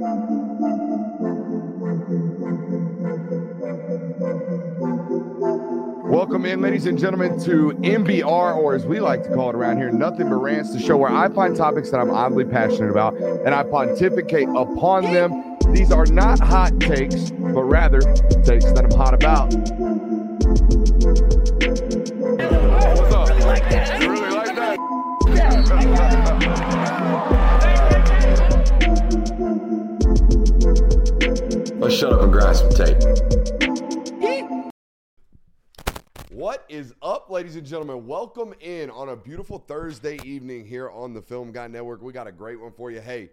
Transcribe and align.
Welcome 0.00 0.56
in, 6.46 6.62
ladies 6.62 6.86
and 6.86 6.98
gentlemen, 6.98 7.38
to 7.40 7.72
NBR, 7.82 8.56
or 8.56 8.74
as 8.74 8.86
we 8.86 8.98
like 8.98 9.22
to 9.24 9.34
call 9.34 9.50
it 9.50 9.54
around 9.54 9.76
here, 9.76 9.90
Nothing 9.90 10.30
But 10.30 10.36
Rants, 10.36 10.72
the 10.72 10.80
show 10.80 10.96
where 10.96 11.10
I 11.10 11.28
find 11.28 11.54
topics 11.54 11.90
that 11.90 12.00
I'm 12.00 12.10
oddly 12.10 12.46
passionate 12.46 12.90
about 12.90 13.18
and 13.18 13.54
I 13.54 13.62
pontificate 13.62 14.48
upon 14.48 15.02
them. 15.02 15.58
These 15.70 15.92
are 15.92 16.06
not 16.06 16.40
hot 16.40 16.80
takes, 16.80 17.30
but 17.30 17.64
rather 17.64 18.00
takes 18.00 18.72
that 18.72 18.88
I'm 18.90 18.98
hot 18.98 19.12
about. 19.12 19.52
What's 22.96 23.14
up? 23.14 23.28
You 24.00 24.12
really 24.12 24.30
like 24.30 24.56
that? 24.56 24.78
Let's 31.90 31.98
shut 31.98 32.12
up 32.12 32.22
and 32.22 32.32
grind 32.32 32.56
some 32.56 32.70
tape. 32.70 32.98
What 36.30 36.64
is 36.68 36.94
up, 37.02 37.30
ladies 37.30 37.56
and 37.56 37.66
gentlemen? 37.66 38.06
Welcome 38.06 38.54
in 38.60 38.90
on 38.90 39.08
a 39.08 39.16
beautiful 39.16 39.58
Thursday 39.58 40.16
evening 40.24 40.64
here 40.64 40.88
on 40.88 41.14
the 41.14 41.20
Film 41.20 41.50
Guy 41.50 41.66
Network. 41.66 42.00
We 42.00 42.12
got 42.12 42.28
a 42.28 42.32
great 42.32 42.60
one 42.60 42.70
for 42.70 42.92
you. 42.92 43.00
Hey, 43.00 43.30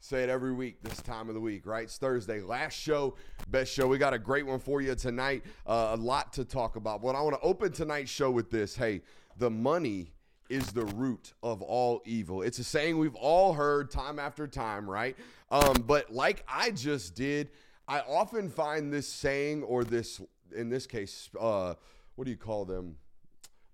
say 0.00 0.24
it 0.24 0.28
every 0.28 0.52
week 0.52 0.82
this 0.82 1.00
time 1.02 1.28
of 1.28 1.36
the 1.36 1.40
week, 1.40 1.64
right? 1.64 1.84
It's 1.84 1.98
Thursday, 1.98 2.40
last 2.40 2.76
show, 2.76 3.14
best 3.48 3.72
show. 3.72 3.86
We 3.86 3.96
got 3.96 4.12
a 4.12 4.18
great 4.18 4.44
one 4.44 4.58
for 4.58 4.80
you 4.80 4.96
tonight. 4.96 5.44
Uh, 5.64 5.90
a 5.92 5.96
lot 5.96 6.32
to 6.32 6.44
talk 6.44 6.74
about. 6.74 7.02
But 7.02 7.14
I 7.14 7.20
want 7.20 7.40
to 7.40 7.42
open 7.46 7.70
tonight's 7.70 8.10
show 8.10 8.32
with 8.32 8.50
this. 8.50 8.74
Hey, 8.74 9.02
the 9.36 9.50
money 9.50 10.10
is 10.48 10.72
the 10.72 10.84
root 10.84 11.34
of 11.44 11.62
all 11.62 12.02
evil. 12.04 12.42
It's 12.42 12.58
a 12.58 12.64
saying 12.64 12.98
we've 12.98 13.14
all 13.14 13.52
heard 13.52 13.88
time 13.88 14.18
after 14.18 14.48
time, 14.48 14.90
right? 14.90 15.16
Um, 15.52 15.84
but 15.86 16.12
like 16.12 16.44
I 16.48 16.72
just 16.72 17.14
did, 17.14 17.50
I 17.90 18.02
often 18.08 18.48
find 18.48 18.92
this 18.92 19.08
saying 19.08 19.64
or 19.64 19.82
this, 19.82 20.20
in 20.54 20.68
this 20.68 20.86
case, 20.86 21.28
uh, 21.38 21.74
what 22.14 22.24
do 22.24 22.30
you 22.30 22.36
call 22.36 22.64
them? 22.64 22.94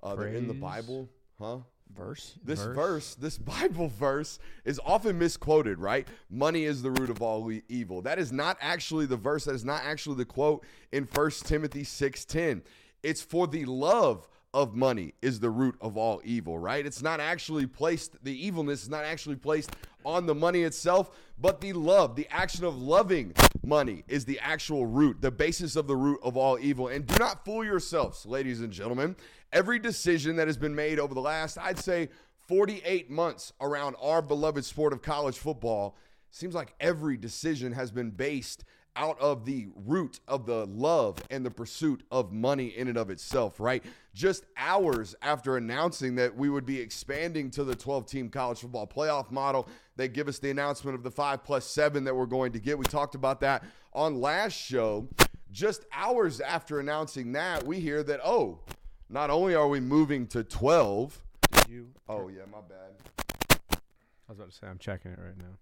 Uh, 0.03 0.15
they're 0.15 0.29
in 0.29 0.49
the 0.49 0.55
Bible, 0.55 1.11
huh? 1.39 1.59
verse. 1.95 2.39
This 2.43 2.65
verse. 2.65 3.15
this 3.17 3.37
Bible 3.61 3.89
verse, 3.89 4.39
is 4.65 4.81
often 4.87 5.19
misquoted, 5.19 5.79
right? 5.79 6.09
Money 6.31 6.65
is 6.65 6.81
the 6.81 6.91
root 6.91 7.11
of 7.11 7.21
all 7.21 7.53
evil. 7.69 8.01
That 8.01 8.19
is 8.19 8.33
not 8.33 8.57
actually 8.63 9.05
the 9.05 9.19
verse. 9.19 9.45
That 9.45 9.55
is 9.55 9.67
not 9.67 9.83
actually 9.85 10.17
the 10.17 10.25
quote 10.25 10.65
in 10.93 11.05
First 11.05 11.45
Timothy 11.45 11.83
6:10. 11.85 12.63
It's 13.03 13.21
for 13.21 13.47
the 13.47 13.67
love 13.67 14.27
of 14.55 14.75
money 14.75 15.13
is 15.21 15.39
the 15.39 15.51
root 15.51 15.77
of 15.83 15.99
all 15.99 16.23
evil, 16.25 16.59
right? 16.59 16.87
It's 16.87 17.03
not 17.03 17.21
actually 17.21 17.67
placed, 17.67 18.25
the 18.25 18.47
evilness 18.47 18.85
is 18.85 18.89
not 18.89 19.05
actually 19.05 19.37
placed 19.37 19.77
on 20.07 20.25
the 20.25 20.35
money 20.35 20.63
itself, 20.63 21.11
but 21.39 21.61
the 21.61 21.73
love, 21.73 22.15
the 22.15 22.29
action 22.31 22.65
of 22.65 22.81
loving 22.81 23.35
money 23.63 24.05
is 24.07 24.25
the 24.25 24.39
actual 24.39 24.87
root, 24.87 25.21
the 25.21 25.31
basis 25.31 25.75
of 25.75 25.89
the 25.89 25.97
root 25.97 26.21
of 26.23 26.37
all 26.37 26.59
evil. 26.59 26.89
And 26.89 27.05
do 27.05 27.19
not 27.19 27.45
fool 27.45 27.65
yourselves, 27.65 28.25
ladies 28.25 28.61
and 28.61 28.73
gentlemen. 28.73 29.17
Every 29.53 29.79
decision 29.79 30.37
that 30.37 30.47
has 30.47 30.57
been 30.57 30.75
made 30.75 30.99
over 30.99 31.13
the 31.13 31.21
last, 31.21 31.59
I'd 31.59 31.79
say, 31.79 32.09
48 32.47 33.11
months 33.11 33.53
around 33.61 33.97
our 34.01 34.23
beloved 34.23 34.65
sport 34.65 34.93
of 34.93 35.03
college 35.03 35.37
football, 35.37 35.97
seems 36.31 36.55
like 36.55 36.75
every 36.79 37.17
decision 37.17 37.73
has 37.73 37.91
been 37.91 38.11
based 38.11 38.65
out 38.97 39.21
of 39.21 39.45
the 39.45 39.69
root 39.85 40.21
of 40.27 40.47
the 40.47 40.67
love 40.67 41.19
and 41.31 41.45
the 41.45 41.51
pursuit 41.51 42.03
of 42.11 42.33
money 42.33 42.69
in 42.69 42.89
and 42.89 42.97
of 42.97 43.11
itself, 43.11 43.61
right? 43.61 43.85
Just 44.15 44.47
hours 44.57 45.15
after 45.23 45.57
announcing 45.57 46.15
that 46.17 46.35
we 46.35 46.49
would 46.49 46.65
be 46.67 46.81
expanding 46.81 47.51
to 47.53 47.63
the 47.65 47.77
12 47.77 48.07
team 48.07 48.29
college 48.31 48.61
football 48.61 48.87
playoff 48.87 49.31
model, 49.31 49.69
they 49.97 50.09
give 50.09 50.27
us 50.29 50.39
the 50.39 50.51
announcement 50.51 50.95
of 50.97 51.03
the 51.03 51.11
five 51.11 51.45
plus 51.45 51.67
seven 51.67 52.05
that 52.05 52.17
we're 52.17 52.27
going 52.27 52.53
to 52.53 52.59
get. 52.59 52.79
We 52.79 52.87
talked 52.87 53.15
about 53.15 53.41
that 53.41 53.63
on 53.93 54.21
last 54.21 54.55
show. 54.55 55.09
Just 55.53 55.85
hours 55.93 56.41
after 56.41 56.81
announcing 56.81 57.33
that, 57.33 57.65
we 57.65 57.79
hear 57.79 58.03
that, 58.03 58.21
oh, 58.25 58.61
not 59.09 59.31
only 59.31 59.55
are 59.55 59.69
we 59.69 59.79
moving 59.81 60.27
to 60.29 60.43
12, 60.43 61.23
Did 61.53 61.69
you? 61.69 61.89
oh, 62.09 62.29
yeah, 62.29 62.43
my 62.51 62.59
bad. 62.69 63.79
I 64.29 64.33
was 64.33 64.39
about 64.39 64.51
to 64.51 64.57
say 64.57 64.67
I'm 64.67 64.79
checking 64.79 65.13
it 65.13 65.19
right 65.23 65.39
now. 65.39 65.57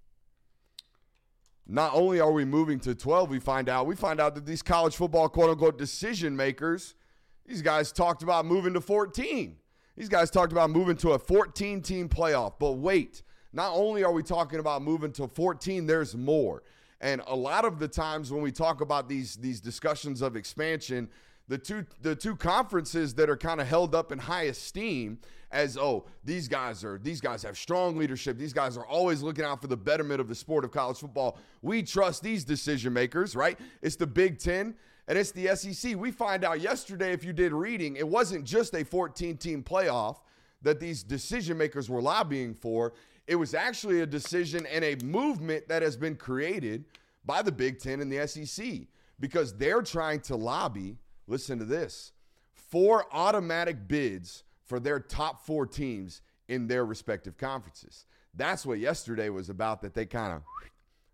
Not 1.66 1.94
only 1.94 2.20
are 2.20 2.32
we 2.32 2.44
moving 2.44 2.78
to 2.80 2.94
12, 2.94 3.30
we 3.30 3.40
find 3.40 3.68
out, 3.68 3.86
we 3.86 3.96
find 3.96 4.20
out 4.20 4.34
that 4.34 4.44
these 4.44 4.62
college 4.62 4.96
football 4.96 5.28
quote 5.28 5.50
unquote 5.50 5.78
decision 5.78 6.36
makers, 6.36 6.94
these 7.46 7.62
guys 7.62 7.92
talked 7.92 8.22
about 8.22 8.44
moving 8.44 8.74
to 8.74 8.80
14. 8.80 9.56
These 9.96 10.08
guys 10.08 10.30
talked 10.30 10.52
about 10.52 10.70
moving 10.70 10.96
to 10.96 11.12
a 11.12 11.18
14 11.18 11.80
team 11.80 12.08
playoff. 12.08 12.54
But 12.58 12.72
wait, 12.72 13.22
not 13.52 13.72
only 13.72 14.02
are 14.04 14.12
we 14.12 14.22
talking 14.22 14.58
about 14.58 14.82
moving 14.82 15.12
to 15.12 15.28
14, 15.28 15.86
there's 15.86 16.16
more. 16.16 16.62
And 17.00 17.22
a 17.26 17.36
lot 17.36 17.64
of 17.64 17.78
the 17.78 17.88
times 17.88 18.32
when 18.32 18.42
we 18.42 18.50
talk 18.50 18.80
about 18.80 19.08
these 19.08 19.36
these 19.36 19.60
discussions 19.60 20.22
of 20.22 20.36
expansion, 20.36 21.08
the 21.48 21.58
two 21.58 21.84
the 22.00 22.14
two 22.14 22.36
conferences 22.36 23.14
that 23.14 23.28
are 23.28 23.36
kind 23.36 23.60
of 23.60 23.66
held 23.66 23.94
up 23.94 24.12
in 24.12 24.18
high 24.18 24.44
esteem 24.44 25.18
as 25.50 25.76
oh 25.76 26.06
these 26.24 26.48
guys 26.48 26.82
are 26.84 26.98
these 26.98 27.20
guys 27.20 27.42
have 27.42 27.56
strong 27.56 27.96
leadership 27.96 28.38
these 28.38 28.52
guys 28.52 28.76
are 28.76 28.86
always 28.86 29.22
looking 29.22 29.44
out 29.44 29.60
for 29.60 29.66
the 29.66 29.76
betterment 29.76 30.20
of 30.20 30.28
the 30.28 30.34
sport 30.34 30.64
of 30.64 30.70
college 30.70 30.98
football. 30.98 31.38
We 31.62 31.82
trust 31.82 32.22
these 32.22 32.44
decision 32.44 32.92
makers 32.92 33.36
right? 33.36 33.58
It's 33.82 33.96
the 33.96 34.06
big 34.06 34.38
10 34.38 34.74
and 35.06 35.18
it's 35.18 35.32
the 35.32 35.54
sec 35.54 35.96
we 35.96 36.10
find 36.10 36.44
out 36.44 36.60
yesterday 36.60 37.12
if 37.12 37.24
you 37.24 37.32
did 37.32 37.52
reading 37.52 37.96
it 37.96 38.08
wasn't 38.08 38.44
just 38.44 38.74
a 38.74 38.84
14 38.84 39.36
team 39.36 39.62
playoff 39.62 40.18
that 40.62 40.80
these 40.80 41.02
decision 41.02 41.58
makers 41.58 41.90
were 41.90 42.00
lobbying 42.00 42.54
for. 42.54 42.94
It 43.26 43.36
was 43.36 43.54
actually 43.54 44.00
a 44.00 44.06
decision 44.06 44.66
and 44.66 44.82
a 44.82 44.96
movement 45.04 45.68
that 45.68 45.82
has 45.82 45.96
been 45.96 46.16
created 46.16 46.86
by 47.24 47.42
the 47.42 47.52
big 47.52 47.78
10 47.78 48.00
and 48.00 48.10
the 48.10 48.26
sec 48.26 48.88
because 49.20 49.54
they're 49.56 49.82
trying 49.82 50.20
to 50.20 50.36
lobby 50.36 50.96
listen 51.26 51.58
to 51.58 51.64
this 51.64 52.12
four 52.52 53.06
automatic 53.12 53.86
bids 53.86 54.44
for 54.64 54.80
their 54.80 54.98
top 54.98 55.44
four 55.46 55.66
teams 55.66 56.22
in 56.48 56.66
their 56.66 56.84
respective 56.84 57.36
conferences. 57.36 58.06
That's 58.34 58.66
what 58.66 58.78
yesterday 58.78 59.28
was 59.28 59.48
about, 59.48 59.82
that 59.82 59.94
they 59.94 60.06
kind 60.06 60.32
of 60.32 60.42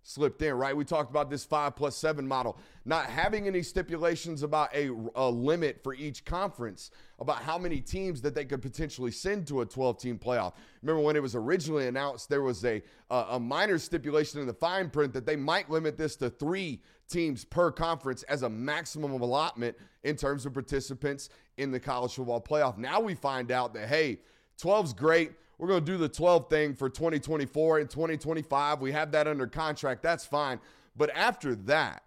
slipped 0.02 0.40
in, 0.42 0.54
right? 0.54 0.76
We 0.76 0.84
talked 0.84 1.10
about 1.10 1.30
this 1.30 1.44
five 1.44 1.76
plus 1.76 1.96
seven 1.96 2.26
model, 2.26 2.58
not 2.84 3.06
having 3.06 3.46
any 3.46 3.62
stipulations 3.62 4.42
about 4.42 4.74
a, 4.74 4.90
a 5.14 5.28
limit 5.28 5.82
for 5.82 5.94
each 5.94 6.24
conference, 6.24 6.90
about 7.18 7.42
how 7.42 7.58
many 7.58 7.80
teams 7.80 8.22
that 8.22 8.34
they 8.34 8.44
could 8.44 8.62
potentially 8.62 9.10
send 9.10 9.46
to 9.48 9.60
a 9.60 9.66
12 9.66 9.98
team 9.98 10.18
playoff. 10.18 10.54
Remember 10.82 11.02
when 11.02 11.16
it 11.16 11.22
was 11.22 11.34
originally 11.34 11.86
announced, 11.86 12.28
there 12.28 12.42
was 12.42 12.64
a, 12.64 12.82
a, 13.10 13.26
a 13.30 13.40
minor 13.40 13.78
stipulation 13.78 14.40
in 14.40 14.46
the 14.46 14.54
fine 14.54 14.88
print 14.88 15.12
that 15.12 15.26
they 15.26 15.36
might 15.36 15.70
limit 15.70 15.98
this 15.98 16.16
to 16.16 16.30
three 16.30 16.80
teams 17.10 17.44
per 17.44 17.70
conference 17.70 18.22
as 18.24 18.42
a 18.42 18.48
maximum 18.48 19.12
allotment 19.20 19.76
in 20.04 20.16
terms 20.16 20.46
of 20.46 20.54
participants 20.54 21.28
in 21.58 21.70
the 21.70 21.80
college 21.80 22.14
football 22.14 22.40
playoff. 22.40 22.78
Now 22.78 23.00
we 23.00 23.14
find 23.14 23.50
out 23.50 23.74
that, 23.74 23.88
hey, 23.88 24.20
12's 24.60 24.92
great. 24.92 25.32
We're 25.58 25.68
going 25.68 25.84
to 25.84 25.92
do 25.92 25.98
the 25.98 26.08
12 26.08 26.48
thing 26.48 26.74
for 26.74 26.88
2024 26.88 27.80
and 27.80 27.90
2025. 27.90 28.80
We 28.80 28.92
have 28.92 29.12
that 29.12 29.26
under 29.26 29.46
contract. 29.46 30.02
That's 30.02 30.24
fine. 30.24 30.58
But 30.96 31.10
after 31.14 31.54
that, 31.54 32.02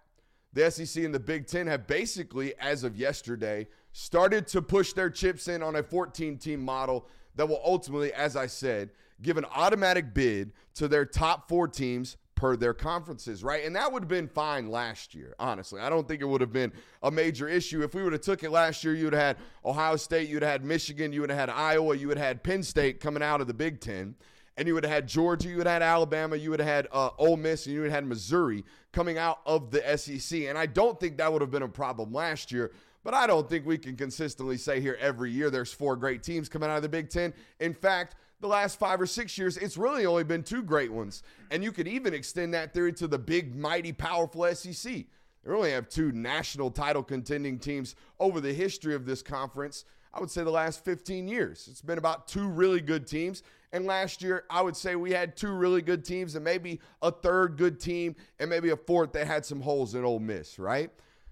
the 0.52 0.70
SEC 0.70 1.04
and 1.04 1.14
the 1.14 1.20
Big 1.20 1.46
Ten 1.46 1.66
have 1.66 1.86
basically, 1.86 2.54
as 2.58 2.84
of 2.84 2.96
yesterday, 2.96 3.66
started 3.92 4.46
to 4.48 4.62
push 4.62 4.92
their 4.92 5.10
chips 5.10 5.48
in 5.48 5.62
on 5.62 5.76
a 5.76 5.82
14 5.82 6.38
team 6.38 6.60
model 6.60 7.06
that 7.36 7.48
will 7.48 7.60
ultimately, 7.64 8.12
as 8.12 8.36
I 8.36 8.46
said, 8.46 8.90
give 9.22 9.36
an 9.36 9.44
automatic 9.54 10.14
bid 10.14 10.52
to 10.74 10.88
their 10.88 11.04
top 11.04 11.48
four 11.48 11.68
teams 11.68 12.16
per 12.34 12.56
their 12.56 12.74
conferences, 12.74 13.44
right? 13.44 13.64
And 13.64 13.74
that 13.76 13.92
would 13.92 14.02
have 14.02 14.08
been 14.08 14.28
fine 14.28 14.70
last 14.70 15.14
year, 15.14 15.34
honestly. 15.38 15.80
I 15.80 15.88
don't 15.88 16.06
think 16.06 16.20
it 16.20 16.26
would 16.26 16.40
have 16.40 16.52
been 16.52 16.72
a 17.02 17.10
major 17.10 17.48
issue. 17.48 17.82
If 17.82 17.94
we 17.94 18.02
would 18.02 18.12
have 18.12 18.22
took 18.22 18.42
it 18.42 18.50
last 18.50 18.84
year, 18.84 18.94
you 18.94 19.04
would 19.04 19.12
have 19.14 19.36
had 19.36 19.36
Ohio 19.64 19.96
State, 19.96 20.28
you 20.28 20.36
would 20.36 20.42
have 20.42 20.52
had 20.52 20.64
Michigan, 20.64 21.12
you 21.12 21.20
would 21.20 21.30
have 21.30 21.38
had 21.38 21.50
Iowa, 21.50 21.96
you 21.96 22.08
would 22.08 22.18
have 22.18 22.26
had 22.26 22.42
Penn 22.42 22.62
State 22.62 23.00
coming 23.00 23.22
out 23.22 23.40
of 23.40 23.46
the 23.46 23.54
Big 23.54 23.80
Ten, 23.80 24.14
and 24.56 24.68
you 24.68 24.74
would 24.74 24.84
have 24.84 24.92
had 24.92 25.06
Georgia, 25.06 25.48
you 25.48 25.56
would 25.58 25.66
have 25.66 25.82
had 25.82 25.82
Alabama, 25.82 26.36
you 26.36 26.50
would 26.50 26.60
have 26.60 26.68
had 26.68 26.88
uh, 26.92 27.10
Ole 27.18 27.36
Miss, 27.36 27.66
and 27.66 27.74
you 27.74 27.80
would 27.82 27.90
have 27.90 28.02
had 28.02 28.06
Missouri 28.06 28.64
coming 28.92 29.18
out 29.18 29.40
of 29.46 29.70
the 29.70 29.96
SEC. 29.96 30.42
And 30.42 30.56
I 30.56 30.66
don't 30.66 30.98
think 30.98 31.18
that 31.18 31.32
would 31.32 31.42
have 31.42 31.50
been 31.50 31.62
a 31.62 31.68
problem 31.68 32.12
last 32.12 32.52
year. 32.52 32.72
But 33.04 33.12
I 33.12 33.26
don't 33.26 33.48
think 33.48 33.66
we 33.66 33.76
can 33.76 33.96
consistently 33.96 34.56
say 34.56 34.80
here 34.80 34.96
every 34.98 35.30
year 35.30 35.50
there's 35.50 35.72
four 35.72 35.94
great 35.94 36.22
teams 36.22 36.48
coming 36.48 36.70
out 36.70 36.76
of 36.76 36.82
the 36.82 36.88
Big 36.88 37.10
Ten. 37.10 37.34
In 37.60 37.74
fact, 37.74 38.16
the 38.44 38.48
last 38.48 38.78
five 38.78 39.00
or 39.00 39.06
six 39.06 39.38
years, 39.38 39.56
it's 39.56 39.78
really 39.78 40.04
only 40.04 40.22
been 40.22 40.42
two 40.42 40.62
great 40.62 40.92
ones. 40.92 41.22
And 41.50 41.64
you 41.64 41.72
could 41.72 41.88
even 41.88 42.12
extend 42.12 42.52
that 42.52 42.74
theory 42.74 42.92
to 42.92 43.08
the 43.08 43.18
big, 43.18 43.56
mighty, 43.56 43.90
powerful 43.90 44.44
SEC. 44.54 44.92
They 44.92 45.50
only 45.50 45.70
have 45.70 45.88
two 45.88 46.12
national 46.12 46.70
title 46.70 47.02
contending 47.02 47.58
teams 47.58 47.96
over 48.20 48.42
the 48.42 48.52
history 48.52 48.94
of 48.94 49.06
this 49.06 49.22
conference. 49.22 49.86
I 50.12 50.20
would 50.20 50.30
say 50.30 50.44
the 50.44 50.50
last 50.50 50.84
15 50.84 51.26
years. 51.26 51.68
It's 51.70 51.80
been 51.80 51.96
about 51.96 52.28
two 52.28 52.46
really 52.46 52.82
good 52.82 53.06
teams. 53.06 53.42
And 53.72 53.86
last 53.86 54.22
year, 54.22 54.44
I 54.50 54.60
would 54.60 54.76
say 54.76 54.94
we 54.94 55.10
had 55.10 55.38
two 55.38 55.52
really 55.52 55.80
good 55.80 56.04
teams 56.04 56.34
and 56.34 56.44
maybe 56.44 56.80
a 57.00 57.10
third 57.10 57.56
good 57.56 57.80
team 57.80 58.14
and 58.38 58.50
maybe 58.50 58.68
a 58.68 58.76
fourth 58.76 59.14
that 59.14 59.26
had 59.26 59.46
some 59.46 59.62
holes 59.62 59.94
in 59.94 60.04
Ole 60.04 60.20
Miss, 60.20 60.58
right? 60.58 60.90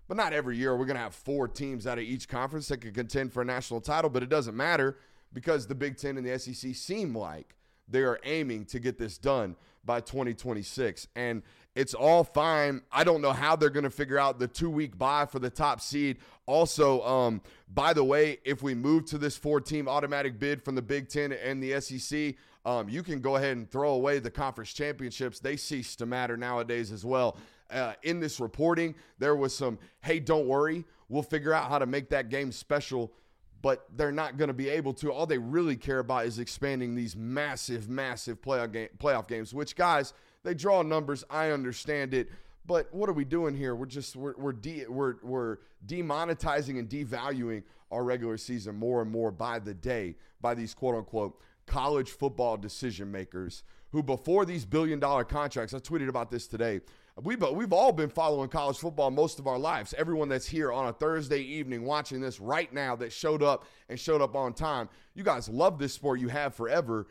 But 0.08 0.16
not 0.16 0.32
every 0.32 0.56
year 0.56 0.74
we're 0.74 0.86
going 0.86 0.96
to 0.96 1.02
have 1.02 1.14
four 1.14 1.46
teams 1.46 1.86
out 1.86 1.98
of 1.98 2.04
each 2.04 2.26
conference 2.26 2.68
that 2.68 2.78
could 2.78 2.94
contend 2.94 3.34
for 3.34 3.42
a 3.42 3.44
national 3.44 3.82
title, 3.82 4.08
but 4.08 4.22
it 4.22 4.30
doesn't 4.30 4.56
matter 4.56 4.96
because 5.32 5.66
the 5.66 5.74
Big 5.74 5.96
Ten 5.96 6.16
and 6.16 6.26
the 6.26 6.38
SEC 6.38 6.74
seem 6.74 7.16
like 7.16 7.56
they 7.88 8.02
are 8.02 8.18
aiming 8.24 8.64
to 8.66 8.78
get 8.78 8.98
this 8.98 9.18
done 9.18 9.56
by 9.84 10.00
2026. 10.00 11.08
And 11.16 11.42
it's 11.74 11.94
all 11.94 12.24
fine. 12.24 12.82
I 12.92 13.04
don't 13.04 13.22
know 13.22 13.32
how 13.32 13.56
they're 13.56 13.70
going 13.70 13.84
to 13.84 13.90
figure 13.90 14.18
out 14.18 14.38
the 14.38 14.48
two 14.48 14.70
week 14.70 14.96
bye 14.98 15.26
for 15.26 15.38
the 15.38 15.50
top 15.50 15.80
seed. 15.80 16.18
Also, 16.46 17.02
um, 17.02 17.40
by 17.72 17.92
the 17.92 18.04
way, 18.04 18.38
if 18.44 18.62
we 18.62 18.74
move 18.74 19.06
to 19.06 19.18
this 19.18 19.36
four 19.36 19.60
team 19.60 19.88
automatic 19.88 20.38
bid 20.38 20.62
from 20.62 20.74
the 20.74 20.82
Big 20.82 21.08
Ten 21.08 21.32
and 21.32 21.62
the 21.62 21.80
SEC, 21.80 22.34
um, 22.64 22.88
you 22.88 23.02
can 23.02 23.20
go 23.20 23.36
ahead 23.36 23.56
and 23.56 23.70
throw 23.70 23.90
away 23.94 24.18
the 24.18 24.30
conference 24.30 24.72
championships. 24.72 25.40
They 25.40 25.56
cease 25.56 25.96
to 25.96 26.06
matter 26.06 26.36
nowadays 26.36 26.92
as 26.92 27.04
well. 27.04 27.36
Uh, 27.70 27.94
in 28.02 28.20
this 28.20 28.38
reporting, 28.38 28.94
there 29.18 29.34
was 29.34 29.56
some, 29.56 29.78
hey, 30.02 30.20
don't 30.20 30.46
worry, 30.46 30.84
we'll 31.08 31.22
figure 31.22 31.54
out 31.54 31.68
how 31.70 31.78
to 31.78 31.86
make 31.86 32.10
that 32.10 32.28
game 32.28 32.52
special 32.52 33.12
but 33.62 33.86
they're 33.96 34.12
not 34.12 34.36
going 34.36 34.48
to 34.48 34.54
be 34.54 34.68
able 34.68 34.92
to. 34.94 35.12
All 35.12 35.24
they 35.24 35.38
really 35.38 35.76
care 35.76 36.00
about 36.00 36.26
is 36.26 36.38
expanding 36.38 36.94
these 36.94 37.16
massive, 37.16 37.88
massive 37.88 38.42
playoff, 38.42 38.72
game, 38.72 38.88
playoff 38.98 39.28
games, 39.28 39.54
which, 39.54 39.76
guys, 39.76 40.12
they 40.42 40.52
draw 40.54 40.82
numbers. 40.82 41.24
I 41.30 41.50
understand 41.50 42.12
it. 42.12 42.28
But 42.66 42.92
what 42.92 43.08
are 43.08 43.12
we 43.14 43.24
doing 43.24 43.56
here? 43.56 43.74
We're 43.74 43.86
just 43.86 44.14
we're 44.14 44.34
we're, 44.36 44.52
de- 44.52 44.86
we're 44.86 45.16
we're 45.22 45.58
demonetizing 45.86 46.78
and 46.78 46.88
devaluing 46.88 47.62
our 47.90 48.04
regular 48.04 48.36
season 48.36 48.76
more 48.76 49.02
and 49.02 49.10
more 49.10 49.30
by 49.30 49.58
the 49.58 49.74
day 49.74 50.16
by 50.40 50.54
these 50.54 50.74
quote 50.74 50.94
unquote 50.94 51.40
college 51.66 52.10
football 52.10 52.56
decision 52.56 53.10
makers 53.10 53.62
who 53.90 54.02
before 54.02 54.44
these 54.44 54.64
billion 54.64 54.98
dollar 54.98 55.24
contracts 55.24 55.74
I 55.74 55.78
tweeted 55.78 56.08
about 56.08 56.30
this 56.30 56.46
today 56.46 56.80
we, 57.20 57.36
we've 57.36 57.72
all 57.72 57.92
been 57.92 58.08
following 58.08 58.48
college 58.48 58.78
football 58.78 59.10
most 59.10 59.38
of 59.38 59.46
our 59.46 59.58
lives. 59.58 59.94
Everyone 59.98 60.28
that's 60.28 60.46
here 60.46 60.72
on 60.72 60.88
a 60.88 60.92
Thursday 60.92 61.40
evening 61.40 61.84
watching 61.84 62.20
this 62.20 62.40
right 62.40 62.72
now 62.72 62.96
that 62.96 63.12
showed 63.12 63.42
up 63.42 63.66
and 63.90 64.00
showed 64.00 64.22
up 64.22 64.34
on 64.34 64.54
time, 64.54 64.88
you 65.14 65.22
guys 65.22 65.48
love 65.48 65.78
this 65.78 65.92
sport. 65.92 66.20
You 66.20 66.28
have 66.28 66.54
forever. 66.54 67.06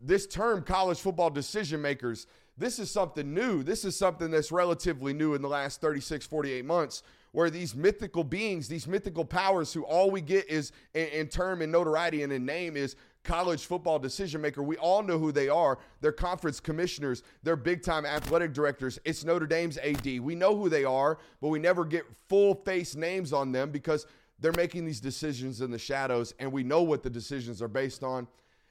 This 0.00 0.26
term, 0.26 0.62
college 0.62 0.98
football 0.98 1.30
decision 1.30 1.80
makers, 1.80 2.26
this 2.58 2.78
is 2.78 2.90
something 2.90 3.32
new. 3.32 3.62
This 3.62 3.84
is 3.84 3.96
something 3.96 4.30
that's 4.30 4.50
relatively 4.50 5.12
new 5.12 5.34
in 5.34 5.42
the 5.42 5.48
last 5.48 5.80
36, 5.80 6.26
48 6.26 6.64
months, 6.64 7.02
where 7.32 7.48
these 7.48 7.74
mythical 7.76 8.24
beings, 8.24 8.66
these 8.66 8.88
mythical 8.88 9.24
powers, 9.24 9.72
who 9.72 9.84
all 9.84 10.10
we 10.10 10.22
get 10.22 10.48
is 10.48 10.72
in, 10.94 11.06
in 11.08 11.28
term 11.28 11.62
and 11.62 11.70
notoriety 11.70 12.22
and 12.22 12.32
in 12.32 12.44
name 12.44 12.76
is 12.76 12.96
college 13.26 13.66
football 13.66 13.98
decision 13.98 14.40
maker. 14.40 14.62
We 14.62 14.76
all 14.76 15.02
know 15.02 15.18
who 15.18 15.32
they 15.32 15.48
are. 15.48 15.78
They're 16.00 16.12
conference 16.12 16.60
commissioners, 16.60 17.22
they're 17.42 17.56
big 17.56 17.82
time 17.82 18.06
athletic 18.06 18.52
directors. 18.52 18.98
It's 19.04 19.24
Notre 19.24 19.46
Dame's 19.46 19.76
AD. 19.78 20.20
We 20.20 20.34
know 20.34 20.56
who 20.56 20.68
they 20.68 20.84
are, 20.84 21.18
but 21.40 21.48
we 21.48 21.58
never 21.58 21.84
get 21.84 22.04
full 22.28 22.54
face 22.54 22.94
names 22.94 23.32
on 23.32 23.52
them 23.52 23.70
because 23.70 24.06
they're 24.38 24.52
making 24.52 24.84
these 24.84 25.00
decisions 25.00 25.60
in 25.60 25.70
the 25.70 25.78
shadows, 25.78 26.34
and 26.38 26.52
we 26.52 26.62
know 26.62 26.82
what 26.82 27.02
the 27.02 27.10
decisions 27.10 27.60
are 27.60 27.68
based 27.68 28.04
on 28.04 28.28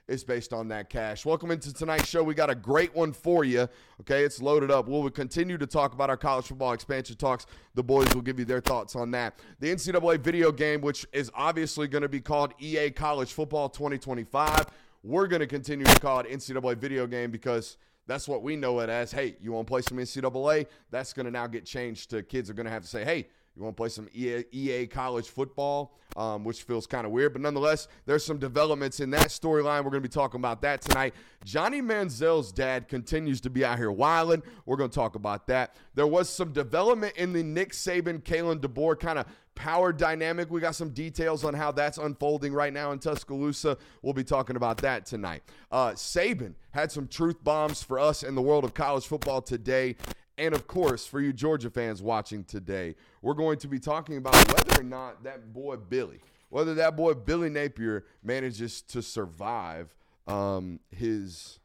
is 0.07 0.24
based 0.24 0.54
on 0.54 0.68
that 0.68 0.90
cash. 0.90 1.25
Welcome 1.25 1.52
into 1.52 1.74
tonight's 1.74 2.07
show. 2.07 2.24
We 2.24 2.36
got 2.36 2.50
a 2.50 2.56
great 2.56 2.96
one 2.96 3.12
for 3.12 3.44
you. 3.44 3.68
Okay, 4.02 4.24
it's 4.24 4.42
loaded 4.42 4.69
up. 4.69 4.88
We'll 4.88 5.10
continue 5.10 5.57
to 5.57 5.66
talk 5.66 5.94
about 5.94 6.10
our 6.10 6.18
college 6.18 6.46
football 6.48 6.74
expansion 6.74 7.16
talks. 7.16 7.46
The 7.74 7.84
boys 7.84 8.13
will 8.13 8.22
give 8.22 8.38
you 8.38 8.46
their 8.46 8.62
thoughts 8.62 8.96
on 8.96 9.12
that. 9.12 9.40
The 9.60 9.74
NCAA 9.74 10.19
video 10.19 10.52
game, 10.52 10.81
which 10.81 11.06
is 11.12 11.31
obviously 11.34 11.88
going 11.88 12.04
to 12.04 12.10
be 12.10 12.22
called 12.22 12.54
EA 12.60 12.92
College 12.92 13.34
Football 13.34 13.69
2025. 13.69 14.68
We're 15.04 15.28
going 15.28 15.40
to 15.40 15.48
continue 15.48 15.86
to 15.86 16.00
call 16.00 16.19
it 16.19 16.28
NCAA 16.28 16.78
video 16.78 17.08
game 17.08 17.31
because 17.31 17.78
that's 18.08 18.28
what 18.28 18.44
we 18.44 18.56
know 18.56 18.80
it 18.80 18.90
as. 18.90 19.12
Hey, 19.12 19.36
you 19.42 19.51
want 19.51 19.68
to 19.68 19.72
play 19.72 19.81
some 19.81 19.98
NCAA? 19.98 20.68
That's 20.92 21.13
going 21.13 21.25
to 21.25 21.31
now 21.31 21.48
get 21.48 21.66
changed 21.66 22.12
to 22.12 22.22
kids 22.22 22.50
are 22.50 22.54
going 22.54 22.66
to 22.66 22.72
have 22.72 22.84
to 22.84 22.88
say, 22.88 23.04
hey, 23.04 23.28
you 23.56 23.63
want 23.63 23.75
to 23.75 23.80
play 23.80 23.90
some 23.90 24.10
EA, 24.13 24.44
EA 24.52 24.88
college 24.88 25.30
football, 25.30 25.98
um, 26.18 26.44
which 26.44 26.63
feels 26.63 26.86
kind 26.86 27.06
of 27.06 27.12
weird. 27.12 27.31
But 27.31 27.42
nonetheless, 27.42 27.88
there's 28.06 28.25
some 28.25 28.38
developments 28.38 29.00
in 29.00 29.10
that 29.12 29.28
storyline. 29.28 29.84
We're 29.84 29.92
going 29.92 30.04
to 30.04 30.10
be 30.10 30.10
talking 30.10 30.42
about 30.42 30.62
that 30.63 30.81
tonight. 30.81 31.13
Johnny 31.46 31.81
Manziel's 31.81 32.52
dad 32.52 32.90
continues 32.90 33.40
to 33.42 33.50
be 33.50 33.63
out 33.63 33.78
here 33.78 33.92
wilding. 33.92 34.44
We're 34.66 34.75
going 34.75 34.90
to 34.90 34.96
talk 34.96 35.16
about 35.16 35.48
that. 35.48 35.75
There 35.94 36.07
was 36.07 36.30
some 36.30 36.52
development 36.52 37.16
in 37.16 37.31
the 37.31 37.44
Nick 37.44 37.72
Saban, 37.72 38.22
Kalen 38.24 38.60
DeBoer 38.60 39.00
kind 39.00 39.19
of 39.19 39.25
power 39.56 39.94
dynamic. 39.94 40.51
We 40.51 40.60
got 40.60 40.75
some 40.75 40.90
details 40.90 41.46
on 41.46 41.54
how 41.54 41.72
that's 41.72 41.98
unfolding 41.98 42.54
right 42.54 42.74
now 42.74 42.92
in 42.92 43.00
Tuscaloosa. 43.00 43.78
We'll 44.01 44.13
be 44.13 44.24
talking 44.24 44.58
about 44.58 44.78
that 44.80 45.06
tonight. 45.06 45.44
Uh, 45.72 45.92
Saban 45.92 46.56
had 46.72 46.92
some 46.92 47.08
truth 47.08 47.42
bombs 47.44 47.81
for 47.81 47.98
us 47.98 48.22
in 48.22 48.36
the 48.36 48.42
world 48.42 48.66
of 48.66 48.74
college 48.74 49.08
football 49.08 49.42
today. 49.42 49.96
And 50.38 50.54
of 50.54 50.68
course, 50.68 51.06
for 51.06 51.22
you 51.22 51.32
Georgia 51.32 51.70
fans 51.70 52.02
watching 52.02 52.44
today, 52.44 52.96
we're 53.22 53.34
going 53.34 53.58
to 53.60 53.68
be 53.68 53.80
talking 53.80 54.18
about 54.18 54.36
whether 54.54 54.82
or 54.82 54.84
not 54.84 55.24
that 55.24 55.54
boy 55.54 55.78
Billy, 55.78 56.20
whether 56.50 56.74
that 56.76 56.98
boy 56.98 57.14
Billy 57.14 57.50
Napier 57.50 58.06
manages 58.24 58.82
to 58.84 59.02
survive 59.02 59.96
um, 60.28 60.80
his. 60.92 61.60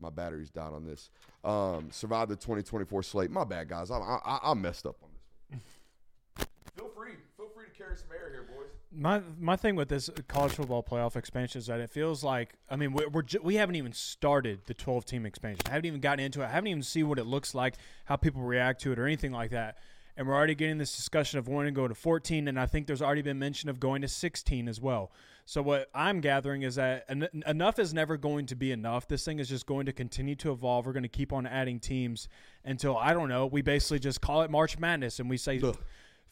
My 0.00 0.10
battery's 0.10 0.50
died 0.50 0.72
on 0.72 0.84
this. 0.84 1.10
Um, 1.44 1.90
survive 1.90 2.28
the 2.28 2.36
2024 2.36 3.02
slate. 3.02 3.30
My 3.30 3.44
bad, 3.44 3.68
guys. 3.68 3.90
I, 3.90 3.98
I, 3.98 4.38
I 4.42 4.54
messed 4.54 4.86
up 4.86 4.96
on 5.02 5.10
this. 5.50 6.46
feel 6.76 6.90
free, 6.96 7.14
feel 7.36 7.48
free 7.54 7.66
to 7.66 7.70
carry 7.70 7.96
some 7.96 8.08
air 8.12 8.30
here, 8.30 8.46
boys. 8.54 8.77
My 8.90 9.20
my 9.38 9.56
thing 9.56 9.76
with 9.76 9.88
this 9.88 10.08
college 10.28 10.52
football 10.52 10.82
playoff 10.82 11.14
expansion 11.14 11.58
is 11.58 11.66
that 11.66 11.78
it 11.80 11.90
feels 11.90 12.24
like 12.24 12.54
I 12.70 12.76
mean 12.76 12.92
we're, 12.94 13.08
we're 13.08 13.22
ju- 13.22 13.40
we 13.42 13.56
haven't 13.56 13.76
even 13.76 13.92
started 13.92 14.60
the 14.66 14.72
12 14.74 15.04
team 15.04 15.26
expansion. 15.26 15.60
I 15.66 15.70
haven't 15.70 15.86
even 15.86 16.00
gotten 16.00 16.24
into 16.24 16.40
it. 16.40 16.46
I 16.46 16.48
haven't 16.48 16.68
even 16.68 16.82
seen 16.82 17.08
what 17.08 17.18
it 17.18 17.26
looks 17.26 17.54
like, 17.54 17.74
how 18.06 18.16
people 18.16 18.40
react 18.42 18.80
to 18.82 18.92
it, 18.92 18.98
or 18.98 19.06
anything 19.06 19.32
like 19.32 19.50
that. 19.50 19.76
And 20.16 20.26
we're 20.26 20.34
already 20.34 20.54
getting 20.56 20.78
this 20.78 20.96
discussion 20.96 21.38
of 21.38 21.46
wanting 21.46 21.74
to 21.74 21.80
go 21.80 21.86
to 21.86 21.94
14, 21.94 22.48
and 22.48 22.58
I 22.58 22.66
think 22.66 22.88
there's 22.88 23.02
already 23.02 23.22
been 23.22 23.38
mention 23.38 23.68
of 23.68 23.78
going 23.78 24.02
to 24.02 24.08
16 24.08 24.66
as 24.66 24.80
well. 24.80 25.12
So 25.44 25.62
what 25.62 25.88
I'm 25.94 26.20
gathering 26.20 26.62
is 26.62 26.74
that 26.74 27.04
en- 27.08 27.28
enough 27.46 27.78
is 27.78 27.94
never 27.94 28.16
going 28.16 28.46
to 28.46 28.56
be 28.56 28.72
enough. 28.72 29.06
This 29.06 29.24
thing 29.24 29.38
is 29.38 29.48
just 29.48 29.64
going 29.64 29.86
to 29.86 29.92
continue 29.92 30.34
to 30.36 30.50
evolve. 30.50 30.86
We're 30.86 30.92
going 30.92 31.04
to 31.04 31.08
keep 31.08 31.32
on 31.32 31.46
adding 31.46 31.78
teams 31.78 32.26
until 32.64 32.96
I 32.96 33.12
don't 33.12 33.28
know. 33.28 33.46
We 33.46 33.62
basically 33.62 34.00
just 34.00 34.20
call 34.20 34.42
it 34.42 34.50
March 34.50 34.78
Madness, 34.78 35.20
and 35.20 35.30
we 35.30 35.36
say. 35.36 35.60
Ugh. 35.62 35.78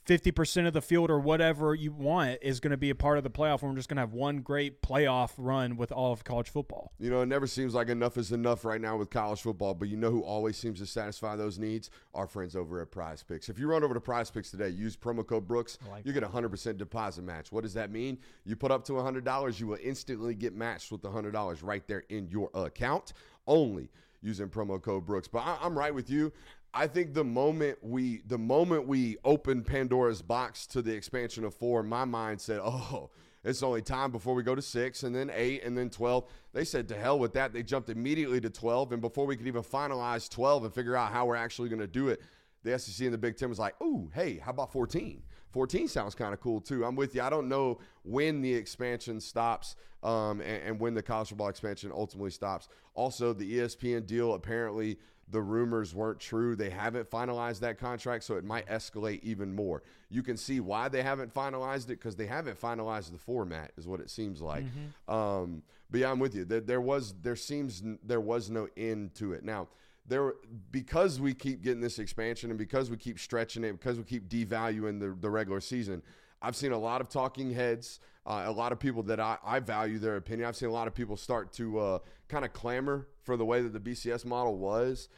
50% 0.06 0.68
of 0.68 0.72
the 0.72 0.80
field 0.80 1.10
or 1.10 1.18
whatever 1.18 1.74
you 1.74 1.90
want 1.90 2.38
is 2.40 2.60
going 2.60 2.70
to 2.70 2.76
be 2.76 2.90
a 2.90 2.94
part 2.94 3.18
of 3.18 3.24
the 3.24 3.30
playoff. 3.30 3.62
And 3.62 3.70
we're 3.70 3.76
just 3.76 3.88
going 3.88 3.96
to 3.96 4.02
have 4.02 4.12
one 4.12 4.38
great 4.38 4.80
playoff 4.80 5.32
run 5.36 5.76
with 5.76 5.90
all 5.90 6.12
of 6.12 6.22
college 6.22 6.48
football. 6.48 6.92
You 6.98 7.10
know, 7.10 7.22
it 7.22 7.26
never 7.26 7.46
seems 7.46 7.74
like 7.74 7.88
enough 7.88 8.16
is 8.16 8.30
enough 8.30 8.64
right 8.64 8.80
now 8.80 8.96
with 8.96 9.10
college 9.10 9.42
football, 9.42 9.74
but 9.74 9.88
you 9.88 9.96
know 9.96 10.10
who 10.10 10.22
always 10.22 10.56
seems 10.56 10.78
to 10.78 10.86
satisfy 10.86 11.34
those 11.34 11.58
needs? 11.58 11.90
Our 12.14 12.28
friends 12.28 12.54
over 12.54 12.80
at 12.80 12.90
Prize 12.92 13.24
Picks. 13.24 13.48
If 13.48 13.58
you 13.58 13.66
run 13.66 13.82
over 13.82 13.94
to 13.94 14.00
Prize 14.00 14.30
Picks 14.30 14.50
today, 14.50 14.68
use 14.68 14.96
promo 14.96 15.26
code 15.26 15.48
Brooks, 15.48 15.78
like 15.90 16.06
you 16.06 16.12
get 16.12 16.22
a 16.22 16.28
100% 16.28 16.76
deposit 16.76 17.22
match. 17.22 17.50
What 17.50 17.64
does 17.64 17.74
that 17.74 17.90
mean? 17.90 18.18
You 18.44 18.54
put 18.54 18.70
up 18.70 18.84
to 18.84 18.92
$100, 18.92 19.60
you 19.60 19.66
will 19.66 19.78
instantly 19.82 20.34
get 20.34 20.54
matched 20.54 20.92
with 20.92 21.02
the 21.02 21.08
$100 21.08 21.58
right 21.62 21.86
there 21.88 22.04
in 22.08 22.28
your 22.28 22.50
account 22.54 23.12
only 23.48 23.90
using 24.22 24.48
promo 24.48 24.80
code 24.80 25.06
Brooks. 25.06 25.28
But 25.28 25.40
I, 25.40 25.56
I'm 25.62 25.78
right 25.78 25.94
with 25.94 26.10
you. 26.10 26.32
I 26.76 26.86
think 26.86 27.14
the 27.14 27.24
moment 27.24 27.78
we 27.82 28.20
the 28.26 28.36
moment 28.36 28.86
we 28.86 29.16
opened 29.24 29.66
Pandora's 29.66 30.20
box 30.20 30.66
to 30.68 30.82
the 30.82 30.92
expansion 30.92 31.42
of 31.44 31.54
four, 31.54 31.82
my 31.82 32.04
mind 32.04 32.38
said, 32.38 32.60
"Oh, 32.62 33.08
it's 33.42 33.62
only 33.62 33.80
time 33.80 34.10
before 34.12 34.34
we 34.34 34.42
go 34.42 34.54
to 34.54 34.60
six, 34.60 35.02
and 35.02 35.16
then 35.16 35.30
eight, 35.32 35.64
and 35.64 35.76
then 35.76 35.88
twelve. 35.88 36.28
They 36.52 36.64
said, 36.64 36.86
"To 36.88 36.94
hell 36.94 37.18
with 37.18 37.32
that." 37.32 37.54
They 37.54 37.62
jumped 37.62 37.88
immediately 37.88 38.42
to 38.42 38.50
twelve, 38.50 38.92
and 38.92 39.00
before 39.00 39.24
we 39.24 39.36
could 39.36 39.46
even 39.46 39.62
finalize 39.62 40.28
twelve 40.28 40.64
and 40.64 40.74
figure 40.74 40.94
out 40.94 41.12
how 41.12 41.24
we're 41.24 41.36
actually 41.36 41.70
going 41.70 41.80
to 41.80 41.86
do 41.86 42.08
it, 42.08 42.20
the 42.62 42.78
SEC 42.78 43.06
and 43.06 43.14
the 43.14 43.18
Big 43.18 43.38
Ten 43.38 43.48
was 43.48 43.58
like, 43.58 43.80
"Ooh, 43.82 44.10
hey, 44.14 44.36
how 44.36 44.50
about 44.50 44.70
14? 44.70 45.22
14 45.52 45.88
sounds 45.88 46.14
kind 46.14 46.34
of 46.34 46.40
cool 46.40 46.60
too." 46.60 46.84
I'm 46.84 46.94
with 46.94 47.14
you. 47.14 47.22
I 47.22 47.30
don't 47.30 47.48
know 47.48 47.78
when 48.02 48.42
the 48.42 48.52
expansion 48.52 49.18
stops 49.22 49.76
um, 50.02 50.42
and, 50.42 50.62
and 50.62 50.80
when 50.80 50.92
the 50.92 51.02
college 51.02 51.28
football 51.28 51.48
expansion 51.48 51.90
ultimately 51.90 52.32
stops. 52.32 52.68
Also, 52.92 53.32
the 53.32 53.60
ESPN 53.60 54.06
deal 54.06 54.34
apparently 54.34 54.98
the 55.28 55.40
rumors 55.40 55.94
weren't 55.94 56.20
true. 56.20 56.54
They 56.54 56.70
haven't 56.70 57.10
finalized 57.10 57.60
that 57.60 57.78
contract, 57.78 58.24
so 58.24 58.36
it 58.36 58.44
might 58.44 58.66
escalate 58.68 59.22
even 59.22 59.54
more. 59.54 59.82
You 60.08 60.22
can 60.22 60.36
see 60.36 60.60
why 60.60 60.88
they 60.88 61.02
haven't 61.02 61.34
finalized 61.34 61.84
it 61.86 61.98
because 61.98 62.14
they 62.14 62.26
haven't 62.26 62.60
finalized 62.60 63.10
the 63.10 63.18
format, 63.18 63.72
is 63.76 63.88
what 63.88 64.00
it 64.00 64.08
seems 64.10 64.40
like. 64.40 64.64
Um, 65.08 65.62
but 65.90 66.00
yeah, 66.00 66.10
I'm 66.10 66.20
with 66.20 66.34
you. 66.34 66.44
There, 66.44 66.60
there 66.60 66.80
was, 66.80 67.14
there 67.22 67.36
seems, 67.36 67.82
there 68.04 68.20
was 68.20 68.50
no 68.50 68.68
end 68.76 69.14
to 69.16 69.32
it. 69.32 69.44
Now, 69.44 69.68
there, 70.08 70.34
because 70.70 71.20
we 71.20 71.34
keep 71.34 71.62
getting 71.62 71.80
this 71.80 71.98
expansion 71.98 72.50
and 72.50 72.58
because 72.58 72.90
we 72.90 72.96
keep 72.96 73.18
stretching 73.18 73.64
it, 73.64 73.72
because 73.72 73.98
we 73.98 74.04
keep 74.04 74.28
devaluing 74.28 75.00
the, 75.00 75.16
the 75.20 75.28
regular 75.28 75.60
season, 75.60 76.02
I've 76.42 76.56
seen 76.56 76.72
a 76.72 76.78
lot 76.78 77.00
of 77.00 77.08
talking 77.08 77.52
heads, 77.52 78.00
uh, 78.26 78.44
a 78.46 78.52
lot 78.52 78.72
of 78.72 78.78
people 78.78 79.02
that 79.04 79.20
I, 79.20 79.38
I 79.44 79.60
value 79.60 79.98
their 79.98 80.16
opinion. 80.16 80.48
I've 80.48 80.56
seen 80.56 80.68
a 80.68 80.72
lot 80.72 80.86
of 80.88 80.94
people 80.94 81.16
start 81.16 81.52
to 81.54 81.78
uh, 81.78 81.98
kind 82.28 82.44
of 82.44 82.52
clamor 82.52 83.08
for 83.22 83.36
the 83.36 83.44
way 83.44 83.62
that 83.62 83.72
the 83.72 83.80
BCS 83.80 84.24
model 84.24 84.56
was. 84.56 85.08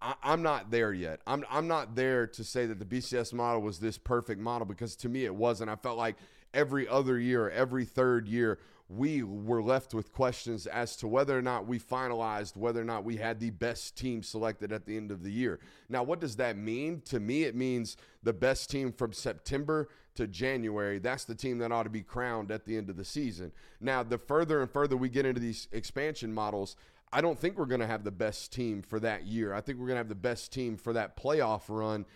I, 0.00 0.14
I'm 0.22 0.42
not 0.42 0.70
there 0.70 0.92
yet. 0.92 1.20
I'm, 1.26 1.44
I'm 1.50 1.68
not 1.68 1.94
there 1.94 2.26
to 2.26 2.44
say 2.44 2.66
that 2.66 2.78
the 2.78 2.84
BCS 2.84 3.32
model 3.32 3.62
was 3.62 3.78
this 3.78 3.98
perfect 3.98 4.40
model 4.40 4.66
because 4.66 4.96
to 4.96 5.08
me 5.08 5.24
it 5.24 5.34
wasn't. 5.34 5.70
I 5.70 5.76
felt 5.76 5.96
like 5.96 6.16
every 6.52 6.88
other 6.88 7.18
year, 7.18 7.48
every 7.50 7.84
third 7.84 8.28
year, 8.28 8.58
we 8.88 9.22
were 9.22 9.62
left 9.62 9.94
with 9.94 10.12
questions 10.12 10.66
as 10.66 10.96
to 10.96 11.08
whether 11.08 11.36
or 11.36 11.42
not 11.42 11.66
we 11.66 11.78
finalized, 11.78 12.56
whether 12.56 12.80
or 12.80 12.84
not 12.84 13.04
we 13.04 13.16
had 13.16 13.40
the 13.40 13.50
best 13.50 13.96
team 13.96 14.22
selected 14.22 14.72
at 14.72 14.86
the 14.86 14.96
end 14.96 15.10
of 15.10 15.24
the 15.24 15.30
year. 15.30 15.58
Now, 15.88 16.04
what 16.04 16.20
does 16.20 16.36
that 16.36 16.56
mean? 16.56 17.00
To 17.06 17.18
me, 17.18 17.42
it 17.42 17.56
means 17.56 17.96
the 18.22 18.32
best 18.32 18.70
team 18.70 18.92
from 18.92 19.12
September 19.12 19.88
to 20.14 20.28
January. 20.28 21.00
That's 21.00 21.24
the 21.24 21.34
team 21.34 21.58
that 21.58 21.72
ought 21.72 21.82
to 21.82 21.90
be 21.90 22.02
crowned 22.02 22.52
at 22.52 22.64
the 22.64 22.76
end 22.76 22.88
of 22.88 22.96
the 22.96 23.04
season. 23.04 23.50
Now, 23.80 24.04
the 24.04 24.18
further 24.18 24.60
and 24.60 24.70
further 24.70 24.96
we 24.96 25.08
get 25.08 25.26
into 25.26 25.40
these 25.40 25.66
expansion 25.72 26.32
models, 26.32 26.76
I 27.12 27.20
don't 27.20 27.38
think 27.38 27.58
we're 27.58 27.66
going 27.66 27.80
to 27.80 27.86
have 27.88 28.04
the 28.04 28.12
best 28.12 28.52
team 28.52 28.82
for 28.82 29.00
that 29.00 29.26
year. 29.26 29.52
I 29.52 29.62
think 29.62 29.78
we're 29.78 29.86
going 29.86 29.96
to 29.96 30.00
have 30.00 30.08
the 30.08 30.14
best 30.14 30.52
team 30.52 30.76
for 30.76 30.92
that 30.92 31.16
playoff 31.16 31.62
run. 31.68 32.06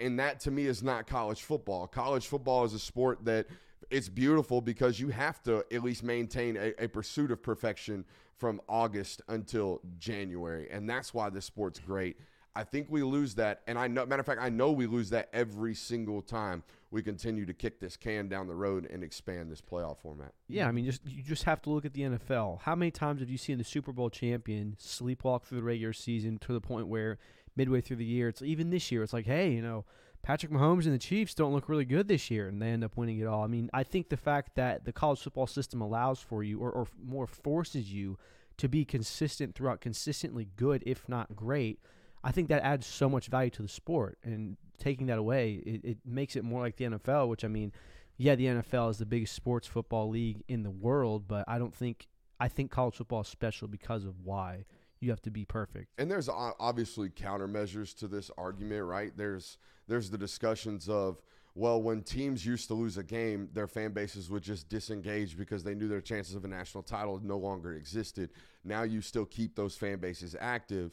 And 0.00 0.18
that 0.18 0.40
to 0.40 0.50
me 0.50 0.66
is 0.66 0.82
not 0.82 1.06
college 1.06 1.42
football. 1.42 1.86
College 1.86 2.26
football 2.26 2.64
is 2.64 2.74
a 2.74 2.78
sport 2.78 3.24
that 3.26 3.46
it's 3.90 4.08
beautiful 4.08 4.60
because 4.60 5.00
you 5.00 5.08
have 5.08 5.42
to 5.42 5.64
at 5.72 5.82
least 5.82 6.02
maintain 6.02 6.56
a, 6.56 6.72
a 6.84 6.88
pursuit 6.88 7.30
of 7.30 7.42
perfection 7.42 8.04
from 8.36 8.60
August 8.68 9.22
until 9.28 9.80
January. 9.98 10.68
And 10.70 10.88
that's 10.88 11.12
why 11.12 11.28
this 11.30 11.44
sport's 11.44 11.78
great. 11.78 12.16
I 12.54 12.64
think 12.64 12.88
we 12.90 13.02
lose 13.02 13.34
that. 13.36 13.62
And 13.66 13.78
I 13.78 13.86
know, 13.86 14.04
matter 14.06 14.20
of 14.20 14.26
fact, 14.26 14.40
I 14.40 14.48
know 14.48 14.72
we 14.72 14.86
lose 14.86 15.10
that 15.10 15.28
every 15.32 15.74
single 15.74 16.20
time 16.20 16.62
we 16.90 17.02
continue 17.02 17.46
to 17.46 17.54
kick 17.54 17.78
this 17.78 17.96
can 17.96 18.28
down 18.28 18.48
the 18.48 18.54
road 18.54 18.88
and 18.90 19.04
expand 19.04 19.52
this 19.52 19.60
playoff 19.60 19.98
format. 19.98 20.32
Yeah, 20.48 20.66
I 20.66 20.72
mean, 20.72 20.84
just 20.84 21.02
you 21.06 21.22
just 21.22 21.44
have 21.44 21.62
to 21.62 21.70
look 21.70 21.84
at 21.84 21.92
the 21.92 22.02
NFL. 22.02 22.62
How 22.62 22.74
many 22.74 22.90
times 22.90 23.20
have 23.20 23.30
you 23.30 23.38
seen 23.38 23.58
the 23.58 23.64
Super 23.64 23.92
Bowl 23.92 24.10
champion 24.10 24.76
sleepwalk 24.80 25.44
through 25.44 25.58
the 25.58 25.64
regular 25.64 25.92
season 25.92 26.38
to 26.38 26.52
the 26.52 26.60
point 26.60 26.88
where 26.88 27.18
midway 27.54 27.80
through 27.80 27.96
the 27.96 28.04
year, 28.04 28.28
it's 28.28 28.42
even 28.42 28.70
this 28.70 28.90
year, 28.90 29.02
it's 29.02 29.12
like, 29.12 29.26
hey, 29.26 29.52
you 29.52 29.62
know, 29.62 29.84
Patrick 30.22 30.52
Mahomes 30.52 30.84
and 30.84 30.94
the 30.94 30.98
Chiefs 30.98 31.34
don't 31.34 31.52
look 31.52 31.68
really 31.68 31.84
good 31.84 32.08
this 32.08 32.30
year, 32.30 32.48
and 32.48 32.60
they 32.60 32.68
end 32.68 32.84
up 32.84 32.96
winning 32.96 33.18
it 33.18 33.26
all. 33.26 33.42
I 33.42 33.46
mean, 33.46 33.70
I 33.72 33.82
think 33.82 34.08
the 34.08 34.16
fact 34.16 34.54
that 34.56 34.84
the 34.84 34.92
college 34.92 35.20
football 35.20 35.46
system 35.46 35.80
allows 35.80 36.20
for 36.20 36.42
you, 36.42 36.60
or, 36.60 36.70
or 36.70 36.86
more 37.02 37.26
forces 37.26 37.92
you, 37.92 38.18
to 38.58 38.68
be 38.68 38.84
consistent 38.84 39.54
throughout, 39.54 39.80
consistently 39.80 40.48
good, 40.56 40.82
if 40.84 41.08
not 41.08 41.34
great, 41.34 41.80
I 42.22 42.32
think 42.32 42.48
that 42.48 42.62
adds 42.62 42.86
so 42.86 43.08
much 43.08 43.28
value 43.28 43.50
to 43.50 43.62
the 43.62 43.68
sport. 43.68 44.18
And 44.22 44.58
taking 44.78 45.06
that 45.06 45.16
away, 45.16 45.62
it, 45.64 45.84
it 45.84 45.98
makes 46.04 46.36
it 46.36 46.44
more 46.44 46.60
like 46.60 46.76
the 46.76 46.84
NFL, 46.84 47.28
which 47.28 47.44
I 47.44 47.48
mean, 47.48 47.72
yeah, 48.18 48.34
the 48.34 48.46
NFL 48.46 48.90
is 48.90 48.98
the 48.98 49.06
biggest 49.06 49.34
sports 49.34 49.66
football 49.66 50.10
league 50.10 50.42
in 50.46 50.62
the 50.62 50.70
world, 50.70 51.26
but 51.26 51.46
I 51.48 51.58
don't 51.58 51.74
think 51.74 52.06
I 52.38 52.48
think 52.48 52.70
college 52.70 52.96
football 52.96 53.22
is 53.22 53.28
special 53.28 53.68
because 53.68 54.04
of 54.04 54.14
why 54.24 54.64
you 55.00 55.10
have 55.10 55.22
to 55.22 55.30
be 55.30 55.44
perfect. 55.44 55.88
And 55.98 56.10
there's 56.10 56.28
obviously 56.28 57.08
countermeasures 57.10 57.96
to 57.98 58.08
this 58.08 58.30
argument, 58.36 58.84
right? 58.84 59.12
There's 59.16 59.58
there's 59.88 60.10
the 60.10 60.18
discussions 60.18 60.88
of 60.88 61.20
well, 61.56 61.82
when 61.82 62.02
teams 62.02 62.46
used 62.46 62.68
to 62.68 62.74
lose 62.74 62.96
a 62.96 63.02
game, 63.02 63.48
their 63.52 63.66
fan 63.66 63.92
bases 63.92 64.30
would 64.30 64.42
just 64.42 64.68
disengage 64.68 65.36
because 65.36 65.64
they 65.64 65.74
knew 65.74 65.88
their 65.88 66.00
chances 66.00 66.36
of 66.36 66.44
a 66.44 66.48
national 66.48 66.84
title 66.84 67.20
no 67.24 67.38
longer 67.38 67.74
existed. 67.74 68.30
Now 68.64 68.84
you 68.84 69.00
still 69.00 69.26
keep 69.26 69.56
those 69.56 69.74
fan 69.76 69.98
bases 69.98 70.36
active 70.38 70.92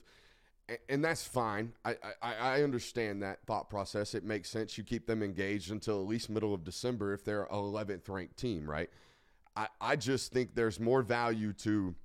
and 0.90 1.04
that's 1.04 1.26
fine. 1.26 1.72
I, 1.86 1.96
I, 2.22 2.34
I 2.36 2.64
understand 2.64 3.24
that 3.24 3.40
thought 3.46 3.70
process. 3.70 4.14
It 4.14 4.24
makes 4.24 4.50
sense. 4.50 4.78
You 4.78 4.84
keep 4.84 5.08
them 5.08 5.24
engaged 5.24 5.72
until 5.72 6.02
at 6.02 6.08
least 6.08 6.30
middle 6.30 6.54
of 6.54 6.64
December 6.64 7.14
if 7.14 7.24
they're 7.24 7.44
a 7.44 7.54
11th 7.54 8.10
ranked 8.10 8.38
team, 8.38 8.70
right? 8.70 8.90
I, 9.56 9.68
I 9.80 9.96
just 9.96 10.34
think 10.34 10.56
there's 10.56 10.80
more 10.80 11.02
value 11.02 11.54
to 11.54 11.96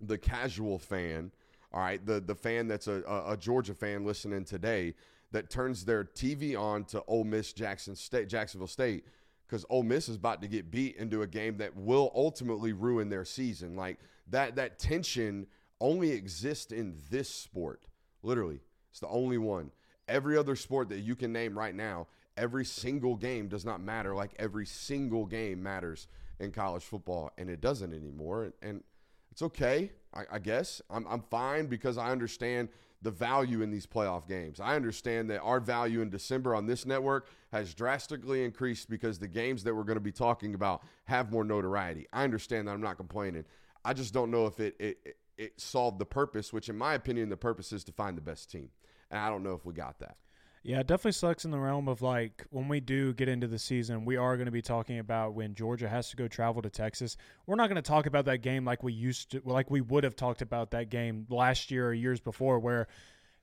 the 0.00 0.18
casual 0.18 0.78
fan, 0.78 1.32
all 1.72 1.80
right, 1.80 2.04
the 2.04 2.20
the 2.20 2.34
fan 2.34 2.68
that's 2.68 2.86
a, 2.86 3.02
a, 3.26 3.36
Georgia 3.36 3.74
fan 3.74 4.04
listening 4.04 4.44
today 4.44 4.94
that 5.30 5.50
turns 5.50 5.84
their 5.84 6.04
TV 6.04 6.58
on 6.58 6.84
to 6.84 7.02
Ole 7.06 7.24
Miss 7.24 7.52
Jackson 7.52 7.96
State 7.96 8.28
Jacksonville 8.28 8.66
State 8.66 9.06
because 9.46 9.64
Ole 9.70 9.82
Miss 9.82 10.08
is 10.08 10.16
about 10.16 10.42
to 10.42 10.48
get 10.48 10.70
beat 10.70 10.96
into 10.96 11.22
a 11.22 11.26
game 11.26 11.56
that 11.58 11.76
will 11.76 12.12
ultimately 12.14 12.72
ruin 12.72 13.08
their 13.08 13.24
season. 13.24 13.76
Like 13.76 13.98
that 14.28 14.56
that 14.56 14.78
tension 14.78 15.46
only 15.80 16.10
exists 16.10 16.72
in 16.72 16.94
this 17.10 17.28
sport 17.28 17.86
Literally, 18.22 18.60
it's 18.90 19.00
the 19.00 19.08
only 19.08 19.38
one. 19.38 19.70
Every 20.08 20.36
other 20.36 20.56
sport 20.56 20.88
that 20.90 21.00
you 21.00 21.16
can 21.16 21.32
name 21.32 21.58
right 21.58 21.74
now, 21.74 22.06
every 22.36 22.64
single 22.64 23.16
game 23.16 23.48
does 23.48 23.64
not 23.64 23.80
matter 23.80 24.14
like 24.14 24.32
every 24.38 24.66
single 24.66 25.26
game 25.26 25.62
matters 25.62 26.08
in 26.38 26.52
college 26.52 26.82
football, 26.82 27.30
and 27.38 27.50
it 27.50 27.60
doesn't 27.60 27.92
anymore. 27.92 28.52
And 28.62 28.82
it's 29.30 29.42
okay, 29.42 29.92
I, 30.14 30.22
I 30.32 30.38
guess. 30.38 30.82
I'm, 30.90 31.06
I'm 31.08 31.22
fine 31.30 31.66
because 31.66 31.98
I 31.98 32.10
understand 32.10 32.68
the 33.02 33.10
value 33.10 33.62
in 33.62 33.70
these 33.70 33.86
playoff 33.86 34.28
games. 34.28 34.60
I 34.60 34.76
understand 34.76 35.28
that 35.30 35.40
our 35.40 35.58
value 35.58 36.00
in 36.00 36.10
December 36.10 36.54
on 36.54 36.66
this 36.66 36.86
network 36.86 37.28
has 37.50 37.74
drastically 37.74 38.44
increased 38.44 38.88
because 38.88 39.18
the 39.18 39.28
games 39.28 39.64
that 39.64 39.74
we're 39.74 39.82
going 39.82 39.96
to 39.96 40.00
be 40.00 40.12
talking 40.12 40.54
about 40.54 40.82
have 41.04 41.32
more 41.32 41.44
notoriety. 41.44 42.06
I 42.12 42.22
understand 42.22 42.68
that. 42.68 42.72
I'm 42.72 42.80
not 42.80 42.96
complaining. 42.96 43.44
I 43.84 43.92
just 43.92 44.14
don't 44.14 44.30
know 44.30 44.46
if 44.46 44.60
it, 44.60 44.76
it, 44.78 45.16
it 45.36 45.60
solved 45.60 45.98
the 45.98 46.06
purpose, 46.06 46.52
which 46.52 46.68
in 46.68 46.78
my 46.78 46.94
opinion, 46.94 47.28
the 47.28 47.36
purpose 47.36 47.72
is 47.72 47.82
to 47.84 47.92
find 47.92 48.16
the 48.16 48.22
best 48.22 48.50
team. 48.50 48.70
And 49.10 49.18
I 49.18 49.28
don't 49.28 49.42
know 49.42 49.54
if 49.54 49.66
we 49.66 49.74
got 49.74 49.98
that. 49.98 50.16
Yeah, 50.64 50.78
it 50.78 50.86
definitely 50.86 51.12
sucks 51.12 51.44
in 51.44 51.50
the 51.50 51.58
realm 51.58 51.88
of 51.88 52.02
like 52.02 52.46
when 52.50 52.68
we 52.68 52.78
do 52.78 53.12
get 53.14 53.28
into 53.28 53.48
the 53.48 53.58
season, 53.58 54.04
we 54.04 54.16
are 54.16 54.36
going 54.36 54.46
to 54.46 54.52
be 54.52 54.62
talking 54.62 55.00
about 55.00 55.34
when 55.34 55.54
Georgia 55.54 55.88
has 55.88 56.08
to 56.10 56.16
go 56.16 56.28
travel 56.28 56.62
to 56.62 56.70
Texas. 56.70 57.16
We're 57.46 57.56
not 57.56 57.68
going 57.68 57.82
to 57.82 57.88
talk 57.88 58.06
about 58.06 58.26
that 58.26 58.38
game 58.38 58.64
like 58.64 58.84
we 58.84 58.92
used 58.92 59.32
to, 59.32 59.42
like 59.44 59.72
we 59.72 59.80
would 59.80 60.04
have 60.04 60.14
talked 60.14 60.40
about 60.40 60.70
that 60.70 60.88
game 60.88 61.26
last 61.28 61.72
year 61.72 61.88
or 61.88 61.92
years 61.92 62.20
before, 62.20 62.60
where 62.60 62.86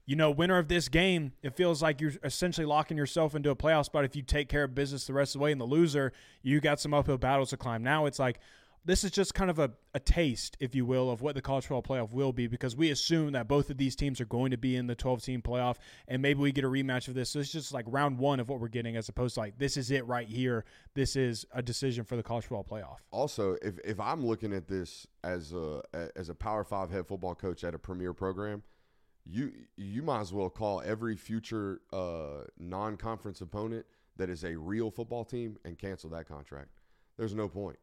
you 0.05 0.15
know, 0.15 0.31
winner 0.31 0.57
of 0.57 0.69
this 0.69 0.89
game, 0.89 1.33
it 1.43 1.55
feels 1.55 1.83
like 1.83 2.01
you're 2.01 2.13
essentially 2.23 2.65
locking 2.65 2.97
yourself 2.97 3.35
into 3.35 3.51
a 3.51 3.55
playoff 3.55 3.85
spot 3.85 4.05
if 4.05 4.15
you 4.15 4.23
take 4.23 4.49
care 4.49 4.63
of 4.63 4.73
business 4.73 5.05
the 5.05 5.13
rest 5.13 5.35
of 5.35 5.39
the 5.39 5.43
way. 5.43 5.51
And 5.51 5.61
the 5.61 5.65
loser, 5.65 6.13
you 6.41 6.59
got 6.59 6.79
some 6.79 6.95
uphill 6.95 7.19
battles 7.19 7.51
to 7.51 7.57
climb. 7.57 7.83
Now 7.83 8.07
it's 8.07 8.17
like, 8.17 8.39
this 8.85 9.03
is 9.03 9.11
just 9.11 9.33
kind 9.33 9.49
of 9.49 9.59
a, 9.59 9.71
a 9.93 9.99
taste, 9.99 10.57
if 10.59 10.73
you 10.73 10.85
will, 10.85 11.11
of 11.11 11.21
what 11.21 11.35
the 11.35 11.41
college 11.41 11.65
football 11.65 11.83
playoff 11.83 12.11
will 12.11 12.31
be 12.31 12.47
because 12.47 12.75
we 12.75 12.89
assume 12.89 13.33
that 13.33 13.47
both 13.47 13.69
of 13.69 13.77
these 13.77 13.95
teams 13.95 14.21
are 14.21 14.25
going 14.25 14.51
to 14.51 14.57
be 14.57 14.75
in 14.75 14.87
the 14.87 14.95
12 14.95 15.21
team 15.23 15.41
playoff 15.41 15.75
and 16.07 16.21
maybe 16.21 16.39
we 16.39 16.51
get 16.51 16.63
a 16.63 16.69
rematch 16.69 17.07
of 17.07 17.13
this. 17.13 17.29
So 17.29 17.39
it's 17.39 17.51
just 17.51 17.73
like 17.73 17.85
round 17.87 18.17
one 18.17 18.39
of 18.39 18.49
what 18.49 18.59
we're 18.59 18.67
getting 18.67 18.95
as 18.95 19.09
opposed 19.09 19.35
to 19.35 19.41
like 19.41 19.57
this 19.57 19.77
is 19.77 19.91
it 19.91 20.05
right 20.07 20.27
here. 20.27 20.65
This 20.95 21.15
is 21.15 21.45
a 21.51 21.61
decision 21.61 22.05
for 22.05 22.15
the 22.15 22.23
college 22.23 22.45
football 22.45 22.63
playoff. 22.63 22.97
Also, 23.11 23.57
if, 23.61 23.77
if 23.83 23.99
I'm 23.99 24.25
looking 24.25 24.53
at 24.53 24.67
this 24.67 25.07
as 25.23 25.53
a 25.53 25.81
as 26.15 26.29
a 26.29 26.35
power 26.35 26.63
five 26.63 26.89
head 26.89 27.07
football 27.07 27.35
coach 27.35 27.63
at 27.63 27.73
a 27.73 27.79
premier 27.79 28.13
program, 28.13 28.63
you 29.25 29.51
you 29.75 30.01
might 30.01 30.21
as 30.21 30.33
well 30.33 30.49
call 30.49 30.81
every 30.85 31.15
future 31.15 31.81
uh, 31.91 32.43
non 32.57 32.97
conference 32.97 33.41
opponent 33.41 33.85
that 34.17 34.29
is 34.29 34.43
a 34.43 34.55
real 34.55 34.91
football 34.91 35.23
team 35.23 35.57
and 35.65 35.77
cancel 35.77 36.09
that 36.11 36.27
contract. 36.27 36.69
There's 37.17 37.35
no 37.35 37.47
point. 37.47 37.77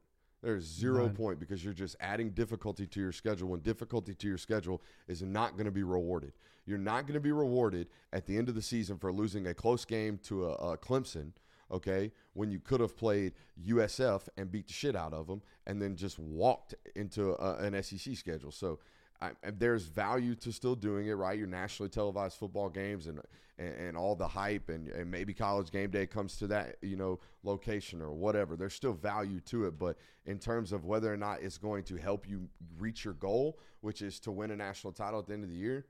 There's 0.47 0.63
zero 0.63 1.07
None. 1.07 1.17
point 1.17 1.41
because 1.41 1.65
you're 1.65 1.75
just 1.75 1.97
adding 1.99 2.31
difficulty 2.31 2.87
to 2.87 3.01
your 3.01 3.11
schedule 3.11 3.49
when 3.49 3.59
difficulty 3.63 4.15
to 4.15 4.29
your 4.29 4.39
schedule 4.39 4.81
is 5.09 5.21
not 5.21 5.55
going 5.55 5.65
to 5.65 5.73
be 5.73 5.83
rewarded. 5.83 6.35
You're 6.67 6.79
not 6.79 7.03
going 7.03 7.15
to 7.15 7.21
be 7.21 7.33
rewarded 7.33 7.89
at 8.13 8.27
the 8.27 8.39
end 8.39 8.49
of 8.49 8.55
the 8.55 8.63
season 8.63 8.97
for 8.97 9.13
losing 9.13 9.49
a 9.49 9.55
close 9.55 9.85
game 9.85 10.19
to 10.19 10.45
a, 10.45 10.53
a 10.53 10.79
Clemson, 10.79 11.33
okay, 11.73 12.13
when 12.35 12.53
you 12.53 12.61
could 12.61 12.79
have 12.79 12.97
played 12.97 13.33
USF 13.67 14.29
and 14.37 14.53
beat 14.53 14.69
the 14.69 14.73
shit 14.73 14.95
out 14.95 15.13
of 15.13 15.27
them 15.27 15.43
and 15.67 15.83
then 15.83 15.97
just 15.97 16.17
walked 16.17 16.77
into 16.95 17.33
a, 17.43 17.57
an 17.57 17.83
SEC 17.83 18.15
schedule. 18.15 18.53
So 18.53 18.79
I, 19.21 19.31
there's 19.59 19.85
value 19.85 20.35
to 20.37 20.53
still 20.53 20.75
doing 20.75 21.07
it, 21.07 21.15
right? 21.15 21.39
Your 21.39 21.47
nationally 21.47 21.89
televised 21.89 22.39
football 22.39 22.69
games 22.69 23.07
and 23.07 23.21
and, 23.59 23.75
and 23.75 23.97
all 23.97 24.15
the 24.15 24.29
hype, 24.29 24.69
and, 24.69 24.89
and, 24.89 25.11
maybe 25.11 25.33
college 25.33 25.71
game 25.71 25.91
day 25.91 26.07
comes 26.07 26.37
to 26.37 26.47
that 26.49 26.77
you 26.83 26.97
know 26.97 27.19
location 27.43 28.03
or 28.03 28.13
whatever. 28.13 28.57
There's 28.57 28.75
still 28.75 28.93
value 28.93 29.41
to 29.47 29.67
it, 29.67 29.79
but 29.79 29.97
in 30.27 30.39
terms 30.39 30.73
of 30.73 30.85
whether 30.85 31.13
or 31.13 31.17
not 31.17 31.41
it's 31.41 31.59
going 31.59 31.85
to 31.85 31.97
help 31.97 32.29
you 32.29 32.49
reach 32.79 33.05
your 33.05 33.15
goal, 33.15 33.59
which 33.81 34.03
is 34.03 34.21
to 34.21 34.31
win 34.31 34.51
a 34.51 34.57
national 34.57 34.93
title 34.93 35.21
at 35.21 35.27
the 35.27 35.33
end 35.33 35.45
of 35.45 35.51
the 35.51 35.57
year, 35.57 35.87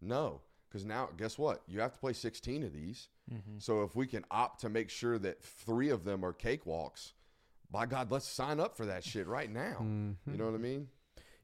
no. 0.00 0.40
Because 0.68 0.86
now, 0.86 1.08
guess 1.16 1.36
what? 1.36 1.62
You 1.66 1.80
have 1.80 1.92
to 1.92 1.98
play 1.98 2.12
16 2.12 2.62
of 2.62 2.72
these. 2.72 3.08
Mm-hmm. 3.32 3.58
So 3.58 3.82
if 3.82 3.96
we 3.96 4.06
can 4.06 4.24
opt 4.30 4.60
to 4.60 4.68
make 4.68 4.88
sure 4.88 5.18
that 5.18 5.42
three 5.42 5.90
of 5.90 6.04
them 6.04 6.24
are 6.24 6.32
cakewalks, 6.32 7.12
by 7.72 7.86
God, 7.86 8.10
let's 8.12 8.26
sign 8.26 8.60
up 8.60 8.76
for 8.76 8.86
that 8.86 9.02
shit 9.02 9.26
right 9.26 9.50
now. 9.50 9.78
Mm-hmm. 9.82 10.30
You 10.30 10.38
know 10.38 10.44
what 10.46 10.54
I 10.54 10.58
mean? 10.58 10.86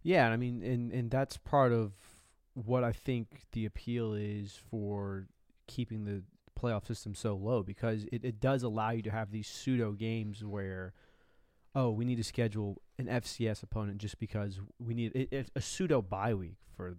Yeah, 0.06 0.28
I 0.28 0.36
mean, 0.36 0.62
and 0.62 0.92
and 0.92 1.10
that's 1.10 1.36
part 1.36 1.72
of 1.72 1.90
what 2.54 2.84
I 2.84 2.92
think 2.92 3.40
the 3.50 3.66
appeal 3.66 4.14
is 4.14 4.56
for 4.70 5.26
keeping 5.66 6.04
the 6.04 6.22
playoff 6.56 6.86
system 6.86 7.12
so 7.12 7.34
low 7.34 7.64
because 7.64 8.04
it, 8.12 8.24
it 8.24 8.40
does 8.40 8.62
allow 8.62 8.90
you 8.90 9.02
to 9.02 9.10
have 9.10 9.32
these 9.32 9.48
pseudo 9.48 9.90
games 9.92 10.44
where 10.44 10.94
oh 11.74 11.90
we 11.90 12.04
need 12.04 12.18
to 12.18 12.24
schedule 12.24 12.80
an 12.98 13.06
FCS 13.06 13.64
opponent 13.64 13.98
just 13.98 14.20
because 14.20 14.60
we 14.78 14.94
need 14.94 15.10
it, 15.16 15.28
it's 15.32 15.50
a 15.56 15.60
pseudo 15.60 16.00
bye 16.00 16.34
week 16.34 16.58
for 16.76 16.94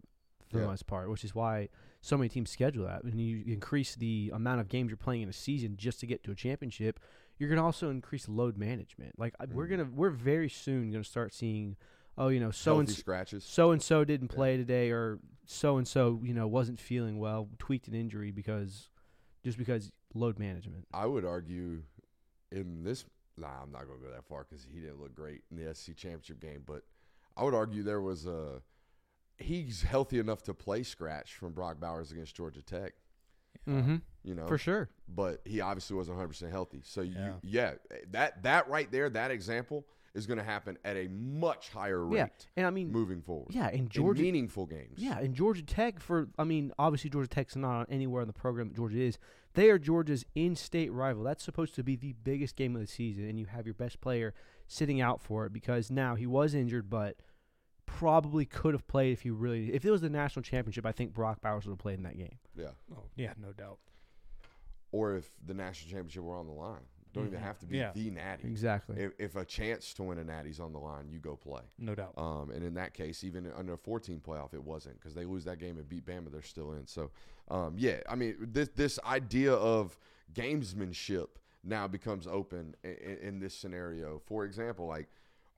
for 0.49 0.57
yeah. 0.57 0.63
the 0.63 0.69
most 0.69 0.85
part, 0.85 1.09
which 1.09 1.23
is 1.23 1.33
why 1.33 1.69
so 2.01 2.17
many 2.17 2.27
teams 2.27 2.49
schedule 2.49 2.87
that. 2.87 3.05
When 3.05 3.17
you 3.17 3.41
increase 3.47 3.95
the 3.95 4.31
amount 4.33 4.59
of 4.59 4.67
games 4.67 4.89
you're 4.89 4.97
playing 4.97 5.21
in 5.21 5.29
a 5.29 5.33
season 5.33 5.77
just 5.77 6.01
to 6.01 6.07
get 6.07 6.25
to 6.25 6.31
a 6.31 6.35
championship, 6.35 6.99
you're 7.37 7.47
gonna 7.47 7.63
also 7.63 7.89
increase 7.89 8.27
load 8.27 8.57
management. 8.57 9.17
Like 9.17 9.33
mm. 9.37 9.53
we're 9.53 9.67
gonna 9.67 9.87
we're 9.95 10.09
very 10.09 10.49
soon 10.49 10.91
gonna 10.91 11.05
start 11.05 11.33
seeing 11.33 11.77
oh, 12.17 12.29
you 12.29 12.39
know, 12.39 12.51
so 12.51 12.79
and 12.79 12.89
scratches. 12.89 13.43
so 13.43 13.71
and 13.71 13.81
so 13.81 14.03
didn't 14.03 14.29
play 14.29 14.51
yeah. 14.51 14.57
today, 14.57 14.91
or 14.91 15.19
so 15.45 15.77
and 15.77 15.87
so, 15.87 16.19
you 16.23 16.33
know, 16.33 16.47
wasn't 16.47 16.79
feeling 16.79 17.19
well, 17.19 17.49
tweaked 17.59 17.87
an 17.87 17.93
injury 17.93 18.31
because 18.31 18.89
just 19.43 19.57
because 19.57 19.91
load 20.13 20.39
management. 20.39 20.85
I 20.93 21.05
would 21.05 21.25
argue 21.25 21.83
in 22.51 22.83
this. 22.83 23.05
Nah, 23.37 23.47
I'm 23.61 23.71
not 23.71 23.87
going 23.87 23.99
to 23.99 24.05
go 24.05 24.11
that 24.11 24.25
far 24.25 24.45
because 24.49 24.65
he 24.71 24.79
didn't 24.79 24.99
look 24.99 25.15
great 25.15 25.43
in 25.51 25.57
the 25.57 25.73
SC 25.73 25.95
championship 25.95 26.41
game. 26.41 26.63
But 26.65 26.83
I 27.35 27.43
would 27.43 27.53
argue 27.53 27.83
there 27.83 28.01
was 28.01 28.25
a. 28.25 28.61
He's 29.37 29.83
healthy 29.83 30.17
enough 30.17 30.41
to 30.43 30.53
play 30.53 30.81
scratch 30.81 31.35
from 31.35 31.53
Brock 31.53 31.79
Bowers 31.79 32.11
against 32.11 32.35
Georgia 32.35 32.63
Tech. 32.63 32.93
Mm-hmm. 33.69 33.97
You 34.23 34.35
know, 34.35 34.47
for 34.47 34.57
sure. 34.57 34.89
But 35.07 35.41
he 35.45 35.61
obviously 35.61 35.95
wasn't 35.95 36.17
100 36.17 36.29
percent 36.29 36.51
healthy. 36.51 36.81
So 36.83 37.01
you, 37.01 37.15
yeah. 37.15 37.33
yeah, 37.43 37.73
that 38.11 38.43
that 38.43 38.67
right 38.69 38.91
there, 38.91 39.09
that 39.09 39.29
example 39.29 39.85
is 40.13 40.25
going 40.25 40.37
to 40.37 40.43
happen 40.43 40.77
at 40.85 40.95
a 40.97 41.07
much 41.09 41.69
higher 41.69 42.03
rate 42.05 42.17
Yeah, 42.17 42.27
and 42.55 42.65
I 42.65 42.69
mean, 42.71 42.91
moving 42.91 43.21
forward. 43.21 43.53
yeah, 43.53 43.67
and 43.67 43.79
in 43.81 43.89
Georgia, 43.89 44.21
meaningful 44.23 44.65
games. 44.65 44.95
yeah, 44.97 45.19
and 45.19 45.33
Georgia 45.35 45.61
Tech 45.63 45.99
for 45.99 46.27
I 46.37 46.43
mean, 46.43 46.71
obviously 46.79 47.09
Georgia 47.09 47.29
Tech's 47.29 47.55
not 47.55 47.87
anywhere 47.89 48.21
in 48.21 48.27
the 48.27 48.33
program 48.33 48.69
that 48.69 48.75
Georgia 48.75 48.99
is. 48.99 49.17
They 49.53 49.69
are 49.71 49.79
Georgia's 49.79 50.23
in-state 50.35 50.91
rival. 50.91 51.23
That's 51.23 51.43
supposed 51.43 51.73
to 51.75 51.83
be 51.83 51.95
the 51.95 52.13
biggest 52.23 52.55
game 52.55 52.75
of 52.75 52.81
the 52.81 52.87
season, 52.87 53.27
and 53.27 53.39
you 53.39 53.45
have 53.47 53.65
your 53.65 53.73
best 53.73 54.01
player 54.01 54.33
sitting 54.67 55.01
out 55.01 55.21
for 55.21 55.45
it 55.47 55.53
because 55.53 55.89
now 55.89 56.13
he 56.15 56.27
was 56.27 56.53
injured, 56.53 56.89
but 56.89 57.15
probably 57.87 58.45
could 58.45 58.73
have 58.73 58.87
played 58.87 59.13
if 59.13 59.21
he 59.21 59.31
really. 59.31 59.73
If 59.73 59.83
it 59.85 59.89
was 59.91 60.01
the 60.01 60.09
national 60.09 60.43
championship, 60.43 60.85
I 60.85 60.91
think 60.91 61.13
Brock 61.13 61.41
Bowers 61.41 61.65
would 61.65 61.71
have 61.71 61.79
played 61.79 61.97
in 61.97 62.03
that 62.03 62.17
game. 62.17 62.37
yeah. 62.55 62.71
Oh, 62.95 63.03
yeah, 63.15 63.33
no 63.41 63.51
doubt. 63.53 63.79
Or 64.91 65.15
if 65.15 65.29
the 65.45 65.53
national 65.53 65.89
championship 65.91 66.23
were 66.23 66.35
on 66.37 66.45
the 66.47 66.53
line, 66.53 66.83
don't 67.17 67.27
even 67.27 67.39
Mhm. 67.39 67.43
have 67.43 67.59
to 67.59 67.65
be 67.65 67.77
Yeah. 67.77 67.91
the 67.93 68.09
natty. 68.11 68.47
Exactly. 68.47 68.99
If, 69.01 69.11
if 69.19 69.35
a 69.35 69.43
chance 69.45 69.93
to 69.95 70.03
win 70.03 70.17
a 70.19 70.23
natty's 70.23 70.59
on 70.59 70.71
the 70.71 70.79
line, 70.79 71.09
you 71.09 71.19
go 71.19 71.35
play. 71.35 71.61
No 71.77 71.93
doubt. 71.95 72.13
Um, 72.17 72.51
and 72.51 72.63
in 72.63 72.73
that 72.75 72.93
case, 72.93 73.23
even 73.23 73.51
under 73.51 73.73
a 73.73 73.77
14 73.77 74.19
playoff, 74.19 74.53
it 74.53 74.63
wasn't 74.63 74.95
because 74.99 75.13
they 75.13 75.25
lose 75.25 75.43
that 75.45 75.59
game 75.59 75.77
and 75.77 75.87
beat 75.89 76.05
Bama, 76.05 76.31
they're 76.31 76.41
still 76.41 76.73
in. 76.73 76.85
So, 76.87 77.11
um, 77.49 77.75
yeah, 77.77 77.99
I 78.07 78.15
mean, 78.15 78.35
this 78.39 78.69
this 78.69 78.99
idea 79.05 79.53
of 79.53 79.97
gamesmanship 80.33 81.27
now 81.63 81.87
becomes 81.87 82.27
open 82.27 82.75
in, 82.83 83.17
in 83.21 83.39
this 83.39 83.53
scenario. 83.53 84.19
For 84.25 84.45
example, 84.45 84.87
like, 84.87 85.07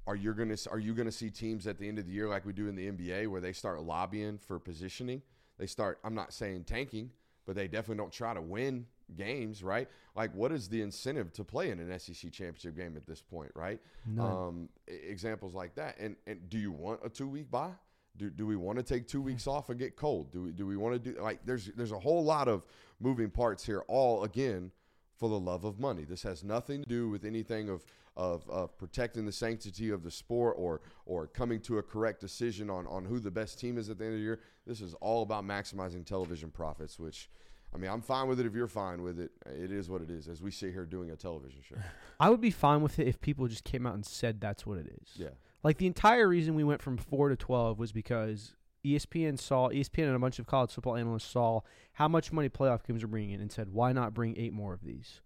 are 0.08 0.16
you 0.16 0.34
gonna 0.34 0.56
are 0.72 0.80
you 0.80 0.94
gonna 0.94 1.12
see 1.12 1.30
teams 1.30 1.68
at 1.68 1.78
the 1.78 1.88
end 1.88 2.00
of 2.00 2.06
the 2.06 2.12
year 2.12 2.28
like 2.28 2.46
we 2.46 2.54
do 2.54 2.68
in 2.68 2.75
the 2.75 2.88
NBA 2.92 3.28
where 3.28 3.42
they 3.42 3.54
start 3.54 3.82
lobbying 3.84 4.38
for 4.38 4.60
positioning? 4.60 5.22
They 5.58 5.68
start. 5.68 6.00
I'm 6.04 6.16
not 6.16 6.34
saying 6.34 6.63
tanking, 6.63 7.12
but 7.46 7.56
they 7.56 7.68
definitely 7.68 7.98
don't 8.01 8.13
try 8.13 8.34
to 8.34 8.42
win 8.42 8.88
games, 9.16 9.63
right? 9.63 9.88
Like, 10.16 10.34
what 10.36 10.51
is 10.51 10.70
the 10.70 10.82
incentive 10.82 11.32
to 11.34 11.44
play 11.44 11.70
in 11.70 11.80
an 11.80 12.00
SEC 12.00 12.32
championship 12.32 12.75
game 12.75 12.96
at 12.96 13.06
this 13.06 13.22
point, 13.22 13.51
right? 13.56 13.80
Um, 14.24 14.70
examples 14.88 15.54
like 15.54 15.75
that. 15.75 15.98
And 16.00 16.16
and 16.28 16.50
do 16.50 16.58
you 16.58 16.72
want 16.72 17.00
a 17.04 17.10
two 17.10 17.28
week 17.28 17.50
bye? 17.50 17.72
Do, 18.18 18.30
do 18.30 18.46
we 18.46 18.56
want 18.58 18.78
to 18.78 18.84
take 18.84 19.08
two 19.08 19.22
weeks 19.22 19.48
off 19.56 19.70
and 19.70 19.80
get 19.80 19.96
cold? 19.96 20.32
Do 20.32 20.44
we 20.44 20.51
do 20.51 20.66
we 20.66 20.78
want 20.78 21.01
to 21.01 21.13
do 21.13 21.22
like 21.22 21.39
there's 21.46 21.68
there's 21.75 21.92
a 21.92 22.00
whole 22.00 22.24
lot 22.24 22.48
of 22.48 22.66
moving 23.00 23.30
parts 23.30 23.66
here. 23.66 23.84
All 23.88 24.24
again 24.24 24.72
for 25.18 25.30
the 25.30 25.39
love 25.39 25.66
of 25.66 25.80
money. 25.80 26.06
This 26.06 26.24
has 26.24 26.44
nothing 26.44 26.84
to 26.84 26.89
do 26.89 27.10
with 27.10 27.25
anything 27.25 27.70
of 27.70 27.86
of, 28.18 28.50
of 28.50 28.78
protecting 28.78 29.25
the 29.25 29.32
sanctity 29.32 29.89
of 29.92 30.04
the 30.04 30.12
sport 30.12 30.56
or 30.58 30.82
or 31.06 31.28
coming 31.28 31.62
to 31.62 31.78
a 31.78 31.84
correct 31.84 32.20
decision 32.20 32.70
on 32.70 32.88
on 32.88 33.06
who 33.06 33.20
the 33.20 33.32
best 33.32 33.60
team 33.60 33.78
is 33.78 33.89
at 33.89 33.98
the 33.98 34.06
end 34.06 34.13
of 34.13 34.20
the 34.20 34.24
year. 34.24 34.39
This 34.66 34.82
is 34.82 34.94
all 34.96 35.24
about 35.24 35.46
maximizing 35.46 36.06
television 36.06 36.50
profits, 36.51 37.00
which. 37.00 37.30
I 37.73 37.77
mean, 37.77 37.91
I'm 37.91 38.01
fine 38.01 38.27
with 38.27 38.39
it 38.39 38.45
if 38.45 38.55
you're 38.55 38.67
fine 38.67 39.03
with 39.03 39.19
it. 39.19 39.31
It 39.45 39.71
is 39.71 39.89
what 39.89 40.01
it 40.01 40.09
is. 40.09 40.27
As 40.27 40.41
we 40.41 40.51
sit 40.51 40.71
here 40.71 40.85
doing 40.85 41.11
a 41.11 41.15
television 41.15 41.61
show. 41.67 41.75
I 42.19 42.29
would 42.29 42.41
be 42.41 42.51
fine 42.51 42.81
with 42.81 42.99
it 42.99 43.07
if 43.07 43.21
people 43.21 43.47
just 43.47 43.63
came 43.63 43.85
out 43.85 43.93
and 43.93 44.05
said 44.05 44.41
that's 44.41 44.65
what 44.65 44.77
it 44.77 44.88
is. 44.88 45.09
Yeah. 45.15 45.29
Like 45.63 45.77
the 45.77 45.88
entire 45.88 46.27
reason 46.27 46.55
we 46.55 46.63
went 46.63 46.81
from 46.81 46.97
four 46.97 47.29
to 47.29 47.35
twelve 47.35 47.77
was 47.77 47.91
because 47.91 48.55
ESPN 48.85 49.39
saw 49.39 49.69
ESPN 49.69 50.07
and 50.07 50.15
a 50.15 50.19
bunch 50.19 50.39
of 50.39 50.45
college 50.45 50.71
football 50.71 50.95
analysts 50.95 51.25
saw 51.25 51.61
how 51.93 52.07
much 52.07 52.31
money 52.31 52.49
playoff 52.49 52.85
games 52.85 53.03
are 53.03 53.07
bringing 53.07 53.31
in 53.31 53.41
and 53.41 53.51
said, 53.51 53.69
why 53.69 53.91
not 53.91 54.13
bring 54.13 54.38
eight 54.38 54.53
more 54.53 54.73
of 54.73 54.83
these? 54.83 55.21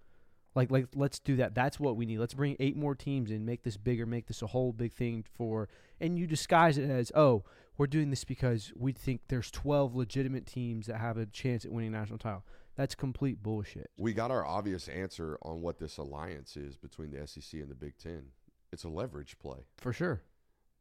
Like, 0.55 0.71
like 0.71 0.87
let's 0.95 1.19
do 1.19 1.35
that. 1.37 1.55
That's 1.55 1.79
what 1.79 1.95
we 1.95 2.05
need. 2.05 2.19
Let's 2.19 2.33
bring 2.33 2.55
eight 2.59 2.75
more 2.75 2.95
teams 2.95 3.31
in, 3.31 3.45
make 3.45 3.63
this 3.63 3.77
bigger, 3.77 4.05
make 4.05 4.27
this 4.27 4.41
a 4.41 4.47
whole 4.47 4.71
big 4.71 4.93
thing 4.93 5.23
for. 5.35 5.69
And 5.99 6.17
you 6.17 6.27
disguise 6.27 6.77
it 6.77 6.89
as, 6.89 7.11
oh, 7.15 7.43
we're 7.77 7.87
doing 7.87 8.09
this 8.09 8.23
because 8.23 8.71
we 8.75 8.91
think 8.91 9.21
there's 9.27 9.49
twelve 9.51 9.95
legitimate 9.95 10.45
teams 10.45 10.87
that 10.87 10.97
have 10.97 11.17
a 11.17 11.25
chance 11.25 11.65
at 11.65 11.71
winning 11.71 11.93
a 11.93 11.97
national 11.97 12.19
title. 12.19 12.43
That's 12.75 12.95
complete 12.95 13.43
bullshit. 13.43 13.91
We 13.97 14.13
got 14.13 14.31
our 14.31 14.45
obvious 14.45 14.87
answer 14.87 15.37
on 15.43 15.61
what 15.61 15.77
this 15.77 15.97
alliance 15.97 16.57
is 16.57 16.75
between 16.75 17.11
the 17.11 17.27
SEC 17.27 17.59
and 17.61 17.69
the 17.69 17.75
Big 17.75 17.97
Ten. 17.97 18.23
It's 18.71 18.83
a 18.83 18.89
leverage 18.89 19.37
play 19.37 19.59
For 19.77 19.93
sure. 19.93 20.23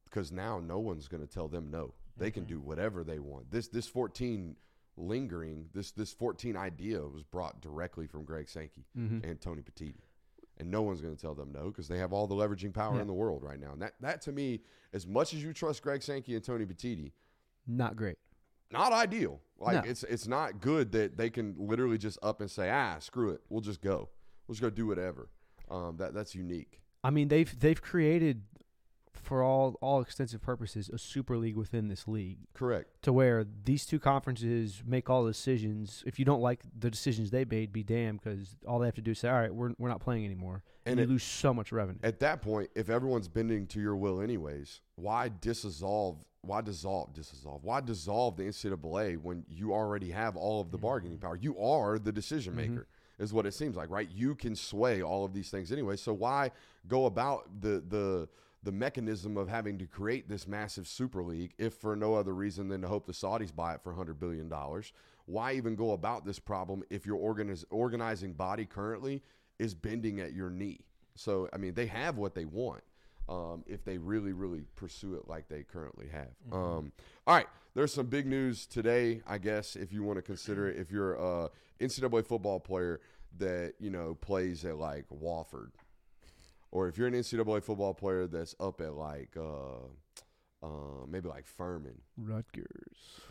because 0.05 0.33
now 0.33 0.59
no 0.59 0.79
one's 0.79 1.09
going 1.09 1.21
to 1.27 1.33
tell 1.33 1.49
them 1.49 1.71
no. 1.71 1.93
They 2.17 2.31
can 2.31 2.45
Mhm. 2.45 2.49
do 2.49 2.61
whatever 2.61 3.05
they 3.05 3.19
want. 3.19 3.51
This 3.51 3.69
this 3.69 3.87
14 3.89 4.57
lingering 4.97 5.69
this 5.73 5.91
this 5.93 6.13
14 6.13 6.57
idea 6.57 7.01
was 7.07 7.23
brought 7.23 7.61
directly 7.63 8.07
from 8.07 8.25
Greg 8.25 8.49
Sankey 8.49 8.85
Mm-hmm. 8.97 9.25
and 9.29 9.41
Tony 9.41 9.63
Petitti. 9.63 9.97
And 10.63 10.71
no 10.71 10.81
one's 10.83 11.01
going 11.01 11.15
to 11.17 11.21
tell 11.21 11.35
them 11.35 11.51
no 11.53 11.65
because 11.71 11.89
they 11.89 11.99
have 11.99 12.13
all 12.13 12.29
the 12.29 12.37
leveraging 12.37 12.73
power 12.73 12.95
Yeah. 12.95 13.01
in 13.01 13.09
the 13.09 13.13
world 13.13 13.43
right 13.43 13.59
now. 13.59 13.73
And 13.73 13.83
that, 13.83 13.95
that 14.01 14.23
to 14.23 14.33
me, 14.33 14.61
as 14.93 15.09
much 15.09 15.35
as 15.35 15.43
you 15.43 15.53
trust 15.53 15.83
Greg 15.83 16.03
Sankey 16.05 16.37
and 16.37 16.45
Tony 16.45 16.65
Petitti, 16.65 17.11
Not 17.67 17.97
great. 17.97 18.17
not 18.71 18.93
ideal. 18.93 19.41
Like 19.59 19.85
No. 19.85 19.91
it's 19.91 20.05
it's 20.05 20.29
not 20.29 20.61
good 20.61 20.93
that 20.93 21.17
they 21.17 21.31
can 21.31 21.57
literally 21.59 21.99
just 21.99 22.17
up 22.23 22.41
and 22.41 22.49
say, 22.51 22.71
ah, 22.71 22.99
screw 23.01 23.31
it, 23.31 23.41
we'll 23.49 23.61
just 23.61 23.81
go, 23.83 24.09
we'll 24.47 24.55
just 24.55 24.63
go 24.63 24.71
do 24.71 24.87
whatever. 24.87 25.29
Um, 25.69 25.97
that 25.97 26.15
that's 26.15 26.35
unique. 26.37 26.81
I 27.03 27.11
mean, 27.11 27.27
they've 27.27 27.53
they've 27.59 27.83
created, 27.83 28.45
for 29.15 29.43
all 29.43 29.77
all 29.81 30.01
extensive 30.01 30.41
purposes, 30.41 30.89
a 30.89 30.99
super 30.99 31.37
league 31.37 31.57
within 31.57 31.89
this 31.89 32.09
league 32.09 32.39
Correct. 32.55 32.89
to 33.03 33.13
where 33.13 33.45
these 33.65 33.85
two 33.87 33.99
conferences 33.99 34.83
make 34.87 35.11
all 35.11 35.25
the 35.25 35.31
decisions. 35.31 36.03
If 36.07 36.19
you 36.19 36.25
don't 36.25 36.41
like 36.41 36.61
the 36.79 36.91
decisions 36.91 37.31
they 37.31 37.45
made, 37.45 37.73
be 37.73 37.83
damned, 37.83 38.21
because 38.23 38.57
all 38.67 38.79
they 38.79 38.87
have 38.87 38.95
to 38.97 39.03
do 39.03 39.13
is 39.13 39.19
say, 39.19 39.29
"All 39.29 39.39
right, 39.41 39.55
we're 39.55 39.73
we're 39.79 39.89
not 39.89 40.01
playing 40.01 40.25
anymore," 40.25 40.63
and, 40.87 40.99
And 40.99 41.09
you 41.09 41.15
lose 41.15 41.23
so 41.23 41.53
much 41.53 41.73
revenue. 41.73 41.99
At 42.03 42.21
that 42.21 42.43
point, 42.43 42.71
if 42.75 42.89
everyone's 42.91 43.29
bending 43.29 43.67
to 43.69 43.81
your 43.81 43.97
will 43.97 44.21
anyways, 44.21 44.81
why 44.97 45.31
dissolve? 45.41 46.25
Why 46.45 46.61
dissolve? 46.61 47.13
Dissolve? 47.15 47.63
Why 47.63 47.81
dissolve 47.81 48.37
the 48.37 48.45
NCAA 48.45 49.17
when 49.17 49.45
you 49.49 49.73
already 49.73 50.11
have 50.11 50.37
all 50.37 50.61
of 50.61 50.71
the 50.73 50.79
bargaining 50.79 51.19
power? 51.19 51.37
You 51.37 51.57
are 51.59 51.99
the 52.01 52.11
decision 52.11 52.55
Mhm. 52.55 52.57
maker, 52.57 52.87
is 53.19 53.33
what 53.33 53.47
it 53.47 53.53
seems 53.55 53.77
like, 53.77 53.91
right? 53.91 54.11
You 54.11 54.35
can 54.35 54.57
sway 54.57 55.03
all 55.03 55.25
of 55.25 55.33
these 55.33 55.51
things 55.51 55.71
anyway. 55.71 55.97
So 55.97 56.13
why 56.13 56.51
go 56.89 57.07
about 57.07 57.61
the 57.61 57.85
the 57.87 58.29
the 58.63 58.73
mechanism 58.73 59.37
of 59.37 59.49
having 59.49 59.79
to 59.79 59.87
create 59.87 60.29
this 60.29 60.47
massive 60.47 60.87
super 60.87 61.23
league 61.23 61.53
if 61.59 61.75
for 61.75 61.97
no 61.97 62.15
other 62.15 62.35
reason 62.35 62.69
than 62.69 62.83
to 62.83 62.89
hope 62.89 63.07
the 63.07 63.13
Saudis 63.13 63.55
buy 63.55 63.75
it 63.75 63.83
for 63.83 63.93
hundred 63.93 64.21
billion 64.21 64.49
dollars? 64.49 64.93
Why 65.27 65.53
even 65.53 65.75
go 65.75 65.93
about 65.93 66.25
this 66.25 66.39
problem 66.39 66.83
if 66.91 67.07
your 67.07 67.19
organiz- 67.19 67.65
organizing 67.71 68.33
body 68.33 68.65
currently 68.65 69.23
is 69.59 69.75
bending 69.75 70.21
at 70.21 70.33
your 70.33 70.51
knee? 70.51 70.81
So 71.15 71.49
I 71.53 71.59
mean, 71.59 71.75
they 71.75 71.87
have 71.87 72.17
what 72.17 72.35
they 72.35 72.45
want 72.45 72.83
um, 73.29 73.65
if 73.67 73.85
they 73.85 73.99
really, 73.99 74.33
really 74.33 74.63
pursue 74.77 75.15
it 75.15 75.29
like 75.29 75.49
they 75.49 75.63
currently 75.63 76.09
have. 76.09 76.31
Um, 76.53 76.93
all 77.27 77.35
right, 77.37 77.47
there's 77.75 77.93
some 77.93 78.07
big 78.07 78.27
news 78.27 78.67
today. 78.67 79.23
I 79.27 79.39
guess 79.39 79.77
if 79.77 79.93
you 79.93 80.03
want 80.03 80.19
to 80.19 80.23
consider 80.23 80.69
it, 80.69 80.79
if 80.79 80.91
you're 80.91 81.15
a 81.15 81.51
NCAA 81.81 82.27
football 82.27 82.61
player 82.61 83.01
that 83.39 83.75
you 83.81 83.91
know 83.91 84.15
plays 84.15 84.65
at 84.65 84.77
like 84.77 85.07
Wofford, 85.09 85.71
or 86.73 86.89
if 86.89 86.99
you're 86.99 87.07
an 87.07 87.15
NCAA 87.15 87.63
football 87.63 87.95
player 87.95 88.27
that's 88.27 88.57
up 88.59 88.81
at 88.81 88.95
like 88.95 89.37
uh, 89.37 89.87
uh, 90.63 91.07
maybe 91.09 91.29
like 91.29 91.47
Furman. 91.47 92.01
Rutgers. 92.17 92.67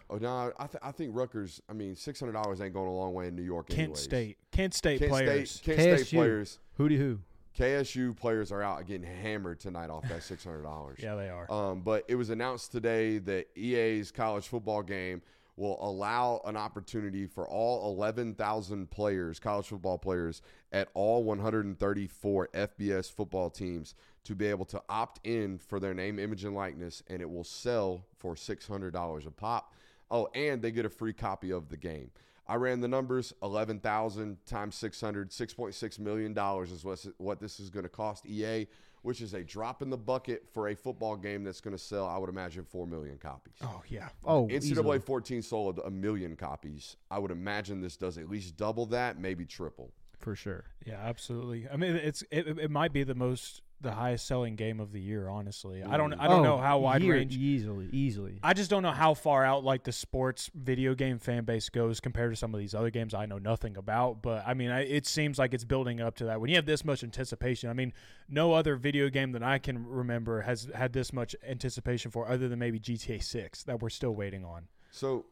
Oh 0.10 0.18
no, 0.18 0.52
I, 0.58 0.68
th- 0.68 0.82
I 0.84 0.92
think 0.92 1.12
Rutgers. 1.14 1.62
I 1.70 1.74
mean, 1.74 1.96
six 1.96 2.20
hundred 2.20 2.34
dollars 2.34 2.62
ain't 2.62 2.74
going 2.74 2.88
a 2.88 2.94
long 2.94 3.14
way 3.14 3.28
in 3.28 3.36
New 3.36 3.44
York. 3.44 3.68
Kent 3.68 3.80
anyways. 3.80 4.00
State. 4.00 4.38
Kent 4.52 4.74
State 4.74 5.00
Kent 5.00 5.12
players. 5.12 5.52
State, 5.52 5.78
Kent 5.78 6.00
State 6.00 6.08
KSU. 6.08 6.18
players. 6.18 6.60
Hooty 6.78 6.98
who? 6.98 7.20
KSU 7.58 8.16
players 8.16 8.52
are 8.52 8.62
out 8.62 8.86
getting 8.88 9.04
hammered 9.04 9.60
tonight 9.60 9.90
off 9.90 10.08
that 10.08 10.24
six 10.24 10.44
hundred 10.44 10.64
dollars. 10.64 11.00
Yeah, 11.02 11.16
they 11.16 11.30
are. 11.30 11.52
Um, 11.52 11.82
but 11.82 12.06
it 12.08 12.16
was 12.16 12.30
announced 12.30 12.72
today 12.72 13.18
that 13.20 13.48
EA's 13.58 14.12
college 14.12 14.48
football 14.48 14.84
game 14.84 15.22
will 15.58 15.78
allow 15.82 16.42
an 16.46 16.56
opportunity 16.56 17.28
for 17.28 17.48
all 17.48 17.94
11,000 17.94 18.90
players, 18.90 19.40
college 19.40 19.68
football 19.68 19.98
players, 19.98 20.42
at 20.72 20.90
all 20.94 21.24
134 21.24 22.50
FBS 22.54 23.12
football 23.12 23.50
teams 23.50 23.94
to 24.24 24.36
be 24.36 24.48
able 24.48 24.66
to 24.66 24.82
opt 24.88 25.20
in 25.26 25.58
for 25.58 25.80
their 25.80 25.94
name, 25.94 26.20
image, 26.20 26.46
and 26.46 26.56
likeness, 26.56 27.04
and 27.08 27.22
it 27.22 27.30
will 27.30 27.44
sell 27.44 28.06
for 28.18 28.36
$600 28.36 29.28
a 29.28 29.32
pop. 29.32 29.74
Oh, 30.10 30.28
and 30.34 30.62
they 30.62 30.72
get 30.72 30.86
a 30.86 30.90
free 30.90 31.14
copy 31.14 31.52
of 31.52 31.70
the 31.70 31.78
game. 31.78 32.12
I 32.48 32.56
ran 32.56 32.82
the 32.82 32.88
numbers 32.88 33.34
11,000 33.44 34.46
times 34.46 34.76
600, 34.76 35.30
$6.6 35.30 36.00
million 36.00 36.38
is 36.64 37.14
what 37.18 37.40
this 37.40 37.60
is 37.60 37.70
going 37.70 37.84
to 37.84 37.90
cost 37.90 38.26
EA, 38.26 38.68
which 39.02 39.22
is 39.22 39.34
a 39.34 39.44
drop 39.44 39.82
in 39.82 39.90
the 39.90 39.98
bucket 39.98 40.48
for 40.54 40.70
a 40.70 40.76
football 40.76 41.16
game 41.16 41.44
that's 41.44 41.62
going 41.62 41.76
to 41.76 41.82
sell, 41.82 42.06
I 42.08 42.18
would 42.18 42.30
imagine, 42.30 42.64
4 42.66 42.86
million 42.88 43.18
copies. 43.18 43.56
oh 43.64 43.82
yeah. 43.88 44.10
Oh, 44.24 44.44
oh 44.44 44.48
NCAA 44.48 44.64
easily. 44.64 45.00
14 45.00 45.42
sold 45.42 45.80
a 45.84 45.90
million 45.90 46.36
copies. 46.36 46.98
I 47.10 47.20
would 47.20 47.32
imagine 47.32 47.82
this 47.82 47.98
does 47.98 48.18
at 48.18 48.30
least 48.30 48.58
double 48.58 48.86
that, 48.88 49.20
maybe 49.20 49.46
triple. 49.46 49.92
for 50.20 50.36
sure. 50.36 50.66
Yeah, 50.86 51.00
absolutely. 51.04 51.68
I 51.72 51.78
mean, 51.78 51.96
it's 51.96 52.24
it, 52.32 52.48
it 52.48 52.70
might 52.72 52.94
be 52.94 53.04
the 53.04 53.16
most 53.16 53.62
the 53.82 53.92
highest 53.94 54.28
selling 54.28 54.56
game 54.56 54.80
of 54.80 54.92
the 54.92 55.00
year. 55.02 55.28
Honestly, 55.30 55.82
I 55.84 55.98
don't 55.98 56.14
I 56.14 56.28
don't 56.28 56.42
Oh, 56.42 56.44
know 56.44 56.58
how 56.58 56.80
wide 56.80 57.02
year- 57.02 57.16
range. 57.16 57.36
Easily, 57.36 57.90
easily. 57.92 58.40
I 58.44 58.54
just 58.54 58.70
don't 58.70 58.84
know 58.84 58.92
how 58.92 59.14
far 59.14 59.44
out 59.44 59.64
like 59.64 59.84
the 59.84 59.92
sports 59.92 60.50
video 60.54 60.94
game 60.96 61.18
fan 61.20 61.44
base 61.46 61.70
goes 61.70 62.00
compared 62.00 62.32
to 62.32 62.36
some 62.36 62.54
of 62.54 62.60
these 62.60 62.74
other 62.76 62.90
games 62.90 63.14
I 63.14 63.26
know 63.26 63.38
nothing 63.40 63.78
about. 63.78 64.22
But 64.22 64.44
I 64.46 64.54
mean, 64.54 64.70
I, 64.72 64.82
it 64.82 65.06
seems 65.08 65.40
like 65.40 65.54
it's 65.54 65.64
building 65.66 66.00
up 66.02 66.16
to 66.18 66.26
that. 66.26 66.40
When 66.40 66.50
you 66.50 66.56
have 66.58 66.66
this 66.66 66.86
much 66.86 67.04
anticipation, 67.04 67.70
I 67.70 67.74
mean, 67.74 67.94
no 68.30 68.54
other 68.54 68.76
video 68.76 69.10
game 69.10 69.32
that 69.34 69.44
I 69.44 69.58
can 69.58 69.86
remember 69.88 70.42
has 70.42 70.70
had 70.76 70.94
this 70.94 71.12
much 71.12 71.36
anticipation 71.48 72.12
for, 72.12 72.28
other 72.30 72.48
than 72.48 72.60
maybe 72.60 72.80
GTA 72.80 73.22
Six 73.24 73.64
that 73.64 73.82
we're 73.82 73.90
still 73.90 74.12
waiting 74.16 74.46
on. 74.46 74.68
So, 74.92 75.26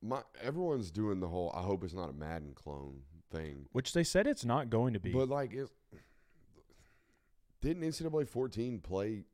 my 0.00 0.20
everyone's 0.40 0.90
doing 0.90 1.18
the 1.20 1.28
whole 1.28 1.52
I 1.56 1.62
hope 1.62 1.82
it's 1.82 1.94
not 1.94 2.10
a 2.10 2.12
Madden 2.12 2.52
clone 2.54 3.00
thing. 3.32 3.66
Which 3.72 3.92
they 3.92 4.04
said 4.04 4.26
it's 4.26 4.44
not 4.44 4.70
going 4.70 4.92
to 4.94 5.00
be. 5.00 5.12
But 5.12 5.28
like, 5.28 5.52
it, 5.52 5.68
Didn't 7.60 7.82
NCAA 7.82 8.28
14 8.28 8.80
play 8.80 9.24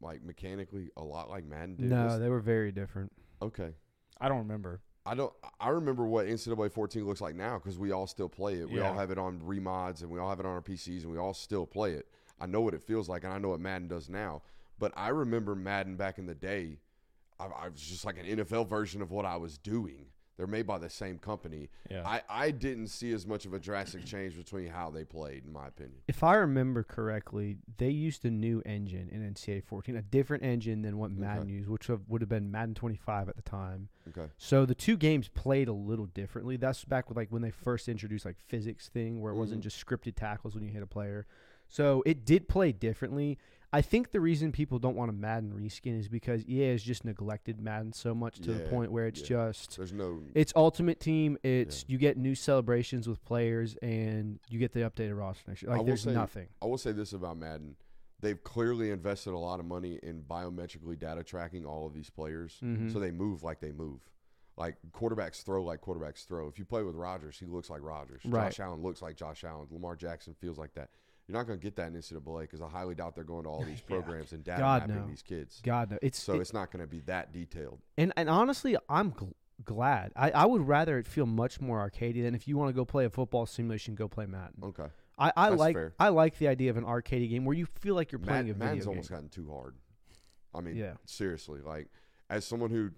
like 0.00 0.22
mechanically 0.22 0.90
a 0.96 1.02
lot 1.02 1.28
like 1.30 1.44
Madden 1.44 1.76
did? 1.76 1.90
No, 1.90 2.06
Was- 2.06 2.18
they 2.20 2.28
were 2.28 2.40
very 2.40 2.72
different. 2.72 3.12
okay. 3.42 3.74
I 4.20 4.28
don't 4.28 4.38
remember. 4.38 4.80
I 5.06 5.14
don't. 5.14 5.32
I 5.60 5.68
remember 5.70 6.06
what 6.06 6.26
NCAA 6.26 6.70
14 6.72 7.04
looks 7.04 7.20
like 7.20 7.34
now 7.34 7.58
because 7.58 7.78
we 7.78 7.90
all 7.90 8.06
still 8.06 8.28
play 8.28 8.54
it. 8.54 8.70
We 8.70 8.80
all 8.80 8.94
Yeah. 8.94 9.00
have 9.00 9.10
it 9.10 9.18
on 9.18 9.40
remods 9.40 10.00
and 10.02 10.10
we 10.10 10.18
all 10.18 10.30
have 10.30 10.40
it 10.40 10.46
on 10.46 10.52
our 10.52 10.62
PCs 10.62 11.02
and 11.02 11.10
we 11.12 11.18
all 11.18 11.34
still 11.34 11.66
play 11.66 11.92
it. 11.92 12.08
I 12.40 12.46
know 12.46 12.60
what 12.62 12.74
it 12.74 12.82
feels 12.82 13.08
like 13.08 13.24
and 13.24 13.32
I 13.32 13.38
know 13.38 13.48
what 13.50 13.60
Madden 13.60 13.88
does 13.88 14.08
now. 14.08 14.42
But 14.78 14.92
I 14.96 15.08
remember 15.08 15.54
Madden 15.54 15.96
back 15.96 16.18
in 16.18 16.26
the 16.26 16.34
day. 16.34 16.78
I, 17.38 17.46
I 17.46 17.68
was 17.68 17.80
just 17.80 18.04
like 18.04 18.16
an 18.18 18.24
NFL 18.24 18.66
version 18.68 19.02
of 19.02 19.10
what 19.10 19.24
I 19.26 19.36
was 19.36 19.58
doing. 19.58 20.06
They're 20.36 20.46
made 20.48 20.66
by 20.66 20.78
the 20.78 20.90
same 20.90 21.18
company. 21.18 21.70
Yeah. 21.88 22.02
I, 22.04 22.22
I 22.28 22.50
didn't 22.50 22.88
see 22.88 23.12
as 23.12 23.24
much 23.26 23.46
of 23.46 23.54
a 23.54 23.58
drastic 23.60 24.04
change 24.04 24.36
between 24.36 24.66
how 24.66 24.90
they 24.90 25.04
played, 25.04 25.44
in 25.44 25.52
my 25.52 25.68
opinion. 25.68 25.98
If 26.08 26.24
I 26.24 26.34
remember 26.34 26.82
correctly, 26.82 27.58
they 27.78 27.90
used 27.90 28.24
a 28.24 28.30
new 28.30 28.60
engine 28.66 29.08
in 29.10 29.22
NCAA 29.32 29.62
14, 29.62 29.96
a 29.96 30.02
different 30.02 30.42
engine 30.42 30.82
than 30.82 30.98
what 30.98 31.12
Madden 31.12 31.44
Okay. 31.44 31.52
used, 31.52 31.68
which 31.68 31.86
have, 31.86 32.00
would 32.08 32.20
have 32.20 32.28
been 32.28 32.50
Madden 32.50 32.74
25 32.74 33.28
at 33.28 33.36
the 33.36 33.42
time. 33.42 33.88
Okay. 34.08 34.28
So 34.36 34.66
the 34.66 34.74
two 34.74 34.96
games 34.96 35.28
played 35.28 35.68
a 35.68 35.72
little 35.72 36.06
differently. 36.06 36.56
That's 36.56 36.84
back 36.84 37.08
with 37.08 37.16
like 37.16 37.30
when 37.30 37.42
they 37.42 37.50
first 37.52 37.88
introduced 37.88 38.24
like 38.24 38.36
physics 38.48 38.88
thing, 38.88 39.20
where 39.20 39.32
it 39.32 39.36
wasn't 39.36 39.60
Mhm. 39.60 39.64
just 39.64 39.84
scripted 39.86 40.16
tackles 40.16 40.54
when 40.56 40.64
you 40.64 40.70
hit 40.70 40.82
a 40.82 40.86
player. 40.86 41.26
So 41.68 42.02
it 42.04 42.24
did 42.26 42.48
play 42.48 42.72
differently. 42.72 43.38
I 43.74 43.82
think 43.82 44.12
the 44.12 44.20
reason 44.20 44.52
people 44.52 44.78
don't 44.78 44.94
want 44.94 45.10
a 45.10 45.12
Madden 45.12 45.52
reskin 45.52 45.98
is 45.98 46.06
because 46.06 46.46
EA 46.46 46.70
has 46.70 46.82
just 46.82 47.04
neglected 47.04 47.60
Madden 47.60 47.92
so 47.92 48.14
much 48.14 48.38
to 48.42 48.52
the 48.52 48.60
point 48.68 48.92
where 48.92 49.08
it's 49.08 49.20
yeah. 49.22 49.26
just 49.26 49.76
There's 49.76 49.92
no. 49.92 50.22
it's 50.32 50.52
Ultimate 50.54 51.00
Team. 51.00 51.36
It's 51.42 51.84
you 51.88 51.98
get 51.98 52.16
new 52.16 52.36
celebrations 52.36 53.08
with 53.08 53.24
players 53.24 53.74
and 53.82 54.38
you 54.48 54.60
get 54.60 54.72
the 54.72 54.80
updated 54.80 55.18
roster 55.18 55.42
next 55.48 55.62
year. 55.62 55.72
I 55.72 55.78
Like 55.78 55.86
there's 55.86 56.02
say- 56.02 56.12
nothing. 56.12 56.46
I 56.62 56.66
will 56.66 56.78
say 56.78 56.92
this 56.92 57.14
about 57.14 57.36
Madden. 57.36 57.74
They've 58.20 58.42
clearly 58.44 58.92
invested 58.92 59.32
a 59.32 59.38
lot 59.38 59.58
of 59.58 59.66
money 59.66 59.98
in 60.04 60.22
biometrically 60.22 60.96
data 60.96 61.24
tracking 61.24 61.66
all 61.66 61.84
of 61.84 61.94
these 61.94 62.10
players. 62.10 62.60
Mhm. 62.62 62.92
So 62.92 63.00
they 63.00 63.10
move 63.10 63.42
like 63.42 63.58
they 63.58 63.72
move. 63.72 64.08
Like 64.56 64.76
quarterbacks 64.92 65.42
throw 65.42 65.64
like 65.64 65.80
quarterbacks 65.80 66.24
throw. 66.24 66.46
If 66.46 66.60
you 66.60 66.64
play 66.64 66.84
with 66.84 66.94
Rodgers, 66.94 67.40
he 67.40 67.46
looks 67.46 67.70
like 67.70 67.82
Rodgers. 67.82 68.22
Right. 68.24 68.52
Josh 68.52 68.60
Allen 68.60 68.82
looks 68.82 69.02
like 69.02 69.16
Josh 69.16 69.42
Allen. 69.42 69.66
Lamar 69.72 69.96
Jackson 69.96 70.32
feels 70.34 70.58
like 70.58 70.74
that. 70.74 70.90
You're 71.26 71.38
not 71.38 71.46
going 71.46 71.58
to 71.58 71.62
get 71.62 71.74
that 71.76 71.88
in 71.88 71.94
NCAA 71.94 72.42
because 72.42 72.60
I 72.60 72.68
highly 72.68 72.94
doubt 72.94 73.14
they're 73.14 73.24
going 73.24 73.44
to 73.44 73.48
all 73.50 73.62
these 73.66 73.80
Yeah. 73.88 73.96
programs 73.96 74.32
and 74.32 74.44
data 74.44 74.60
God, 74.60 74.82
mapping 74.88 75.02
no. 75.02 75.08
these 75.08 75.22
kids. 75.22 75.60
God 75.62 75.90
no, 75.90 75.98
it's 76.02 76.22
So 76.22 76.34
it- 76.34 76.40
it's 76.40 76.52
not 76.52 76.70
going 76.70 76.82
to 76.84 76.86
be 76.90 77.00
that 77.06 77.32
detailed. 77.32 77.80
and 77.96 78.12
and 78.16 78.28
honestly, 78.28 78.76
I'm 78.88 79.12
gl- 79.12 79.32
glad. 79.64 80.12
I, 80.16 80.30
I 80.32 80.44
would 80.46 80.66
rather 80.66 80.98
it 80.98 81.06
feel 81.06 81.26
much 81.26 81.60
more 81.60 81.88
arcadey 81.88 82.22
than 82.22 82.34
if 82.34 82.46
you 82.48 82.56
want 82.58 82.68
to 82.70 82.74
go 82.74 82.84
play 82.84 83.04
a 83.06 83.10
football 83.10 83.46
simulation, 83.46 83.94
go 83.94 84.08
play 84.08 84.26
Madden. 84.26 84.56
Okay. 84.62 84.86
I, 85.16 85.32
I 85.36 85.50
That's 85.50 85.60
like 85.60 85.76
fair. 85.76 85.94
I 85.98 86.08
like 86.08 86.38
the 86.38 86.48
idea 86.48 86.70
of 86.70 86.76
an 86.76 86.84
arcadey 86.84 87.30
game 87.30 87.44
where 87.44 87.56
you 87.56 87.66
feel 87.66 87.94
like 87.94 88.10
you're 88.10 88.18
playing 88.18 88.46
Mad- 88.48 88.56
a 88.56 88.58
Madden's 88.58 88.78
video 88.80 88.84
game. 88.84 88.88
almost 88.98 89.10
gotten 89.10 89.28
too 89.28 89.48
hard. 89.50 89.76
I 90.54 90.60
mean, 90.60 90.76
Yeah. 90.76 90.94
seriously, 91.04 91.60
like 91.60 91.88
as 92.30 92.44
someone 92.44 92.70
who 92.70 92.90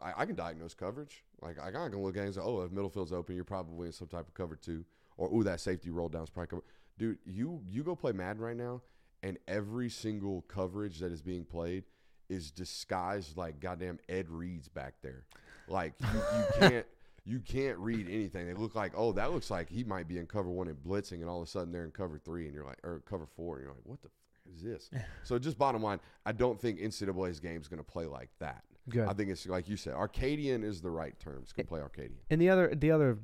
I, 0.00 0.12
I 0.22 0.26
can 0.26 0.34
diagnose 0.34 0.74
coverage. 0.74 1.24
Like 1.40 1.58
I 1.60 1.70
can 1.70 2.02
look 2.02 2.16
at 2.16 2.22
it 2.22 2.26
and 2.26 2.34
say, 2.34 2.40
oh, 2.42 2.62
if 2.62 2.72
middle 2.72 2.90
field's 2.90 3.12
open, 3.12 3.34
you're 3.36 3.44
probably 3.44 3.86
in 3.86 3.92
some 3.92 4.08
type 4.08 4.26
of 4.26 4.34
cover 4.34 4.56
two, 4.56 4.84
or 5.16 5.32
ooh, 5.32 5.44
that 5.44 5.60
safety 5.60 5.90
roll 5.90 6.08
down's 6.08 6.30
probably 6.30 6.48
cover. 6.48 6.62
Dude, 6.98 7.18
you 7.24 7.60
you 7.68 7.82
go 7.82 7.96
play 7.96 8.12
Madden 8.12 8.42
right 8.42 8.56
now, 8.56 8.82
and 9.22 9.38
every 9.48 9.90
single 9.90 10.42
coverage 10.42 11.00
that 11.00 11.12
is 11.12 11.22
being 11.22 11.44
played 11.44 11.84
is 12.28 12.50
disguised 12.50 13.36
like 13.36 13.60
goddamn 13.60 13.98
Ed 14.08 14.30
Reed's 14.30 14.68
back 14.68 14.94
there. 15.02 15.26
Like 15.68 15.94
you, 16.00 16.20
you 16.38 16.44
can't. 16.68 16.86
You 17.26 17.40
can't 17.40 17.78
read 17.78 18.06
anything. 18.06 18.46
They 18.46 18.52
look 18.52 18.74
like, 18.74 18.92
oh, 18.94 19.12
that 19.12 19.32
looks 19.32 19.50
like 19.50 19.70
he 19.70 19.82
might 19.82 20.06
be 20.06 20.18
in 20.18 20.26
cover 20.26 20.50
one 20.50 20.68
and 20.68 20.76
blitzing, 20.76 21.22
and 21.22 21.24
all 21.24 21.40
of 21.40 21.48
a 21.48 21.50
sudden 21.50 21.72
they're 21.72 21.86
in 21.86 21.90
cover 21.90 22.18
three, 22.18 22.44
and 22.44 22.54
you're 22.54 22.66
like, 22.66 22.76
or 22.84 23.00
cover 23.08 23.26
four, 23.34 23.56
and 23.56 23.64
you're 23.64 23.72
like, 23.72 23.80
what 23.84 24.02
the 24.02 24.08
f- 24.08 24.54
is 24.54 24.62
this? 24.62 24.90
so 25.22 25.38
just 25.38 25.56
bottom 25.56 25.82
line, 25.82 26.00
I 26.26 26.32
don't 26.32 26.60
think 26.60 26.80
NCAA's 26.80 27.40
game 27.40 27.62
is 27.62 27.66
going 27.66 27.82
to 27.82 27.82
play 27.82 28.04
like 28.04 28.28
that. 28.40 28.62
Good. 28.90 29.08
I 29.08 29.14
think 29.14 29.30
it's 29.30 29.46
like 29.46 29.70
you 29.70 29.78
said, 29.78 29.94
Arcadian 29.94 30.62
is 30.62 30.82
the 30.82 30.90
right 30.90 31.18
term. 31.18 31.38
It's 31.42 31.52
going 31.54 31.64
to 31.64 31.68
play 31.70 31.80
Arcadian. 31.80 32.18
And 32.28 32.42
the 32.42 32.50
other, 32.50 32.74
the 32.74 32.90
other, 32.90 33.16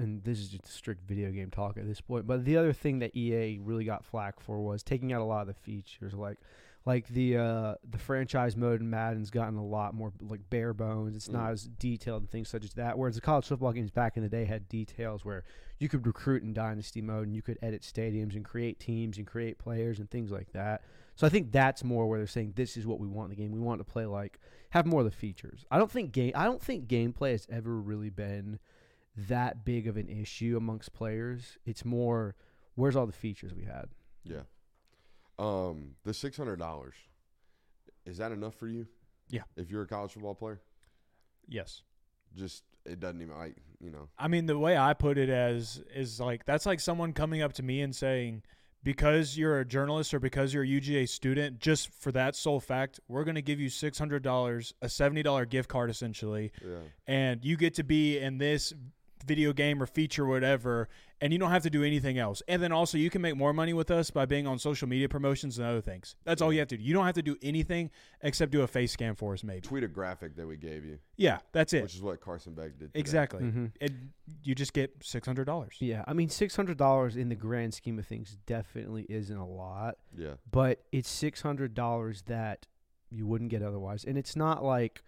and 0.00 0.24
this 0.24 0.38
is 0.38 0.48
just 0.48 0.66
strict 0.66 1.06
video 1.08 1.30
game 1.30 1.50
talk 1.50 1.76
at 1.76 1.86
this 1.86 2.00
point, 2.00 2.26
but 2.26 2.44
the 2.44 2.56
other 2.56 2.72
thing 2.72 2.98
that 3.00 3.14
EA 3.16 3.58
really 3.62 3.84
got 3.84 4.04
flack 4.04 4.40
for 4.40 4.60
was 4.60 4.82
taking 4.82 5.12
out 5.12 5.20
a 5.20 5.24
lot 5.24 5.42
of 5.42 5.46
the 5.48 5.54
features, 5.54 6.14
like, 6.14 6.38
like 6.86 7.06
the 7.08 7.36
uh, 7.36 7.74
the 7.90 7.98
franchise 7.98 8.56
mode 8.56 8.80
in 8.80 8.88
Madden's 8.88 9.30
gotten 9.30 9.56
a 9.58 9.64
lot 9.64 9.94
more 9.94 10.12
like 10.20 10.40
bare 10.48 10.72
bones. 10.72 11.14
It's 11.14 11.28
not 11.28 11.50
Mm. 11.50 11.52
as 11.52 11.64
detailed 11.78 12.22
and 12.22 12.30
things 12.30 12.48
such 12.48 12.64
as 12.64 12.72
that. 12.74 12.96
Whereas 12.96 13.16
the 13.16 13.20
college 13.20 13.44
football 13.46 13.72
games 13.72 13.90
back 13.90 14.16
in 14.16 14.22
the 14.22 14.30
day 14.30 14.46
had 14.46 14.66
details 14.68 15.22
where 15.24 15.44
you 15.78 15.88
could 15.90 16.06
recruit 16.06 16.42
in 16.42 16.54
dynasty 16.54 17.02
mode 17.02 17.26
and 17.26 17.36
you 17.36 17.42
could 17.42 17.58
edit 17.62 17.82
stadiums 17.82 18.34
and 18.34 18.44
create 18.44 18.80
teams 18.80 19.18
and 19.18 19.26
create 19.26 19.58
players 19.58 19.98
and 19.98 20.10
things 20.10 20.30
like 20.30 20.52
that. 20.52 20.82
So 21.16 21.26
I 21.26 21.30
think 21.30 21.52
that's 21.52 21.84
more 21.84 22.08
where 22.08 22.18
they're 22.18 22.26
saying 22.26 22.54
this 22.56 22.78
is 22.78 22.86
what 22.86 22.98
we 22.98 23.06
want 23.06 23.30
in 23.30 23.36
the 23.36 23.42
game. 23.42 23.52
We 23.52 23.60
want 23.60 23.80
to 23.80 23.84
play 23.84 24.06
like 24.06 24.38
have 24.70 24.86
more 24.86 25.00
of 25.00 25.04
the 25.04 25.10
features. 25.10 25.66
I 25.70 25.76
don't 25.76 25.90
think 25.90 26.12
game 26.12 26.32
I 26.34 26.44
don't 26.46 26.62
think 26.62 26.88
gameplay 26.88 27.32
has 27.32 27.46
ever 27.52 27.78
really 27.78 28.08
been 28.10 28.58
that 29.16 29.64
big 29.64 29.86
of 29.86 29.96
an 29.96 30.08
issue 30.08 30.56
amongst 30.56 30.92
players. 30.92 31.58
It's 31.64 31.84
more 31.84 32.34
where's 32.74 32.96
all 32.96 33.06
the 33.06 33.12
features 33.12 33.54
we 33.54 33.64
had. 33.64 33.86
Yeah. 34.24 34.42
Um, 35.38 35.92
the 36.04 36.12
six 36.14 36.36
hundred 36.36 36.58
dollars 36.58 36.94
is 38.06 38.18
that 38.18 38.32
enough 38.32 38.54
for 38.54 38.66
you? 38.68 38.86
Yeah. 39.28 39.42
If 39.56 39.70
you're 39.70 39.82
a 39.82 39.86
college 39.86 40.12
football 40.12 40.34
player, 40.34 40.60
Yes. 41.48 41.82
just 42.36 42.64
it 42.86 42.98
doesn't 43.00 43.20
even 43.22 43.36
like 43.36 43.56
you 43.80 43.90
know. 43.90 44.08
I 44.18 44.28
mean, 44.28 44.46
the 44.46 44.58
way 44.58 44.76
I 44.76 44.94
put 44.94 45.18
it 45.18 45.28
as 45.30 45.82
is 45.94 46.20
like 46.20 46.44
that's 46.44 46.66
like 46.66 46.80
someone 46.80 47.12
coming 47.12 47.42
up 47.42 47.52
to 47.54 47.62
me 47.62 47.80
and 47.82 47.94
saying, 47.94 48.42
because 48.82 49.36
you're 49.36 49.60
a 49.60 49.64
journalist 49.64 50.12
or 50.14 50.20
because 50.20 50.52
you're 50.54 50.64
a 50.64 50.66
UGA 50.66 51.08
student, 51.08 51.58
just 51.58 51.90
for 51.92 52.12
that 52.12 52.34
sole 52.36 52.60
fact, 52.60 53.00
we're 53.08 53.24
going 53.24 53.34
to 53.34 53.42
give 53.42 53.60
you 53.60 53.68
six 53.70 53.98
hundred 53.98 54.22
dollars, 54.22 54.74
a 54.82 54.88
seventy 54.88 55.22
dollar 55.22 55.44
gift 55.46 55.68
card 55.68 55.88
essentially, 55.90 56.52
Yeah. 56.64 56.76
and 57.06 57.44
you 57.44 57.56
get 57.56 57.74
to 57.74 57.84
be 57.84 58.18
in 58.18 58.38
this 58.38 58.72
video 59.26 59.52
game 59.52 59.82
or 59.82 59.86
feature 59.86 60.24
whatever 60.26 60.88
and 61.22 61.32
you 61.34 61.38
don't 61.38 61.50
have 61.50 61.62
to 61.62 61.68
do 61.70 61.84
anything 61.84 62.16
else. 62.18 62.42
And 62.48 62.62
then 62.62 62.72
also 62.72 62.96
you 62.96 63.10
can 63.10 63.20
make 63.20 63.36
more 63.36 63.52
money 63.52 63.74
with 63.74 63.90
us 63.90 64.10
by 64.10 64.24
being 64.24 64.46
on 64.46 64.58
social 64.58 64.88
media 64.88 65.06
promotions 65.06 65.58
and 65.58 65.66
other 65.68 65.82
things. 65.82 66.16
That's 66.24 66.40
all 66.40 66.50
you 66.50 66.60
have 66.60 66.68
to 66.68 66.78
do. 66.78 66.82
You 66.82 66.94
don't 66.94 67.04
have 67.04 67.14
to 67.16 67.22
do 67.22 67.36
anything 67.42 67.90
except 68.22 68.52
do 68.52 68.62
a 68.62 68.66
face 68.66 68.92
scan 68.92 69.14
for 69.14 69.34
us 69.34 69.44
maybe. 69.44 69.60
Tweet 69.60 69.84
a 69.84 69.88
graphic 69.88 70.36
that 70.36 70.46
we 70.46 70.56
gave 70.56 70.84
you, 70.84 70.98
yeah 71.16 71.38
that's 71.52 71.72
it. 71.74 71.82
Which 71.82 71.94
is 71.94 72.02
what 72.02 72.20
Carson 72.20 72.54
Beck 72.54 72.78
did. 72.78 72.92
today. 72.92 73.00
exactly. 73.00 73.42
Mhm. 73.42 73.72
and 73.80 74.10
you 74.42 74.54
just 74.54 74.72
get 74.72 74.98
$600 75.00 75.76
Yeah, 75.80 76.04
I 76.06 76.12
mean 76.14 76.28
six 76.30 76.56
hundred 76.56 76.78
dollars 76.78 77.16
in 77.16 77.28
the 77.28 77.34
grand 77.34 77.74
scheme 77.74 77.98
of 77.98 78.06
things 78.06 78.38
definitely 78.46 79.04
isn't 79.08 79.36
a 79.36 79.46
lot, 79.46 79.96
Yeah. 80.16 80.34
but 80.50 80.82
it's 80.92 81.10
six 81.10 81.42
hundred 81.42 81.74
dollars 81.74 82.22
that 82.22 82.66
you 83.10 83.26
wouldn't 83.26 83.50
get 83.50 83.60
otherwise, 83.62 84.04
and 84.04 84.16
it's 84.16 84.36
not 84.36 84.64
like 84.64 85.02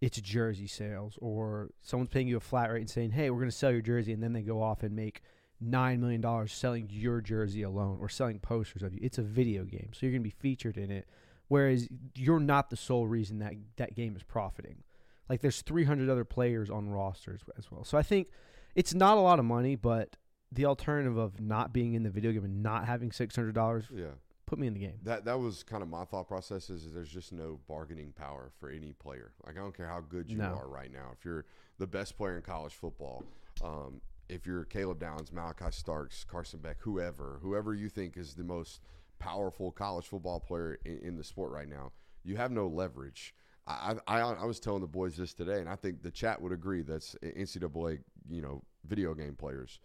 it's 0.00 0.20
jersey 0.20 0.66
sales 0.66 1.18
or 1.20 1.70
someone's 1.82 2.10
paying 2.10 2.28
you 2.28 2.36
a 2.36 2.40
flat 2.40 2.70
rate 2.70 2.80
and 2.80 2.90
saying, 2.90 3.10
"Hey, 3.10 3.30
we're 3.30 3.38
going 3.38 3.50
to 3.50 3.56
sell 3.56 3.70
your 3.70 3.82
jersey," 3.82 4.12
and 4.12 4.22
then 4.22 4.32
they 4.32 4.42
go 4.42 4.62
off 4.62 4.82
and 4.82 4.94
make 4.96 5.22
nine 5.60 6.00
million 6.00 6.20
dollars 6.20 6.52
selling 6.52 6.88
your 6.90 7.20
jersey 7.20 7.62
alone 7.62 7.98
or 8.00 8.08
selling 8.08 8.38
posters 8.38 8.82
of 8.82 8.94
you. 8.94 9.00
It's 9.02 9.18
a 9.18 9.22
video 9.22 9.64
game, 9.64 9.90
so 9.92 10.06
you're 10.06 10.12
going 10.12 10.22
to 10.22 10.28
be 10.28 10.30
featured 10.30 10.78
in 10.78 10.90
it, 10.90 11.06
whereas 11.48 11.86
you're 12.14 12.40
not 12.40 12.70
the 12.70 12.76
sole 12.76 13.06
reason 13.06 13.38
that 13.40 13.54
that 13.76 13.94
game 13.94 14.16
is 14.16 14.22
profiting. 14.22 14.82
Like 15.28 15.42
there's 15.42 15.62
300 15.62 16.08
other 16.08 16.24
players 16.24 16.70
on 16.70 16.88
rosters 16.88 17.42
as 17.58 17.70
well, 17.70 17.84
so 17.84 17.98
I 17.98 18.02
think 18.02 18.28
it's 18.74 18.94
not 18.94 19.18
a 19.18 19.20
lot 19.20 19.38
of 19.38 19.44
money, 19.44 19.76
but 19.76 20.16
the 20.50 20.64
alternative 20.64 21.16
of 21.16 21.40
not 21.40 21.72
being 21.72 21.94
in 21.94 22.02
the 22.02 22.10
video 22.10 22.32
game 22.32 22.44
and 22.44 22.62
not 22.62 22.86
having 22.86 23.12
six 23.12 23.36
hundred 23.36 23.54
dollars 23.54 23.84
Yeah. 23.94 24.14
Put 24.50 24.58
me 24.58 24.66
in 24.66 24.74
the 24.74 24.80
game. 24.80 24.98
That 25.04 25.24
that 25.26 25.38
was 25.38 25.62
kind 25.62 25.80
of 25.80 25.88
my 25.88 26.04
thought 26.04 26.26
process. 26.26 26.70
Is 26.70 26.92
there's 26.92 27.08
just 27.08 27.32
no 27.32 27.60
bargaining 27.68 28.10
power 28.10 28.50
for 28.58 28.68
any 28.68 28.92
player. 28.92 29.30
Like 29.46 29.56
I 29.56 29.60
don't 29.60 29.76
care 29.76 29.86
how 29.86 30.00
good 30.00 30.28
you 30.28 30.38
No. 30.38 30.56
are 30.60 30.66
right 30.68 30.92
now. 30.92 31.10
If 31.16 31.24
you're 31.24 31.44
the 31.78 31.86
best 31.86 32.16
player 32.16 32.34
in 32.36 32.42
college 32.42 32.74
football, 32.74 33.22
um, 33.62 34.00
if 34.28 34.46
you're 34.46 34.64
Caleb 34.64 34.98
Downs, 34.98 35.30
Malaki 35.30 35.72
Starks, 35.72 36.24
Carson 36.24 36.58
Beck, 36.58 36.78
whoever, 36.80 37.38
whoever 37.42 37.74
you 37.74 37.88
think 37.88 38.16
is 38.16 38.34
the 38.34 38.42
most 38.42 38.80
powerful 39.20 39.70
college 39.70 40.06
football 40.06 40.40
player 40.40 40.80
in, 40.84 40.98
in 40.98 41.16
the 41.16 41.22
sport 41.22 41.52
right 41.52 41.68
now, 41.68 41.92
you 42.24 42.36
have 42.36 42.50
no 42.50 42.66
leverage. 42.66 43.32
I, 43.68 43.94
I 44.08 44.20
I 44.20 44.44
was 44.46 44.58
telling 44.58 44.80
the 44.80 44.88
boys 44.88 45.16
this 45.16 45.32
today, 45.32 45.60
and 45.60 45.68
I 45.68 45.76
think 45.76 46.02
the 46.02 46.10
chat 46.10 46.42
would 46.42 46.50
agree. 46.50 46.82
That's 46.82 47.14
NCAA, 47.22 48.00
you 48.28 48.42
know, 48.42 48.64
video 48.84 49.14
game 49.14 49.36
players. 49.36 49.78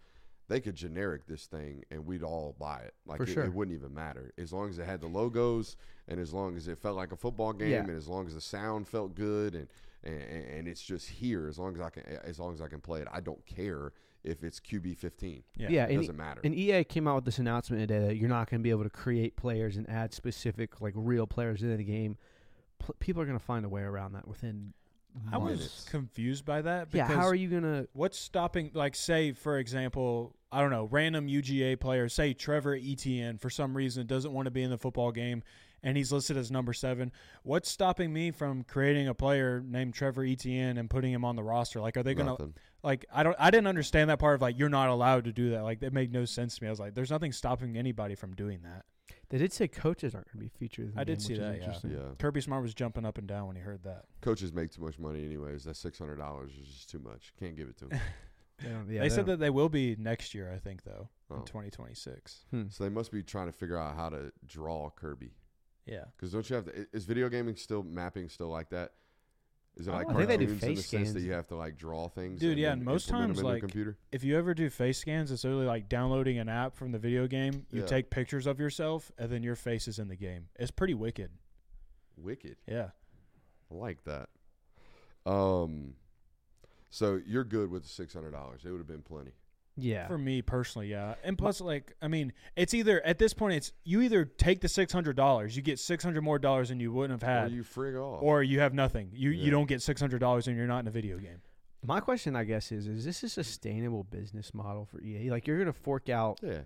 They 0.48 0.60
could 0.60 0.76
generic 0.76 1.26
this 1.26 1.46
thing, 1.46 1.84
and 1.90 2.06
we'd 2.06 2.22
all 2.22 2.54
buy 2.58 2.80
it. 2.80 2.94
Like 3.04 3.18
For 3.18 3.24
it, 3.24 3.28
sure. 3.30 3.44
it 3.44 3.52
wouldn't 3.52 3.76
even 3.76 3.92
matter 3.92 4.32
as 4.38 4.52
long 4.52 4.68
as 4.70 4.78
it 4.78 4.86
had 4.86 5.00
the 5.00 5.08
logos, 5.08 5.76
and 6.08 6.20
as 6.20 6.32
long 6.32 6.56
as 6.56 6.68
it 6.68 6.78
felt 6.78 6.96
like 6.96 7.10
a 7.12 7.16
football 7.16 7.52
game, 7.52 7.70
Yeah. 7.70 7.80
and 7.80 7.90
as 7.90 8.06
long 8.06 8.26
as 8.26 8.34
the 8.34 8.40
sound 8.40 8.86
felt 8.86 9.14
good, 9.14 9.54
and, 9.56 9.68
and 10.04 10.20
and 10.22 10.68
it's 10.68 10.82
just 10.82 11.08
here. 11.08 11.48
As 11.48 11.58
long 11.58 11.74
as 11.74 11.80
I 11.80 11.90
can, 11.90 12.04
as 12.22 12.38
long 12.38 12.54
as 12.54 12.60
I 12.62 12.68
can 12.68 12.80
play 12.80 13.00
it, 13.00 13.08
I 13.12 13.20
don't 13.20 13.44
care 13.44 13.92
if 14.22 14.44
it's 14.44 14.60
QB 14.60 14.96
fifteen. 14.98 15.42
yeah, 15.56 15.68
Yeah, 15.68 15.86
It 15.86 15.96
doesn't 15.96 16.16
matter. 16.16 16.40
and 16.44 16.54
EA 16.54 16.84
came 16.84 17.08
out 17.08 17.16
with 17.16 17.24
this 17.24 17.38
announcement 17.38 17.80
today 17.80 18.06
that 18.06 18.16
you're 18.16 18.28
not 18.28 18.48
going 18.48 18.60
to 18.60 18.62
be 18.62 18.70
able 18.70 18.84
to 18.84 18.90
create 18.90 19.36
players 19.36 19.76
and 19.76 19.88
add 19.90 20.12
specific 20.14 20.80
like 20.80 20.92
real 20.96 21.26
players 21.26 21.62
into 21.62 21.76
the 21.76 21.84
game. 21.84 22.18
Pl- 22.78 22.94
people 23.00 23.20
are 23.22 23.26
going 23.26 23.38
to 23.38 23.44
find 23.44 23.64
a 23.64 23.68
way 23.68 23.82
around 23.82 24.12
that 24.12 24.26
within 24.28 24.74
I 25.32 25.38
was 25.38 25.86
confused 25.90 26.44
by 26.44 26.62
that. 26.62 26.88
yeah, 26.92 27.06
Because 27.06 27.22
how 27.22 27.26
are 27.26 27.34
you 27.34 27.48
gonna? 27.48 27.86
What's 27.92 28.18
stopping? 28.18 28.70
Like, 28.74 28.94
say 28.94 29.32
for 29.32 29.58
example, 29.58 30.34
I 30.52 30.60
don't 30.60 30.70
know, 30.70 30.84
random 30.90 31.28
UGA 31.28 31.80
player, 31.80 32.08
say 32.08 32.32
Trevor 32.32 32.74
Etienne, 32.74 33.38
for 33.38 33.50
some 33.50 33.76
reason 33.76 34.06
doesn't 34.06 34.32
want 34.32 34.46
to 34.46 34.50
be 34.50 34.62
in 34.62 34.70
the 34.70 34.78
football 34.78 35.12
game, 35.12 35.42
and 35.82 35.96
he's 35.96 36.12
listed 36.12 36.36
as 36.36 36.50
number 36.50 36.72
seven. 36.72 37.12
What's 37.42 37.70
stopping 37.70 38.12
me 38.12 38.30
from 38.30 38.62
creating 38.64 39.08
a 39.08 39.14
player 39.14 39.60
named 39.60 39.94
Trevor 39.94 40.24
Etienne 40.24 40.78
and 40.78 40.88
putting 40.88 41.12
him 41.12 41.24
on 41.24 41.36
the 41.36 41.42
roster? 41.42 41.80
Like, 41.80 41.96
are 41.96 42.02
they 42.02 42.14
gonna 42.14 42.30
Nothing. 42.30 42.54
like? 42.82 43.04
I 43.12 43.22
don't. 43.22 43.36
I 43.38 43.50
didn't 43.50 43.66
understand 43.66 44.10
that 44.10 44.18
part 44.18 44.34
of 44.36 44.42
like 44.42 44.58
you're 44.58 44.68
not 44.68 44.88
allowed 44.88 45.24
to 45.24 45.32
do 45.32 45.50
that. 45.50 45.62
Like, 45.62 45.80
that 45.80 45.92
made 45.92 46.12
no 46.12 46.24
sense 46.24 46.56
to 46.56 46.62
me. 46.64 46.68
I 46.68 46.70
was 46.70 46.80
like, 46.80 46.94
there's 46.94 47.10
nothing 47.10 47.32
stopping 47.32 47.76
anybody 47.76 48.14
from 48.14 48.34
doing 48.34 48.60
that. 48.62 48.84
They 49.28 49.38
did 49.38 49.52
say 49.52 49.66
coaches 49.68 50.14
aren't 50.14 50.28
going 50.32 50.44
to 50.46 50.50
be 50.52 50.58
featured. 50.58 50.90
In 50.90 50.94
the 50.94 51.00
I 51.00 51.04
did 51.04 51.18
game, 51.18 51.26
see 51.26 51.32
which 51.34 51.40
that, 51.40 51.54
yeah. 51.54 51.58
interesting. 51.60 51.90
Yeah. 51.90 51.98
Kirby 52.18 52.40
Smart 52.40 52.62
was 52.62 52.74
jumping 52.74 53.04
up 53.04 53.18
and 53.18 53.26
down 53.26 53.46
when 53.48 53.56
he 53.56 53.62
heard 53.62 53.82
that. 53.84 54.04
Coaches 54.20 54.52
make 54.52 54.70
too 54.70 54.82
much 54.82 54.98
money 54.98 55.24
anyways. 55.24 55.64
That 55.64 55.76
six 55.76 55.98
hundred 55.98 56.16
dollars 56.16 56.52
is 56.52 56.66
just 56.68 56.90
too 56.90 57.00
much. 57.00 57.32
Can't 57.38 57.56
give 57.56 57.68
it 57.68 57.76
to 57.78 57.86
them. 57.86 58.00
They, 58.58 58.94
yeah, 58.94 59.02
they 59.02 59.10
said 59.10 59.26
that 59.26 59.38
they 59.38 59.50
will 59.50 59.68
be 59.68 59.96
next 59.98 60.32
year. 60.34 60.50
I 60.50 60.58
think 60.58 60.82
though, 60.82 61.10
Oh. 61.30 61.36
in 61.36 61.42
2026. 61.44 62.46
Hmm. 62.50 62.62
So 62.70 62.84
they 62.84 62.88
must 62.90 63.12
be 63.12 63.22
trying 63.22 63.48
to 63.48 63.52
figure 63.52 63.76
out 63.76 63.94
how 63.96 64.08
to 64.08 64.32
draw 64.46 64.88
Kirby. 64.88 65.32
Yeah. 65.84 66.04
Because 66.16 66.32
don't 66.32 66.48
you 66.48 66.56
have 66.56 66.64
to? 66.64 66.86
Is 66.94 67.04
video 67.04 67.28
gaming 67.28 67.56
still 67.56 67.82
mapping 67.82 68.30
still 68.30 68.48
like 68.48 68.70
that? 68.70 68.92
Is 69.78 69.88
it 69.88 69.90
Oh, 69.90 69.94
like 69.94 70.08
I 70.08 70.14
think 70.14 70.28
they 70.28 70.36
do 70.38 70.46
cartoons 70.46 70.62
in 70.62 70.68
the 70.70 70.74
face 70.76 70.86
sense 70.86 71.02
that 71.08 71.10
scans. 71.20 71.24
you 71.26 71.32
have 71.32 71.46
to 71.48 71.56
like 71.56 71.76
draw 71.76 72.08
things? 72.08 72.40
Dude, 72.40 72.56
yeah, 72.58 72.70
then 72.70 72.78
and 72.78 72.84
most 72.86 73.08
implement 73.08 73.28
times, 73.28 73.36
them 73.38 73.46
in 73.46 73.52
like, 73.52 73.60
computer. 73.60 73.98
if 74.10 74.24
you 74.24 74.36
ever 74.38 74.54
do 74.54 74.70
face 74.70 74.98
scans, 74.98 75.30
it's 75.30 75.44
literally 75.44 75.66
like 75.66 75.88
downloading 75.88 76.38
an 76.38 76.48
app 76.48 76.74
from 76.76 76.92
the 76.92 76.98
video 76.98 77.26
game. 77.26 77.66
You 77.70 77.80
Yeah. 77.80 77.86
take 77.86 78.08
pictures 78.08 78.46
of 78.46 78.58
yourself, 78.58 79.12
and 79.18 79.30
then 79.30 79.42
your 79.42 79.54
face 79.56 79.86
is 79.86 79.98
in 79.98 80.08
the 80.08 80.16
game. 80.16 80.48
It's 80.58 80.70
pretty 80.70 80.94
wicked. 80.94 81.30
Wicked. 82.16 82.56
Yeah. 82.66 82.90
I 83.70 83.74
like 83.74 84.04
that. 84.04 84.28
Um, 85.30 85.94
so 86.88 87.20
you're 87.26 87.44
good 87.44 87.70
with 87.70 87.82
the 87.82 87.88
six 87.88 88.14
hundred 88.14 88.30
dollars? 88.30 88.62
It 88.64 88.70
would 88.70 88.78
have 88.78 88.86
been 88.86 89.02
plenty. 89.02 89.32
Yeah. 89.76 90.06
For 90.08 90.16
me 90.18 90.42
personally, 90.42 90.88
yeah. 90.88 91.14
And 91.22 91.36
plus, 91.36 91.60
like, 91.60 91.94
I 92.00 92.08
mean, 92.08 92.32
it's 92.56 92.74
either 92.74 93.00
at 93.04 93.18
this 93.18 93.34
point, 93.34 93.54
it's 93.54 93.72
you 93.84 94.00
either 94.02 94.24
take 94.24 94.60
the 94.60 94.68
six 94.68 94.92
hundred 94.92 95.16
dollars, 95.16 95.54
you 95.56 95.62
get 95.62 95.78
six 95.78 96.02
hundred 96.02 96.22
more 96.22 96.38
dollars 96.38 96.68
than 96.70 96.80
you 96.80 96.92
wouldn't 96.92 97.20
have 97.20 97.28
had. 97.28 97.50
Or 97.52 97.54
you 97.54 97.62
frig 97.62 98.00
off. 98.00 98.22
or 98.22 98.42
you 98.42 98.60
have 98.60 98.74
nothing. 98.74 99.10
You 99.12 99.30
Yeah. 99.30 99.44
you 99.44 99.50
don't 99.50 99.66
get 99.68 99.82
six 99.82 100.00
hundred 100.00 100.18
dollars 100.20 100.48
and 100.48 100.56
you're 100.56 100.66
not 100.66 100.80
in 100.80 100.88
a 100.88 100.90
video 100.90 101.18
game. 101.18 101.40
My 101.84 102.00
question, 102.00 102.34
I 102.34 102.44
guess, 102.44 102.72
is: 102.72 102.86
Is 102.86 103.04
this 103.04 103.22
a 103.22 103.28
sustainable 103.28 104.02
business 104.04 104.52
model 104.54 104.86
for 104.86 105.00
EA? 105.00 105.30
Like, 105.30 105.46
you're 105.46 105.58
going 105.58 105.66
to 105.66 105.72
fork 105.72 106.08
out? 106.08 106.40
yeah. 106.42 106.60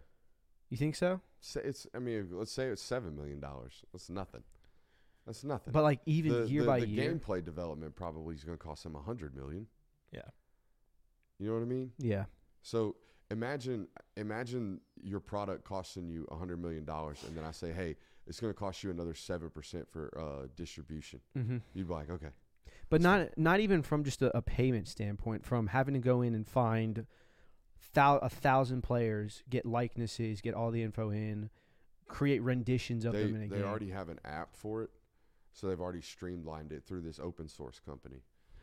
You 0.70 0.76
think 0.76 0.94
so? 0.94 1.20
Say 1.40 1.60
it's. 1.64 1.86
I 1.94 1.98
mean, 1.98 2.28
let's 2.30 2.52
say 2.52 2.66
it's 2.66 2.80
seven 2.80 3.16
million 3.16 3.40
dollars. 3.40 3.82
That's 3.92 4.08
nothing. 4.08 4.44
That's 5.26 5.42
nothing. 5.44 5.72
But 5.72 5.82
like, 5.82 6.00
even 6.06 6.32
the, 6.32 6.48
year 6.48 6.62
the, 6.62 6.66
by 6.66 6.80
the 6.80 6.86
year. 6.86 7.12
gameplay 7.12 7.44
development 7.44 7.96
probably 7.96 8.34
is 8.36 8.44
going 8.44 8.56
to 8.56 8.62
cost 8.64 8.84
them 8.84 8.94
a 8.94 9.02
hundred 9.02 9.34
million. 9.34 9.66
Yeah. 10.12 10.22
You 11.38 11.48
know 11.48 11.54
what 11.54 11.62
I 11.62 11.66
mean? 11.66 11.90
Yeah. 11.98 12.24
So 12.62 12.96
imagine 13.30 13.88
imagine 14.16 14.80
your 15.02 15.20
product 15.20 15.64
costing 15.64 16.08
you 16.08 16.26
a 16.30 16.36
hundred 16.36 16.60
million 16.60 16.84
dollars, 16.84 17.24
and 17.26 17.36
then 17.36 17.44
I 17.44 17.50
say, 17.52 17.72
hey, 17.72 17.96
it's 18.26 18.40
going 18.40 18.52
to 18.52 18.58
cost 18.58 18.82
you 18.84 18.90
another 18.90 19.14
seven 19.14 19.50
percent 19.50 19.88
for 19.90 20.10
uh, 20.18 20.46
distribution. 20.56 21.20
Mm-hmm. 21.36 21.58
You'd 21.74 21.88
be 21.88 21.94
like, 21.94 22.10
okay, 22.10 22.28
But 22.88 23.00
not 23.00 23.36
not 23.38 23.60
even 23.60 23.82
from 23.82 24.04
just 24.04 24.22
a, 24.22 24.36
a 24.36 24.42
payment 24.42 24.88
standpoint, 24.88 25.44
from 25.44 25.68
having 25.68 25.94
to 25.94 26.00
go 26.00 26.22
in 26.22 26.34
and 26.34 26.46
find 26.46 27.06
thou- 27.94 28.18
a 28.18 28.28
thousand 28.28 28.82
players, 28.82 29.42
get 29.48 29.64
likenesses, 29.66 30.40
get 30.40 30.54
all 30.54 30.70
the 30.70 30.82
info 30.82 31.10
in, 31.10 31.50
create 32.08 32.42
renditions 32.42 33.04
of 33.04 33.12
they 33.14 33.22
them 33.24 33.36
in 33.36 33.42
a 33.42 33.48
they 33.48 33.56
game. 33.56 33.64
already 33.64 33.90
have 33.90 34.08
an 34.08 34.18
app 34.24 34.54
for 34.54 34.82
it, 34.82 34.90
so 35.52 35.66
they've 35.68 35.80
already 35.80 36.02
streamlined 36.02 36.72
it 36.72 36.84
through 36.84 37.00
this 37.02 37.18
Opendorse 37.18 37.80
company. 37.84 38.22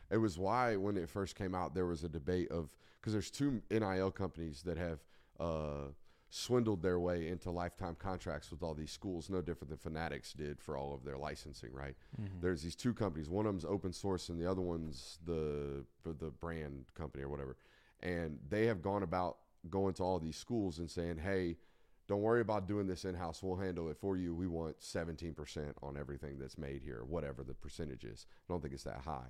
It 0.09 0.17
was 0.17 0.37
why 0.37 0.75
when 0.75 0.97
it 0.97 1.09
first 1.09 1.35
came 1.35 1.53
out, 1.53 1.73
there 1.75 1.85
was 1.85 2.03
a 2.03 2.09
debate 2.09 2.49
of 2.51 2.75
because 2.99 3.13
there's 3.13 3.31
two 3.31 3.61
NIL 3.69 4.11
companies 4.11 4.63
that 4.63 4.77
have 4.77 4.99
uh, 5.39 5.91
swindled 6.29 6.81
their 6.81 6.99
way 6.99 7.27
into 7.27 7.51
lifetime 7.51 7.95
contracts 7.97 8.51
with 8.51 8.63
all 8.63 8.73
these 8.73 8.91
schools, 8.91 9.29
no 9.29 9.41
different 9.41 9.69
than 9.69 9.77
Fanatics 9.77 10.33
did 10.33 10.59
for 10.59 10.77
all 10.77 10.93
of 10.93 11.03
their 11.03 11.17
licensing, 11.17 11.71
right? 11.73 11.95
There's 12.41 12.61
these 12.61 12.75
two 12.75 12.93
companies. 12.93 13.29
One 13.29 13.45
of 13.45 13.53
them's 13.53 13.65
Opendorse, 13.65 14.29
and 14.29 14.39
the 14.39 14.49
other 14.49 14.61
one's 14.61 15.19
the 15.25 15.85
the 16.03 16.31
brand 16.31 16.85
company 16.95 17.23
or 17.23 17.29
whatever. 17.29 17.57
And 18.01 18.39
they 18.49 18.65
have 18.65 18.81
gone 18.81 19.03
about 19.03 19.37
going 19.69 19.93
to 19.95 20.03
all 20.03 20.19
these 20.19 20.37
schools 20.37 20.79
and 20.79 20.89
saying, 20.89 21.17
"Hey, 21.17 21.57
don't 22.07 22.21
worry 22.21 22.41
about 22.41 22.67
doing 22.67 22.87
this 22.87 23.05
in 23.05 23.15
house. 23.15 23.43
We'll 23.43 23.57
handle 23.57 23.89
it 23.89 23.97
for 23.97 24.15
you. 24.15 24.33
We 24.33 24.47
want 24.47 24.79
17% 24.79 25.73
on 25.83 25.97
everything 25.97 26.39
that's 26.39 26.57
made 26.57 26.81
here, 26.81 27.03
whatever 27.03 27.43
the 27.43 27.53
percentage 27.53 28.05
is. 28.05 28.25
I 28.47 28.53
don't 28.53 28.61
think 28.61 28.73
it's 28.73 28.85
that 28.85 29.01
high. 29.01 29.27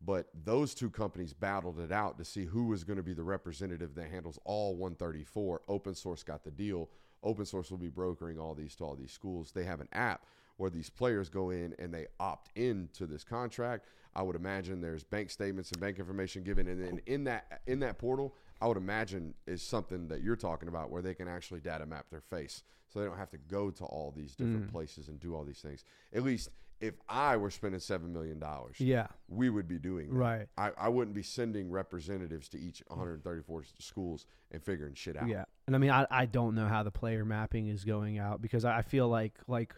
But 0.00 0.28
those 0.44 0.74
two 0.74 0.90
companies 0.90 1.32
battled 1.32 1.80
it 1.80 1.90
out 1.90 2.18
to 2.18 2.24
see 2.24 2.44
who 2.44 2.66
was 2.66 2.84
going 2.84 2.98
to 2.98 3.02
be 3.02 3.14
the 3.14 3.24
representative 3.24 3.94
that 3.96 4.10
handles 4.10 4.38
all 4.44 4.76
134. 4.76 5.62
Opendorse 5.68 6.24
got 6.24 6.44
the 6.44 6.50
deal. 6.50 6.88
Opendorse 7.24 7.70
will 7.70 7.78
be 7.78 7.88
brokering 7.88 8.38
all 8.38 8.54
these 8.54 8.76
to 8.76 8.84
all 8.84 8.94
these 8.94 9.12
schools. 9.12 9.50
They 9.50 9.64
have 9.64 9.80
an 9.80 9.88
app 9.92 10.24
where 10.56 10.70
these 10.70 10.90
players 10.90 11.28
go 11.28 11.50
in 11.50 11.74
and 11.78 11.92
they 11.92 12.06
opt 12.20 12.50
into 12.56 13.06
this 13.06 13.24
contract. 13.24 13.86
I 14.14 14.22
would 14.22 14.36
imagine 14.36 14.80
there's 14.80 15.04
bank 15.04 15.30
statements 15.30 15.70
and 15.70 15.80
bank 15.80 15.98
information 15.98 16.42
given, 16.42 16.66
and 16.66 16.82
then 16.82 17.00
in 17.06 17.24
that 17.24 17.60
in 17.66 17.80
that 17.80 17.98
portal, 17.98 18.34
I 18.60 18.66
would 18.66 18.76
imagine 18.76 19.34
is 19.46 19.62
something 19.62 20.08
that 20.08 20.22
you're 20.22 20.36
talking 20.36 20.68
about 20.68 20.90
where 20.90 21.02
they 21.02 21.14
can 21.14 21.28
actually 21.28 21.60
data 21.60 21.86
map 21.86 22.06
their 22.10 22.20
face, 22.20 22.64
so 22.88 22.98
they 22.98 23.06
don't 23.06 23.16
have 23.16 23.30
to 23.30 23.38
go 23.38 23.70
to 23.70 23.84
all 23.84 24.12
these 24.16 24.34
different 24.34 24.68
mm. 24.68 24.72
places 24.72 25.08
and 25.08 25.20
do 25.20 25.34
all 25.36 25.44
these 25.44 25.60
things. 25.60 25.84
At 26.12 26.24
least 26.24 26.50
if 26.80 26.94
I 27.08 27.36
were 27.36 27.50
spending 27.50 27.80
seven 27.80 28.12
million 28.12 28.38
dollars, 28.38 28.76
yeah. 28.78 29.08
we 29.28 29.50
would 29.50 29.66
be 29.66 29.78
doing 29.78 30.10
that. 30.10 30.16
Right. 30.16 30.46
I, 30.56 30.70
I 30.78 30.88
wouldn't 30.88 31.14
be 31.14 31.22
sending 31.22 31.70
representatives 31.70 32.48
to 32.50 32.58
each 32.58 32.82
134 32.86 33.64
schools 33.78 34.26
and 34.52 34.62
figuring 34.62 34.94
shit 34.94 35.16
out. 35.16 35.28
Yeah, 35.28 35.44
and 35.66 35.74
I 35.74 35.78
mean, 35.78 35.90
I, 35.90 36.06
I 36.10 36.26
don't 36.26 36.54
know 36.54 36.66
how 36.66 36.82
the 36.82 36.90
player 36.90 37.24
mapping 37.24 37.66
is 37.66 37.84
going 37.84 38.18
out 38.18 38.40
because 38.40 38.64
I 38.64 38.82
feel 38.82 39.08
like 39.08 39.34
like 39.46 39.74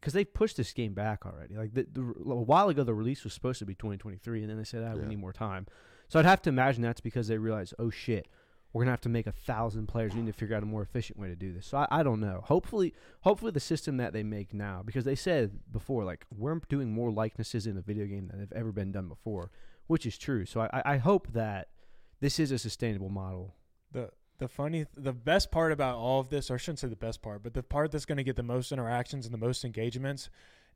because 0.00 0.12
they 0.12 0.24
pushed 0.24 0.56
this 0.56 0.72
game 0.72 0.92
back 0.92 1.24
already. 1.24 1.56
Like 1.56 1.74
the, 1.74 1.86
the, 1.90 2.02
a 2.02 2.42
while 2.42 2.68
ago, 2.68 2.84
the 2.84 2.94
release 2.94 3.24
was 3.24 3.32
supposed 3.32 3.58
to 3.60 3.64
be 3.64 3.74
2023, 3.74 4.42
and 4.42 4.50
then 4.50 4.58
they 4.58 4.64
said, 4.64 4.84
"Ah, 4.86 4.94
we 4.94 5.06
need 5.06 5.18
more 5.18 5.32
time." 5.32 5.66
So 6.08 6.18
I'd 6.18 6.26
have 6.26 6.42
to 6.42 6.50
imagine 6.50 6.82
that's 6.82 7.00
because 7.00 7.26
they 7.28 7.38
realized, 7.38 7.74
"Oh 7.78 7.90
shit, 7.90 8.28
we're 8.74 8.82
gonna 8.82 8.90
have 8.90 9.00
to 9.02 9.08
make 9.08 9.26
a 9.26 9.32
thousand 9.32 9.86
players. 9.86 10.14
We 10.14 10.20
need 10.20 10.32
to 10.34 10.38
figure 10.38 10.54
out 10.54 10.62
a 10.62 10.66
more 10.66 10.82
efficient 10.82 11.18
way 11.18 11.28
to 11.28 11.36
do 11.36 11.54
this." 11.54 11.66
So 11.66 11.78
I, 11.78 11.86
I 11.90 12.02
don't 12.02 12.20
know. 12.20 12.42
Hopefully, 12.44 12.92
hopefully 13.22 13.52
the 13.52 13.60
system 13.60 13.96
that 13.96 14.12
they 14.12 14.22
make 14.22 14.52
now, 14.52 14.82
because 14.84 15.04
they 15.06 15.14
said 15.14 15.60
before, 15.72 16.04
like 16.04 16.26
we're 16.36 16.60
doing 16.68 16.92
more 16.92 17.10
likenesses 17.10 17.66
in 17.66 17.78
a 17.78 17.80
video 17.80 18.04
game 18.04 18.28
than 18.28 18.40
have 18.40 18.52
ever 18.52 18.72
been 18.72 18.92
done 18.92 19.08
before, 19.08 19.50
which 19.86 20.04
is 20.04 20.18
true. 20.18 20.44
So 20.44 20.60
I, 20.60 20.82
I- 20.84 20.96
hope 20.98 21.32
that 21.32 21.68
this 22.20 22.38
is 22.38 22.50
a 22.50 22.58
sustainable 22.58 23.08
model. 23.08 23.54
The 23.92 24.10
the 24.38 24.48
funny 24.48 24.86
the 24.96 25.12
best 25.12 25.52
part 25.52 25.70
about 25.70 25.96
all 25.96 26.18
of 26.20 26.28
this, 26.28 26.50
or 26.50 26.54
I 26.54 26.56
shouldn't 26.56 26.80
say 26.80 26.88
the 26.88 26.96
best 26.96 27.22
part, 27.22 27.42
but 27.42 27.54
the 27.54 27.62
part 27.62 27.92
that's 27.92 28.04
going 28.04 28.18
to 28.18 28.24
get 28.24 28.34
the 28.36 28.42
most 28.42 28.72
interactions 28.72 29.24
and 29.24 29.32
the 29.32 29.38
most 29.38 29.64
engagements 29.64 30.28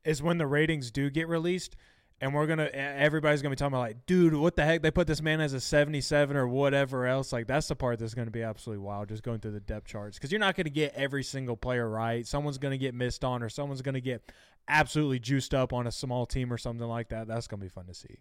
is 0.05 0.23
when 0.23 0.37
the 0.37 0.47
ratings 0.47 0.91
do 0.91 1.09
get 1.09 1.27
released. 1.27 1.75
And 2.21 2.33
we're 2.33 2.47
gonna, 2.47 2.65
everybody's 2.73 3.41
gonna 3.41 3.53
be 3.53 3.55
talking 3.55 3.73
about 3.73 3.79
like, 3.79 4.05
dude, 4.05 4.33
what 4.33 4.57
the 4.57 4.65
heck? 4.65 4.81
They 4.81 4.91
put 4.91 5.07
this 5.07 5.21
man 5.21 5.39
as 5.39 5.53
a 5.53 5.61
seventy-seven 5.61 6.35
or 6.35 6.47
whatever 6.49 7.05
else. 7.07 7.31
Like, 7.31 7.47
that's 7.47 7.69
the 7.69 7.75
part 7.77 7.97
that's 7.99 8.13
gonna 8.13 8.29
be 8.29 8.43
absolutely 8.43 8.83
wild. 8.83 9.07
Just 9.07 9.23
going 9.23 9.39
through 9.39 9.51
the 9.53 9.61
depth 9.61 9.87
charts 9.87 10.17
because 10.17 10.29
you're 10.31 10.39
not 10.39 10.55
gonna 10.57 10.69
get 10.69 10.93
every 10.95 11.23
single 11.23 11.55
player 11.55 11.87
right. 11.89 12.27
Someone's 12.27 12.57
gonna 12.57 12.77
get 12.77 12.93
missed 12.93 13.23
on, 13.23 13.41
or 13.41 13.47
someone's 13.47 13.81
gonna 13.81 14.01
get 14.01 14.21
absolutely 14.67 15.19
juiced 15.19 15.53
up 15.53 15.71
on 15.71 15.87
a 15.87 15.91
small 15.91 16.25
team 16.25 16.51
or 16.51 16.57
something 16.57 16.87
like 16.87 17.07
that. 17.09 17.27
That's 17.27 17.47
gonna 17.47 17.61
be 17.61 17.69
fun 17.69 17.85
to 17.85 17.93
see. 17.93 18.17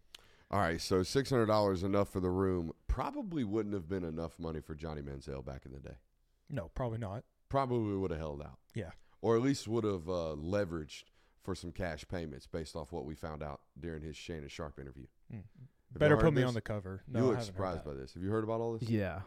All 0.50 0.60
right, 0.60 0.80
so 0.80 1.02
six 1.02 1.28
hundred 1.30 1.46
dollars 1.46 1.82
enough 1.82 2.08
for 2.08 2.20
the 2.20 2.30
room 2.30 2.72
probably 2.86 3.42
wouldn't 3.42 3.74
have 3.74 3.88
been 3.88 4.04
enough 4.04 4.38
money 4.38 4.60
for 4.60 4.74
Johnny 4.76 5.02
Manziel 5.02 5.44
back 5.44 5.62
in 5.66 5.72
the 5.72 5.80
day. 5.80 5.96
No, 6.48 6.70
probably 6.74 6.98
not. 6.98 7.24
Probably 7.48 7.96
would 7.96 8.12
have 8.12 8.20
held 8.20 8.42
out. 8.42 8.58
Yeah. 8.74 8.90
or 9.20 9.36
at 9.36 9.42
least 9.42 9.66
would 9.66 9.84
have 9.84 10.08
uh, 10.08 10.36
leveraged 10.38 11.02
for 11.42 11.54
some 11.54 11.72
cash 11.72 12.04
payments 12.08 12.46
based 12.46 12.76
off 12.76 12.92
what 12.92 13.04
we 13.04 13.14
found 13.14 13.42
out 13.42 13.60
during 13.78 14.02
his 14.02 14.16
Shannon 14.16 14.48
Sharpe 14.48 14.78
interview. 14.78 15.06
Mm. 15.32 15.42
Better 15.96 16.16
put 16.16 16.34
me 16.34 16.42
this? 16.42 16.48
on 16.48 16.54
the 16.54 16.60
cover. 16.60 17.02
No, 17.08 17.20
you 17.20 17.24
look 17.26 17.34
haven't 17.36 17.46
surprised 17.46 17.84
by 17.84 17.94
this. 17.94 18.14
Have 18.14 18.22
you 18.22 18.30
heard 18.30 18.44
about 18.44 18.60
all 18.60 18.76
this? 18.76 18.88
Yeah. 18.88 19.20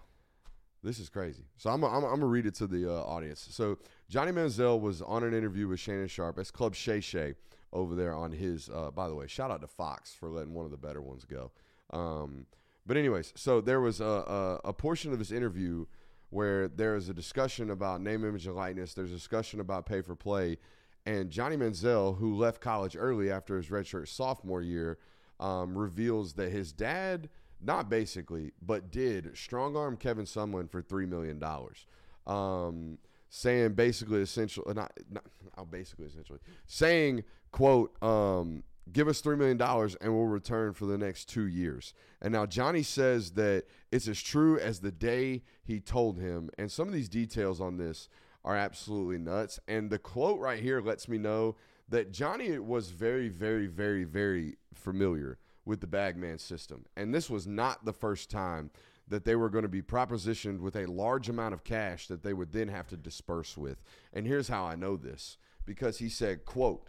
This 0.84 1.00
is 1.00 1.10
crazy. 1.10 1.44
So 1.58 1.70
I'm 1.70 1.84
I'm, 1.84 2.04
I'm 2.04 2.20
gonna 2.20 2.26
read 2.26 2.46
it 2.46 2.56
to 2.56 2.68
the 2.68 2.92
uh, 2.92 3.04
audience. 3.04 3.48
So 3.52 3.78
Johnny 4.10 4.32
Manziel 4.32 4.80
was 4.80 5.02
on 5.02 5.24
an 5.24 5.34
interview 5.34 5.68
with 5.68 5.80
Shannon 5.80 6.08
Sharpe. 6.08 6.36
That's 6.36 6.52
Club 6.52 6.76
Shay 6.76 7.00
Shay 7.00 7.36
over 7.72 7.96
there 7.96 8.14
on 8.14 8.32
his. 8.32 8.70
Uh, 8.70 8.90
by 8.92 9.08
the 9.08 9.16
way, 9.16 9.28
shout 9.28 9.52
out 9.52 9.62
to 9.62 9.68
Fox 9.68 10.14
for 10.14 10.30
letting 10.30 10.54
one 10.54 10.66
of 10.66 10.72
the 10.72 10.78
better 10.78 11.02
ones 11.02 11.26
go. 11.26 11.52
Um, 11.92 12.46
but 12.86 12.98
anyways, 12.98 13.32
so 13.36 13.62
there 13.62 13.80
was 13.80 14.02
a, 14.02 14.06
a 14.06 14.60
a 14.66 14.74
portion 14.74 15.12
of 15.14 15.20
this 15.20 15.32
interview 15.32 15.86
where 16.32 16.68
there 16.68 16.96
is 16.96 17.10
a 17.10 17.14
discussion 17.14 17.70
about 17.70 18.02
name, 18.02 18.26
image, 18.26 18.48
and 18.48 18.56
likeness. 18.56 18.94
There's 18.94 19.12
a 19.12 19.16
discussion 19.16 19.60
about 19.60 19.86
pay 19.86 20.02
for 20.02 20.16
play, 20.16 20.58
and 21.06 21.30
Johnny 21.30 21.58
Manziel, 21.58 22.18
who 22.18 22.36
left 22.36 22.62
college 22.62 22.96
early 22.98 23.32
after 23.32 23.58
his 23.58 23.68
redshirt 23.68 24.08
sophomore 24.08 24.62
year, 24.62 24.98
um, 25.40 25.78
reveals 25.78 26.34
that 26.34 26.52
his 26.52 26.72
dad, 26.72 27.30
not 27.62 27.90
basically, 27.90 28.52
but 28.62 28.92
did 28.92 29.36
strong 29.36 29.76
arm 29.76 29.98
Kevin 29.98 30.26
Sumlin 30.26 30.70
for 30.70 30.82
three 30.82 31.06
million 31.06 31.40
dollars, 31.40 31.88
um, 32.28 32.98
saying 33.30 33.74
basically 33.74 34.22
essentially 34.22 34.74
not, 34.74 34.92
not 35.10 35.24
oh, 35.58 35.66
basically 35.66 36.06
essentially 36.06 36.40
saying 36.68 37.24
quote 37.52 38.02
um, 38.04 38.64
give 38.92 39.08
us 39.08 39.22
$3 39.22 39.38
million 39.38 39.62
and 40.02 40.14
we'll 40.14 40.26
return 40.26 40.74
for 40.74 40.86
the 40.86 40.98
next 40.98 41.30
two 41.30 41.48
years. 41.48 41.94
And 42.22 42.34
now 42.34 42.46
Johnny 42.46 42.84
says 42.84 43.32
that 43.32 43.66
it's 43.92 44.08
as 44.08 44.22
true 44.22 44.58
as 44.58 44.80
the 44.80 44.92
day 44.92 45.44
he 45.64 45.80
told 45.80 46.20
him. 46.20 46.50
And 46.58 46.72
some 46.72 46.88
of 46.88 46.94
these 46.94 47.10
details 47.10 47.62
on 47.62 47.78
this 47.78 48.10
are 48.44 48.56
absolutely 48.56 49.18
nuts. 49.18 49.60
And 49.68 49.90
the 49.90 50.00
quote 50.00 50.40
right 50.40 50.62
here 50.62 50.82
lets 50.82 51.08
me 51.08 51.18
know 51.18 51.56
that 51.90 52.12
Johnny 52.12 52.58
was 52.58 52.90
very, 52.90 53.30
very, 53.30 53.68
very, 53.68 54.04
very 54.04 54.58
familiar 54.74 55.38
with 55.66 55.82
the 55.82 55.88
bagman 55.88 56.40
system. 56.40 56.86
And 56.96 57.14
this 57.14 57.30
was 57.30 57.46
not 57.46 57.86
the 57.86 57.94
first 57.94 58.32
time 58.32 58.72
that 59.08 59.26
they 59.26 59.36
were 59.36 59.50
going 59.50 59.64
to 59.64 59.70
be 59.70 59.82
propositioned 59.82 60.60
with 60.60 60.76
a 60.76 60.86
large 60.86 61.28
amount 61.30 61.54
of 61.54 61.64
cash 61.64 62.08
that 62.08 62.24
they 62.24 62.34
would 62.34 62.52
then 62.52 62.70
have 62.70 62.88
to 62.88 62.98
disperse 62.98 63.58
with. 63.58 63.84
And 64.14 64.26
here's 64.26 64.48
how 64.48 64.64
I 64.64 64.76
know 64.76 64.96
this 64.96 65.38
because 65.66 66.00
he 66.00 66.10
said, 66.10 66.46
quote, 66.46 66.88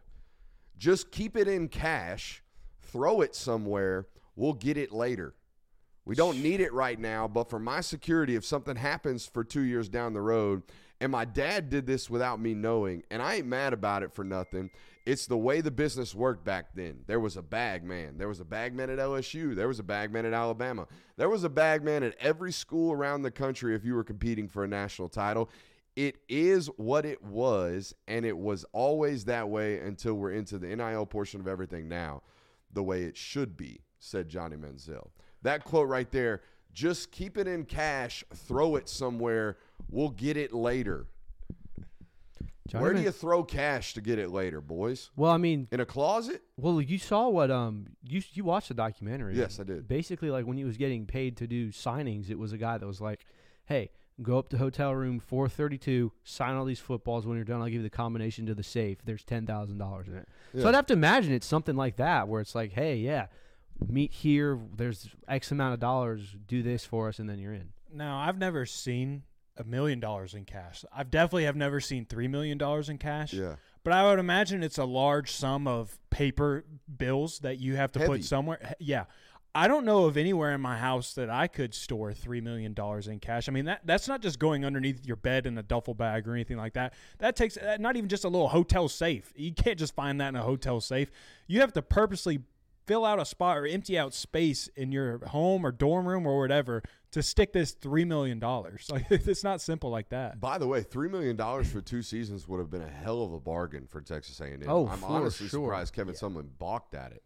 just 0.78 1.10
keep 1.10 1.36
it 1.36 1.48
in 1.48 1.68
cash, 1.68 2.42
throw 2.80 3.20
it 3.20 3.34
somewhere, 3.34 4.06
we'll 4.36 4.54
get 4.54 4.76
it 4.76 4.92
later. 4.92 5.34
We 6.04 6.14
don't 6.14 6.42
need 6.42 6.60
it 6.60 6.72
right 6.72 6.98
now, 6.98 7.28
but 7.28 7.48
for 7.48 7.60
my 7.60 7.80
security, 7.80 8.34
if 8.34 8.44
something 8.44 8.76
happens 8.76 9.26
for 9.26 9.44
two 9.44 9.60
years 9.60 9.88
down 9.88 10.14
the 10.14 10.20
road, 10.20 10.62
and 11.02 11.10
my 11.10 11.24
dad 11.24 11.68
did 11.68 11.84
this 11.84 12.08
without 12.08 12.38
me 12.38 12.54
knowing, 12.54 13.02
and 13.10 13.20
I 13.20 13.34
ain't 13.34 13.48
mad 13.48 13.72
about 13.72 14.04
it 14.04 14.14
for 14.14 14.22
nothing. 14.22 14.70
It's 15.04 15.26
the 15.26 15.36
way 15.36 15.60
the 15.60 15.72
business 15.72 16.14
worked 16.14 16.44
back 16.44 16.76
then. 16.76 17.00
There 17.08 17.18
was 17.18 17.36
a 17.36 17.42
bag 17.42 17.82
man. 17.82 18.18
There 18.18 18.28
was 18.28 18.38
a 18.38 18.44
bag 18.44 18.72
man 18.72 18.88
at 18.88 19.00
LSU. 19.00 19.56
There 19.56 19.66
was 19.66 19.80
a 19.80 19.82
bag 19.82 20.12
man 20.12 20.26
at 20.26 20.32
Alabama. 20.32 20.86
There 21.16 21.28
was 21.28 21.42
a 21.42 21.48
bag 21.48 21.82
man 21.82 22.04
at 22.04 22.14
every 22.20 22.52
school 22.52 22.92
around 22.92 23.22
the 23.22 23.32
country 23.32 23.74
if 23.74 23.84
you 23.84 23.96
were 23.96 24.04
competing 24.04 24.46
for 24.46 24.62
a 24.62 24.68
national 24.68 25.08
title. 25.08 25.50
It 25.96 26.18
is 26.28 26.68
what 26.76 27.04
it 27.04 27.20
was, 27.24 27.92
and 28.06 28.24
it 28.24 28.38
was 28.38 28.64
always 28.72 29.24
that 29.24 29.48
way 29.48 29.80
until 29.80 30.14
we're 30.14 30.30
into 30.30 30.56
the 30.56 30.68
NIL 30.68 31.06
portion 31.06 31.40
of 31.40 31.48
everything 31.48 31.88
now, 31.88 32.22
the 32.72 32.84
way 32.84 33.02
it 33.02 33.16
should 33.16 33.56
be, 33.56 33.80
said 33.98 34.28
Johnny 34.28 34.54
Manziel. 34.54 35.08
That 35.42 35.64
quote 35.64 35.88
right 35.88 36.12
there 36.12 36.42
just 36.72 37.10
keep 37.10 37.36
it 37.36 37.46
in 37.46 37.64
cash, 37.64 38.24
throw 38.34 38.76
it 38.76 38.88
somewhere, 38.88 39.58
we'll 39.92 40.08
get 40.10 40.36
it 40.36 40.52
later. 40.52 41.06
Johnny 42.68 42.82
Where 42.82 42.90
do 42.92 42.96
Man- 42.98 43.04
you 43.04 43.10
throw 43.10 43.42
cash 43.44 43.94
to 43.94 44.00
get 44.00 44.18
it 44.18 44.30
later, 44.30 44.60
boys? 44.60 45.10
Well, 45.16 45.30
I 45.30 45.36
mean, 45.36 45.68
In 45.70 45.80
a 45.80 45.86
closet? 45.86 46.42
well, 46.56 46.80
you 46.80 46.96
saw 46.98 47.28
what 47.28 47.50
um 47.50 47.86
you 48.02 48.22
you 48.32 48.44
watched 48.44 48.68
the 48.68 48.74
documentary. 48.74 49.36
Yes, 49.36 49.60
I 49.60 49.64
did. 49.64 49.86
Basically, 49.88 50.30
like 50.30 50.46
when 50.46 50.56
he 50.56 50.64
was 50.64 50.76
getting 50.76 51.06
paid 51.06 51.36
to 51.38 51.46
do 51.46 51.68
signings, 51.70 52.30
it 52.30 52.38
was 52.38 52.52
a 52.52 52.58
guy 52.58 52.78
that 52.78 52.86
was 52.86 53.00
like, 53.00 53.26
"Hey, 53.66 53.90
go 54.22 54.38
up 54.38 54.48
to 54.50 54.58
hotel 54.58 54.94
room 54.94 55.18
432, 55.18 56.12
sign 56.24 56.54
all 56.54 56.64
these 56.64 56.78
footballs. 56.78 57.26
When 57.26 57.36
you're 57.36 57.44
done, 57.44 57.60
I'll 57.60 57.66
give 57.66 57.74
you 57.74 57.82
the 57.82 57.90
combination 57.90 58.46
to 58.46 58.54
the 58.54 58.62
safe. 58.62 58.98
There's 59.04 59.24
ten 59.24 59.44
thousand 59.44 59.78
dollars 59.78 60.06
in 60.08 60.14
it." 60.14 60.28
Yeah. 60.54 60.62
So 60.62 60.68
I'd 60.68 60.74
have 60.76 60.86
to 60.86 60.94
imagine 60.94 61.32
it's 61.34 61.46
something 61.46 61.76
like 61.76 61.96
that, 61.96 62.28
where 62.28 62.40
it's 62.40 62.54
like, 62.54 62.72
"Hey, 62.72 62.96
yeah, 62.96 63.26
meet 63.86 64.12
here. 64.12 64.58
There's 64.74 65.10
X 65.28 65.50
amount 65.50 65.74
of 65.74 65.80
dollars. 65.80 66.36
Do 66.46 66.62
this 66.62 66.84
for 66.86 67.08
us, 67.08 67.18
and 67.18 67.28
then 67.28 67.38
you're 67.40 67.52
in." 67.54 67.72
Now, 67.92 68.16
I've 68.18 68.38
never 68.38 68.64
seen 68.64 69.24
a 69.56 69.64
million 69.64 70.00
dollars 70.00 70.34
in 70.34 70.44
cash. 70.44 70.84
I've 70.94 71.10
definitely 71.10 71.44
have 71.44 71.56
never 71.56 71.80
seen 71.80 72.06
three 72.06 72.28
million 72.28 72.58
dollars 72.58 72.88
in 72.88 72.98
cash. 72.98 73.32
Yeah. 73.32 73.56
But 73.84 73.92
I 73.92 74.08
would 74.08 74.18
imagine 74.18 74.62
it's 74.62 74.78
a 74.78 74.84
large 74.84 75.32
sum 75.32 75.66
of 75.66 75.98
paper 76.10 76.64
bills 76.96 77.40
that 77.40 77.58
you 77.58 77.74
have 77.76 77.90
to 77.92 77.98
Heavy. 77.98 78.12
put 78.12 78.24
somewhere. 78.24 78.74
Yeah. 78.78 79.04
I 79.54 79.68
don't 79.68 79.84
know 79.84 80.06
of 80.06 80.16
anywhere 80.16 80.54
in 80.54 80.62
my 80.62 80.78
house 80.78 81.12
that 81.14 81.28
I 81.28 81.46
could 81.46 81.74
store 81.74 82.14
three 82.14 82.40
million 82.40 82.72
dollars 82.72 83.06
in 83.06 83.18
cash. 83.18 83.48
I 83.48 83.52
mean 83.52 83.66
that 83.66 83.82
that's 83.84 84.08
not 84.08 84.22
just 84.22 84.38
going 84.38 84.64
underneath 84.64 85.04
your 85.04 85.16
bed 85.16 85.46
in 85.46 85.58
a 85.58 85.62
duffel 85.62 85.92
bag 85.92 86.26
or 86.26 86.32
anything 86.32 86.56
like 86.56 86.72
that. 86.72 86.94
That 87.18 87.36
takes 87.36 87.58
uh, 87.58 87.76
not 87.78 87.96
even 87.96 88.08
just 88.08 88.24
a 88.24 88.28
little 88.28 88.48
hotel 88.48 88.88
safe. 88.88 89.30
You 89.36 89.52
can't 89.52 89.78
just 89.78 89.94
find 89.94 90.20
that 90.22 90.28
in 90.28 90.36
a 90.36 90.42
hotel 90.42 90.80
safe. 90.80 91.10
You 91.48 91.60
have 91.60 91.74
to 91.74 91.82
purposely 91.82 92.40
fill 92.86 93.04
out 93.04 93.20
a 93.20 93.24
spot 93.24 93.56
or 93.56 93.66
empty 93.66 93.98
out 93.98 94.14
space 94.14 94.68
in 94.76 94.92
your 94.92 95.24
home 95.26 95.64
or 95.64 95.72
dorm 95.72 96.06
room 96.06 96.26
or 96.26 96.40
whatever 96.40 96.82
to 97.12 97.22
stick 97.22 97.52
this 97.52 97.72
three 97.72 98.04
million 98.04 98.38
dollars. 98.38 98.88
Like 98.92 99.06
it's 99.10 99.44
not 99.44 99.60
simple 99.60 99.90
like 99.90 100.10
that. 100.10 100.40
By 100.40 100.58
the 100.58 100.66
way, 100.66 100.82
three 100.82 101.08
million 101.08 101.36
dollars 101.36 101.70
for 101.70 101.80
two 101.80 102.02
seasons 102.02 102.46
would 102.48 102.58
have 102.58 102.70
been 102.70 102.82
a 102.82 102.88
hell 102.88 103.22
of 103.22 103.32
a 103.32 103.40
bargain 103.40 103.86
for 103.86 104.00
Texas 104.00 104.40
A&M. 104.40 104.62
Oh, 104.66 104.86
I'm 104.88 104.98
for 104.98 105.06
honestly 105.06 105.48
sure. 105.48 105.64
surprised 105.64 105.94
Kevin 105.94 106.14
Sumlin 106.14 106.48
balked 106.58 106.94
at 106.94 107.12
it. 107.12 107.22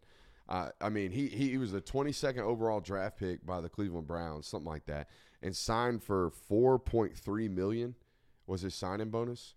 Uh, 0.48 0.68
I 0.80 0.90
mean, 0.90 1.10
he 1.10 1.26
he 1.26 1.58
was 1.58 1.72
the 1.72 1.80
22nd 1.80 2.38
overall 2.38 2.80
draft 2.80 3.18
pick 3.18 3.44
by 3.44 3.60
the 3.60 3.68
Cleveland 3.68 4.06
Browns, 4.06 4.46
something 4.46 4.70
like 4.70 4.86
that, 4.86 5.08
and 5.42 5.56
signed 5.56 6.02
for 6.02 6.30
4.3 6.50 7.50
million 7.50 7.94
was 8.46 8.60
his 8.60 8.74
signing 8.74 9.10
bonus. 9.10 9.54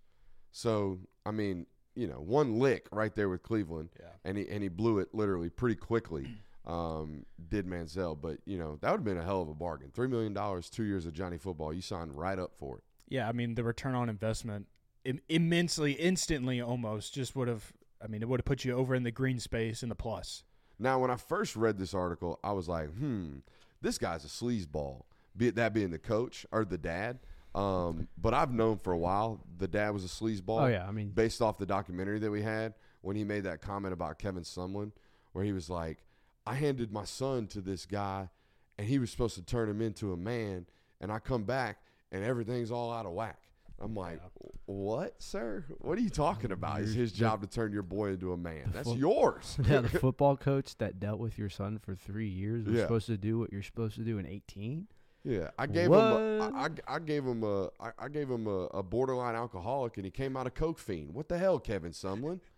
So, 0.51 0.99
I 1.25 1.31
mean, 1.31 1.67
you 1.95 2.07
know, 2.07 2.19
one 2.21 2.59
lick 2.59 2.87
right 2.91 3.13
there 3.15 3.29
with 3.29 3.43
Cleveland, 3.43 3.89
Yeah. 3.99 4.07
and 4.23 4.37
he 4.37 4.47
and 4.49 4.61
he 4.63 4.69
blew 4.69 4.99
it 4.99 5.13
literally 5.13 5.49
pretty 5.49 5.75
quickly. 5.75 6.27
Um, 6.65 7.25
did 7.47 7.65
Manziel, 7.65 8.19
but 8.21 8.37
you 8.45 8.59
know 8.59 8.77
that 8.81 8.91
would 8.91 8.97
have 8.99 9.03
been 9.05 9.17
a 9.17 9.23
hell 9.23 9.41
of 9.41 9.47
a 9.47 9.55
bargain. 9.55 9.89
Three 9.91 10.07
million 10.09 10.33
dollars, 10.35 10.69
two 10.69 10.83
years 10.83 11.07
of 11.07 11.13
Johnny 11.13 11.37
football, 11.39 11.73
you 11.73 11.81
signed 11.81 12.15
right 12.15 12.37
up 12.37 12.51
for 12.59 12.77
it. 12.77 12.83
Yeah, 13.07 13.27
I 13.27 13.31
mean 13.31 13.55
the 13.55 13.63
return 13.63 13.95
on 13.95 14.07
investment 14.07 14.67
Im- 15.03 15.21
immensely, 15.29 15.93
instantly, 15.93 16.61
almost 16.61 17.15
just 17.15 17.35
would 17.35 17.47
have. 17.47 17.71
I 18.03 18.07
mean, 18.07 18.21
it 18.21 18.27
would 18.29 18.41
have 18.41 18.45
put 18.45 18.65
you 18.65 18.73
over 18.75 18.93
in 18.93 19.01
the 19.01 19.09
green 19.09 19.39
space 19.39 19.81
in 19.81 19.89
the 19.89 19.95
plus. 19.95 20.43
Now, 20.77 20.99
when 20.99 21.09
I 21.09 21.15
first 21.15 21.55
read 21.55 21.79
this 21.79 21.95
article, 21.95 22.39
I 22.43 22.51
was 22.51 22.67
like, 22.67 22.89
hmm, 22.89 23.37
this 23.81 23.97
guy's 23.97 24.23
a 24.23 24.27
sleazeball. 24.27 25.03
Be 25.35 25.47
it 25.47 25.55
that 25.55 25.73
being 25.73 25.89
the 25.89 25.97
coach 25.97 26.45
or 26.51 26.65
the 26.65 26.77
dad. 26.77 27.17
Um, 27.59 28.07
but 28.17 28.33
I've 28.33 28.51
known 28.53 28.77
for 28.77 28.93
a 28.93 28.97
while 28.97 29.41
the 29.57 29.67
dad 29.67 29.89
was 29.91 30.05
a 30.05 30.07
sleazeball. 30.07 30.61
Oh 30.61 30.67
yeah, 30.67 30.85
I 30.87 30.91
mean, 30.91 31.09
Based 31.09 31.41
off 31.41 31.57
the 31.57 31.65
documentary 31.65 32.19
that 32.19 32.31
we 32.31 32.41
had 32.41 32.73
when 33.01 33.15
he 33.15 33.23
made 33.23 33.43
that 33.43 33.61
comment 33.61 33.93
about 33.93 34.19
Kevin 34.19 34.43
Sumlin, 34.43 34.91
where 35.33 35.43
he 35.43 35.51
was 35.51 35.69
like, 35.69 35.99
I 36.45 36.55
handed 36.55 36.91
my 36.91 37.03
son 37.05 37.47
to 37.47 37.61
this 37.61 37.85
guy 37.85 38.29
and 38.77 38.87
he 38.87 38.97
was 38.99 39.11
supposed 39.11 39.35
to 39.35 39.41
turn 39.43 39.69
him 39.69 39.81
into 39.81 40.13
a 40.13 40.17
man. 40.17 40.65
And 41.01 41.11
I 41.11 41.19
come 41.19 41.43
back 41.43 41.79
and 42.11 42.23
everything's 42.23 42.71
all 42.71 42.91
out 42.91 43.05
of 43.05 43.11
whack. 43.13 43.41
I'm 43.81 43.95
like, 43.95 44.19
what, 44.65 45.21
sir? 45.21 45.63
What 45.79 45.97
are 45.97 46.01
you 46.01 46.09
talking 46.09 46.51
about? 46.51 46.81
It's 46.81 46.93
his 46.93 47.13
job 47.13 47.41
to 47.41 47.47
turn 47.47 47.71
your 47.71 47.83
boy 47.83 48.09
into 48.09 48.33
a 48.33 48.37
man. 48.37 48.71
That's 48.73 48.93
yours. 48.93 49.57
yeah, 49.65 49.79
the 49.79 49.87
football 49.99 50.35
coach 50.35 50.77
that 50.79 50.99
dealt 50.99 51.19
with 51.19 51.37
your 51.37 51.47
son 51.49 51.79
for 51.79 51.95
three 51.95 52.27
years 52.27 52.65
was 52.65 52.75
Yeah. 52.75 52.81
supposed 52.81 53.07
to 53.07 53.17
do 53.17 53.39
what 53.39 53.53
you're 53.53 53.63
supposed 53.63 53.95
to 53.95 54.01
do 54.01 54.17
in 54.17 54.25
18. 54.25 54.87
Yeah, 55.23 55.49
I 55.57 55.67
gave 55.67 55.85
him. 55.85 55.93
A, 55.93 56.37
What? 56.39 56.53
I, 56.55 56.95
I, 56.95 56.99
gave 56.99 57.25
him 57.25 57.43
a. 57.43 57.65
I, 57.79 57.91
I 57.99 58.07
gave 58.09 58.29
him 58.29 58.47
a, 58.47 58.65
a 58.67 58.83
borderline 58.83 59.35
alcoholic, 59.35 59.97
and 59.97 60.05
he 60.05 60.11
came 60.11 60.37
out 60.37 60.47
a 60.47 60.49
coke 60.49 60.79
fiend. 60.79 61.13
What 61.13 61.27
the 61.27 61.37
hell, 61.37 61.59
Kevin 61.59 61.91
Sumlin? 61.91 62.39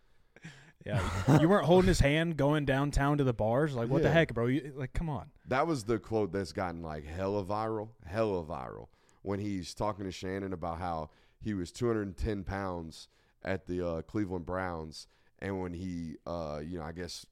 Yeah, 0.83 1.39
you 1.39 1.47
weren't 1.47 1.67
holding 1.67 1.87
his 1.87 1.99
hand 1.99 2.37
going 2.37 2.65
downtown 2.65 3.19
to 3.19 3.23
the 3.23 3.33
bars. 3.33 3.75
Like, 3.75 3.87
what 3.87 4.01
the 4.01 4.09
heck, 4.09 4.33
bro? 4.33 4.47
You, 4.47 4.73
like, 4.75 4.93
come 4.93 5.11
on. 5.11 5.29
That 5.47 5.67
was 5.67 5.83
the 5.83 5.99
quote 5.99 6.31
that's 6.31 6.53
gotten 6.53 6.81
like 6.81 7.05
hella 7.05 7.45
viral, 7.45 7.89
hella 8.03 8.43
viral. 8.43 8.87
When 9.21 9.39
he's 9.39 9.75
talking 9.75 10.05
to 10.05 10.11
Shannon 10.11 10.53
about 10.53 10.79
how 10.79 11.11
he 11.39 11.53
was 11.53 11.71
210 11.71 12.43
pounds 12.43 13.09
at 13.45 13.67
the 13.67 13.87
uh, 13.87 14.01
Cleveland 14.01 14.47
Browns, 14.47 15.05
and 15.37 15.61
when 15.61 15.73
he, 15.73 16.15
uh, 16.25 16.61
you 16.65 16.79
know, 16.79 16.83
I 16.83 16.93
guess 16.93 17.27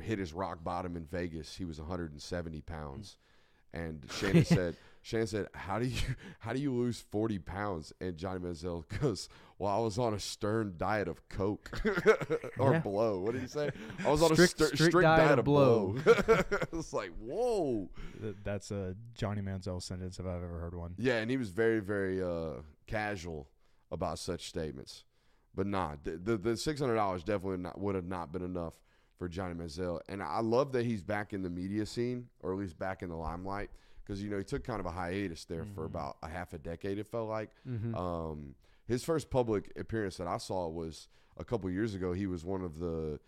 hit 0.00 0.18
his 0.18 0.32
rock 0.32 0.64
bottom 0.64 0.96
in 0.96 1.04
Vegas, 1.04 1.54
he 1.54 1.66
was 1.66 1.78
170 1.78 2.60
pounds. 2.62 3.18
And 3.74 4.06
Shannon 4.18 4.44
said, 4.44 4.76
Shannon 5.02 5.26
said, 5.26 5.48
"How 5.52 5.78
do 5.78 5.84
you 5.86 6.00
how 6.38 6.52
do 6.54 6.60
you 6.60 6.72
lose 6.72 7.00
40 7.10 7.38
pounds?" 7.40 7.92
And 8.00 8.16
Johnny 8.16 8.40
Manziel 8.40 8.84
goes, 9.00 9.28
"Well, 9.58 9.70
I 9.70 9.78
was 9.80 9.98
on 9.98 10.14
a 10.14 10.18
stern 10.20 10.74
diet 10.78 11.08
of 11.08 11.28
coke 11.28 11.70
or 12.58 12.72
Yeah. 12.74 12.78
blow. 12.78 13.18
What 13.18 13.32
did 13.32 13.42
he 13.42 13.48
say? 13.48 13.70
I 14.06 14.10
was 14.10 14.22
on 14.22 14.30
a 14.32 14.34
Strict- 14.34 14.52
strict, 14.52 14.74
strict 14.76 14.92
strict, 14.92 15.02
diet 15.04 15.18
diet, 15.18 15.32
of 15.32 15.38
of 15.40 15.44
blow." 15.44 15.96
it's 16.72 16.92
like, 16.94 17.10
whoa. 17.20 17.90
That's 18.44 18.70
a 18.70 18.94
Johnny 19.14 19.42
Manziel 19.42 19.82
sentence 19.82 20.18
if 20.18 20.24
I've 20.24 20.42
ever 20.42 20.58
heard 20.60 20.74
one. 20.74 20.94
Yeah, 20.96 21.18
and 21.18 21.30
he 21.30 21.36
was 21.36 21.50
very, 21.50 21.80
very 21.80 22.22
uh, 22.22 22.60
casual 22.86 23.48
about 23.90 24.18
such 24.18 24.48
statements. 24.48 25.04
But 25.54 25.66
nah, 25.66 25.96
the 26.02 26.12
the, 26.12 26.36
the 26.36 26.56
six 26.56 26.80
hundred 26.80 26.94
dollars 26.96 27.22
definitely 27.24 27.58
not, 27.58 27.78
would 27.78 27.94
have 27.94 28.06
not 28.06 28.32
been 28.32 28.42
enough 28.42 28.74
for 29.18 29.28
Johnny 29.28 29.54
Manziel. 29.54 30.00
And 30.08 30.22
I 30.22 30.40
love 30.40 30.72
that 30.72 30.84
he's 30.84 31.02
back 31.02 31.32
in 31.32 31.42
the 31.42 31.50
media 31.50 31.86
scene, 31.86 32.28
or 32.40 32.52
at 32.52 32.58
least 32.58 32.78
back 32.78 33.02
in 33.02 33.08
the 33.08 33.16
limelight, 33.16 33.70
because 34.04 34.22
you 34.22 34.30
know 34.30 34.38
he 34.38 34.44
took 34.44 34.64
kind 34.64 34.80
of 34.80 34.86
a 34.86 34.90
hiatus 34.90 35.44
there 35.44 35.64
for 35.74 35.84
about 35.84 36.16
a 36.22 36.28
half 36.28 36.52
a 36.52 36.58
decade. 36.58 36.98
It 36.98 37.06
felt 37.10 37.28
like. 37.28 37.50
Mm-hmm. 37.68 37.94
Um, 37.94 38.54
his 38.86 39.02
first 39.02 39.30
public 39.30 39.72
appearance 39.78 40.18
that 40.18 40.26
I 40.26 40.36
saw 40.36 40.68
was 40.68 41.08
a 41.38 41.44
couple 41.44 41.70
years 41.70 41.94
ago. 41.94 42.12
He 42.12 42.26
was 42.26 42.44
one 42.44 42.60
of 42.62 42.78
the 42.78 43.18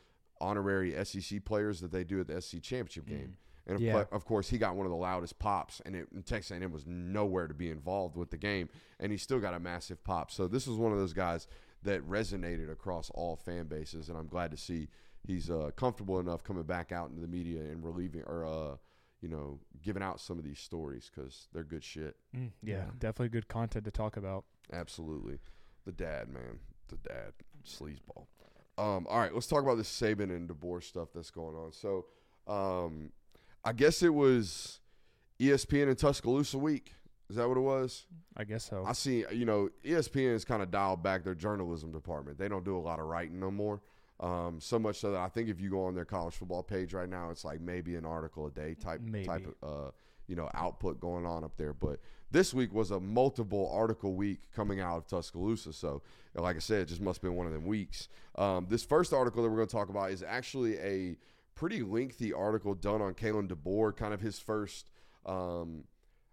honorary 0.40 0.92
SEC 1.04 1.44
players 1.44 1.80
that 1.80 1.90
they 1.92 2.04
do 2.04 2.20
at 2.20 2.26
the 2.26 2.40
SEC 2.42 2.62
championship 2.62 3.06
game. 3.06 3.36
And 3.66 3.76
of, 3.76 3.80
Yeah. 3.80 4.04
of 4.12 4.24
course, 4.26 4.48
he 4.50 4.58
got 4.58 4.76
one 4.76 4.86
of 4.86 4.90
the 4.90 4.96
loudest 4.98 5.38
pops, 5.38 5.80
and, 5.86 5.96
it, 5.96 6.08
and 6.12 6.24
Texas 6.24 6.50
A&M 6.56 6.70
was 6.70 6.86
nowhere 6.86 7.48
to 7.48 7.54
be 7.54 7.70
involved 7.70 8.16
with 8.16 8.30
the 8.30 8.36
game, 8.36 8.68
and 9.00 9.10
he 9.10 9.18
still 9.18 9.40
got 9.40 9.54
a 9.54 9.58
massive 9.58 10.04
pop. 10.04 10.30
So 10.30 10.46
this 10.46 10.66
was 10.66 10.76
one 10.76 10.92
of 10.92 10.98
those 10.98 11.14
guys 11.14 11.48
that 11.82 12.06
resonated 12.08 12.70
across 12.70 13.10
all 13.10 13.34
fan 13.34 13.66
bases, 13.66 14.08
and 14.08 14.16
I'm 14.18 14.28
glad 14.28 14.50
to 14.50 14.56
see 14.56 14.88
he's 15.26 15.50
uh, 15.50 15.70
comfortable 15.76 16.18
enough 16.20 16.42
coming 16.44 16.62
back 16.62 16.92
out 16.92 17.08
into 17.10 17.20
the 17.20 17.28
media 17.28 17.60
and 17.60 17.84
relieving 17.84 18.22
or 18.26 18.44
uh, 18.44 18.76
you 19.20 19.28
know 19.28 19.58
giving 19.82 20.02
out 20.02 20.20
some 20.20 20.38
of 20.38 20.44
these 20.44 20.58
stories 20.58 21.10
because 21.14 21.48
they're 21.52 21.64
good 21.64 21.84
shit. 21.84 22.16
Mm, 22.34 22.52
yeah, 22.62 22.74
Yeah. 22.76 22.84
definitely 22.98 23.28
good 23.30 23.48
content 23.48 23.84
to 23.84 23.90
talk 23.90 24.16
about. 24.16 24.44
Absolutely, 24.72 25.38
the 25.84 25.92
dad 25.92 26.28
man, 26.28 26.60
the 26.88 26.96
dad 26.96 27.32
sleazeball. 27.64 28.26
Um, 28.78 29.06
all 29.08 29.18
right, 29.18 29.32
let's 29.32 29.46
talk 29.46 29.62
about 29.62 29.76
this 29.78 29.88
Saban 29.88 30.24
and 30.34 30.48
DeBoer 30.48 30.82
stuff 30.82 31.08
that's 31.14 31.30
going 31.30 31.56
on. 31.56 31.72
So, 31.72 32.06
um, 32.46 33.10
I 33.64 33.72
guess 33.72 34.02
it 34.02 34.12
was 34.12 34.80
ESPN 35.40 35.88
and 35.88 35.96
Tuscaloosa 35.98 36.58
week. 36.58 36.92
Is 37.30 37.36
that 37.36 37.48
what 37.48 37.56
it 37.56 37.60
was? 37.62 38.04
I 38.36 38.44
guess 38.44 38.64
so. 38.64 38.84
I 38.86 38.92
see. 38.92 39.24
You 39.32 39.46
know, 39.46 39.68
ESPN 39.84 40.32
has 40.32 40.44
kind 40.44 40.62
of 40.62 40.70
dialed 40.70 41.02
back 41.02 41.24
their 41.24 41.34
journalism 41.34 41.90
department. 41.90 42.38
They 42.38 42.48
don't 42.48 42.64
do 42.64 42.76
a 42.76 42.78
lot 42.78 43.00
of 43.00 43.06
writing 43.06 43.40
no 43.40 43.50
more. 43.50 43.80
Um, 44.18 44.60
so 44.60 44.78
much 44.78 44.98
so 44.98 45.12
that 45.12 45.20
I 45.20 45.28
think 45.28 45.48
if 45.48 45.60
you 45.60 45.70
go 45.70 45.84
on 45.84 45.94
their 45.94 46.06
college 46.06 46.34
football 46.34 46.62
page 46.62 46.94
right 46.94 47.08
now, 47.08 47.30
it's 47.30 47.44
like 47.44 47.60
maybe 47.60 47.96
an 47.96 48.06
article 48.06 48.46
a 48.46 48.50
day 48.50 48.74
type 48.74 49.00
Maybe. 49.02 49.26
type 49.26 49.46
of 49.62 49.68
uh, 49.68 49.90
you 50.26 50.36
know 50.36 50.48
output 50.54 51.00
going 51.00 51.26
on 51.26 51.44
up 51.44 51.56
there. 51.56 51.72
But 51.74 52.00
this 52.30 52.54
week 52.54 52.72
was 52.72 52.90
a 52.90 52.98
multiple 52.98 53.70
article 53.72 54.14
week 54.14 54.50
coming 54.54 54.80
out 54.80 54.96
of 54.96 55.06
Tuscaloosa. 55.06 55.72
So, 55.72 56.02
like 56.34 56.56
I 56.56 56.60
said, 56.60 56.82
it 56.82 56.86
just 56.86 57.00
must 57.00 57.18
have 57.18 57.22
been 57.22 57.36
one 57.36 57.46
of 57.46 57.52
them 57.52 57.66
weeks. 57.66 58.08
Um, 58.36 58.66
this 58.68 58.84
first 58.84 59.12
article 59.12 59.42
that 59.42 59.50
we're 59.50 59.56
going 59.56 59.68
to 59.68 59.74
talk 59.74 59.88
about 59.90 60.10
is 60.10 60.22
actually 60.22 60.78
a 60.78 61.16
pretty 61.54 61.82
lengthy 61.82 62.32
article 62.32 62.74
done 62.74 63.02
on 63.02 63.14
Kalen 63.14 63.48
DeBoer, 63.48 63.96
kind 63.96 64.14
of 64.14 64.20
his 64.20 64.38
first. 64.38 64.90
Um, 65.24 65.84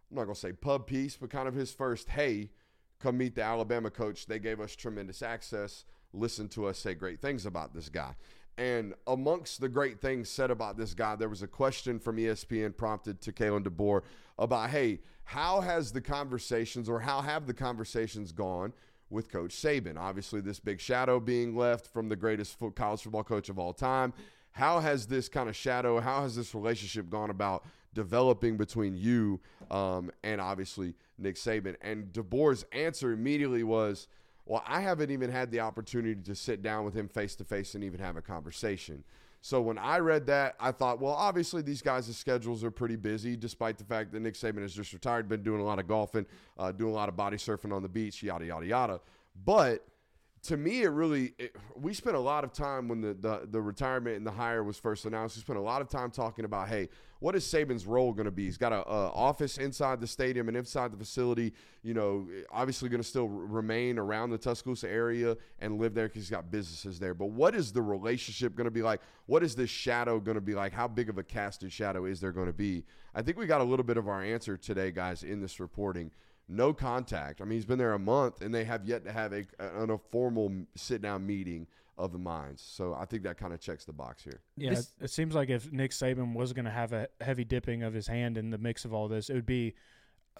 I'm 0.10 0.18
not 0.18 0.24
going 0.26 0.36
to 0.36 0.40
say 0.40 0.54
pub 0.54 0.86
piece, 0.88 1.18
but 1.18 1.30
kind 1.30 1.48
of 1.48 1.54
his 1.56 1.72
first, 1.72 2.10
hey, 2.10 2.52
come 3.00 3.18
meet 3.18 3.36
the 3.36 3.44
Alabama 3.44 3.90
coach. 3.90 4.28
They 4.28 4.40
gave 4.40 4.60
us 4.60 4.76
tremendous 4.76 5.22
access. 5.22 5.86
Listen 6.14 6.48
to 6.50 6.68
us 6.68 6.80
say 6.80 6.94
great 6.94 7.22
things 7.22 7.46
about 7.46 7.74
this 7.74 7.90
guy. 7.90 8.16
And 8.58 8.94
amongst 9.08 9.62
the 9.62 9.70
great 9.70 10.00
things 10.00 10.30
said 10.30 10.52
about 10.52 10.78
this 10.78 10.94
guy, 10.94 11.16
there 11.16 11.30
was 11.30 11.42
a 11.42 11.48
question 11.48 12.00
from 12.00 12.18
ESPN 12.18 12.78
prompted 12.78 13.20
to 13.22 13.32
Kalen 13.32 13.64
DeBoer 13.64 14.02
about, 14.38 14.70
hey, 14.70 15.00
how 15.24 15.62
has 15.62 15.92
the 15.92 16.02
conversations 16.02 16.88
or 16.88 17.00
how 17.00 17.22
have 17.22 17.48
the 17.48 17.54
conversations 17.54 18.32
gone 18.32 18.74
with 19.10 19.32
Coach 19.32 19.56
Saban? 19.56 19.98
Obviously, 19.98 20.40
this 20.40 20.60
big 20.60 20.80
shadow 20.80 21.20
being 21.20 21.56
left 21.56 21.88
from 21.88 22.10
the 22.10 22.16
greatest 22.16 22.58
college 22.76 23.02
football 23.02 23.24
coach 23.24 23.50
of 23.50 23.58
all 23.58 23.74
time. 23.74 24.14
How 24.52 24.80
has 24.80 25.08
this 25.08 25.30
kind 25.30 25.50
of 25.50 25.56
shadow, 25.56 26.00
how 26.00 26.22
has 26.22 26.36
this 26.36 26.54
relationship 26.54 27.10
gone 27.10 27.32
about 27.32 27.66
developing 27.96 28.56
between 28.56 28.96
you 28.96 29.40
um, 29.72 30.12
and 30.24 30.40
obviously 30.40 30.94
Nick 31.18 31.36
Saban? 31.38 31.76
And 31.82 32.14
DeBoer's 32.14 32.64
answer 32.72 33.14
immediately 33.14 33.64
was, 33.64 34.08
well, 34.46 34.64
I 34.68 34.82
haven't 34.82 35.12
even 35.12 35.32
had 35.32 35.52
the 35.52 35.62
opportunity 35.62 36.22
to 36.24 36.36
sit 36.36 36.62
down 36.62 36.86
with 36.86 36.94
him 36.94 37.08
face 37.08 37.36
to 37.36 37.44
face 37.44 37.76
and 37.76 37.84
even 37.84 38.00
have 38.00 38.18
a 38.18 38.22
conversation. 38.22 39.04
So 39.42 39.62
when 39.62 39.78
I 39.78 40.00
read 40.00 40.26
that, 40.28 40.56
I 40.60 40.72
thought, 40.72 41.02
well, 41.02 41.14
obviously 41.14 41.62
these 41.62 41.82
guys' 41.82 42.16
schedules 42.16 42.64
are 42.64 42.72
pretty 42.72 42.96
busy, 42.96 43.36
despite 43.36 43.78
the 43.78 43.84
fact 43.84 44.14
that 44.14 44.22
Nick 44.22 44.36
Saban 44.36 44.62
has 44.62 44.74
just 44.74 44.94
retired, 44.94 45.28
been 45.28 45.44
doing 45.44 45.60
a 45.60 45.66
lot 45.66 45.80
of 45.80 45.88
golfing, 45.88 46.26
uh, 46.58 46.72
doing 46.72 46.92
a 46.92 46.96
lot 46.96 47.10
of 47.10 47.18
body 47.18 47.36
surfing 47.36 47.74
on 47.74 47.82
the 47.82 47.90
beach, 47.90 48.24
yada 48.24 48.46
yada 48.46 48.66
yada. 48.66 49.02
But 49.46 49.86
to 50.44 50.58
me, 50.58 50.84
it 50.84 50.90
really 50.90 51.34
it, 51.38 51.56
we 51.76 51.94
spent 51.94 52.18
a 52.18 52.20
lot 52.20 52.44
of 52.44 52.52
time 52.52 52.90
when 52.90 53.00
the, 53.00 53.14
the 53.14 53.48
the 53.50 53.62
retirement 53.62 54.18
and 54.18 54.28
the 54.28 54.32
hire 54.32 54.64
was 54.64 54.78
first 54.78 55.06
announced. 55.06 55.38
We 55.38 55.42
spent 55.42 55.58
a 55.58 55.62
lot 55.62 55.82
of 55.82 55.88
time 55.88 56.12
talking 56.12 56.44
about, 56.44 56.68
hey, 56.68 56.90
what 57.20 57.34
is 57.34 57.46
Saban's 57.46 57.86
role 57.86 58.12
going 58.12 58.26
to 58.26 58.32
be? 58.32 58.44
He's 58.44 58.58
got 58.58 58.74
a, 58.74 58.86
a 58.86 59.10
office 59.12 59.58
inside 59.58 60.02
the 60.02 60.08
stadium 60.08 60.50
and 60.50 60.58
inside 60.58 60.92
the 60.92 60.98
facility. 60.98 61.54
You 61.82 61.94
know, 61.94 62.28
obviously 62.52 62.90
going 62.90 63.02
to 63.02 63.08
still 63.08 63.30
remain 63.30 63.98
around 63.98 64.32
the 64.32 64.38
Tuscaloosa 64.38 64.90
area 64.90 65.38
and 65.60 65.80
live 65.80 65.94
there 65.94 66.10
because 66.10 66.24
he's 66.24 66.30
got 66.30 66.52
businesses 66.52 67.00
there. 67.00 67.14
But 67.14 67.30
what 67.30 67.56
is 67.56 67.72
the 67.72 67.82
relationship 67.82 68.54
going 68.54 68.66
to 68.66 68.72
be 68.72 68.82
like? 68.82 69.00
What 69.28 69.44
is 69.44 69.56
this 69.56 69.70
shadow 69.70 70.20
going 70.20 70.36
to 70.36 70.42
be 70.42 70.56
like? 70.56 70.74
How 70.74 70.90
big 70.90 71.08
of 71.08 71.18
a 71.18 71.24
casted 71.24 71.72
shadow 71.72 72.04
is 72.04 72.20
there 72.20 72.34
going 72.34 72.48
to 72.48 72.54
be? 72.54 72.84
I 73.16 73.22
think 73.22 73.38
we 73.38 73.46
got 73.46 73.62
a 73.62 73.64
little 73.64 73.86
bit 73.86 73.96
of 73.96 74.10
our 74.10 74.22
answer 74.22 74.58
today, 74.58 74.92
guys, 74.92 75.24
in 75.24 75.40
this 75.40 75.62
reporting 75.62 76.12
no 76.48 76.74
contact. 76.74 77.42
I 77.42 77.46
mean, 77.46 77.54
he's 77.58 77.66
been 77.66 77.78
there 77.80 77.94
a 77.94 78.00
month, 78.00 78.42
and 78.42 78.54
they 78.54 78.64
have 78.66 78.86
yet 78.86 79.06
to 79.06 79.12
have 79.12 79.34
a, 79.34 79.46
a, 79.60 79.94
a 79.94 79.98
formal 80.12 80.52
sit 80.76 81.02
down 81.02 81.26
meeting 81.26 81.68
of 81.98 82.12
the 82.12 82.18
minds. 82.18 82.62
So 82.62 82.94
I 82.96 83.06
think 83.06 83.24
that 83.24 83.38
kind 83.38 83.54
of 83.54 83.60
checks 83.60 83.86
the 83.86 83.94
box 83.94 84.24
here. 84.24 84.42
Yeah, 84.58 84.72
This- 84.72 84.92
it, 85.00 85.06
it 85.06 85.10
seems 85.12 85.36
like 85.36 85.50
if 85.50 85.72
Nick 85.72 85.92
Saban 85.92 86.34
was 86.34 86.52
going 86.54 86.66
to 86.66 86.72
have 86.72 86.92
a 86.92 87.08
heavy 87.22 87.44
dipping 87.44 87.84
of 87.84 87.94
his 87.94 88.08
hand 88.08 88.38
in 88.38 88.50
the 88.50 88.58
mix 88.58 88.84
of 88.84 88.94
all 88.94 89.08
this, 89.08 89.30
it 89.30 89.34
would 89.36 89.46
be 89.46 89.76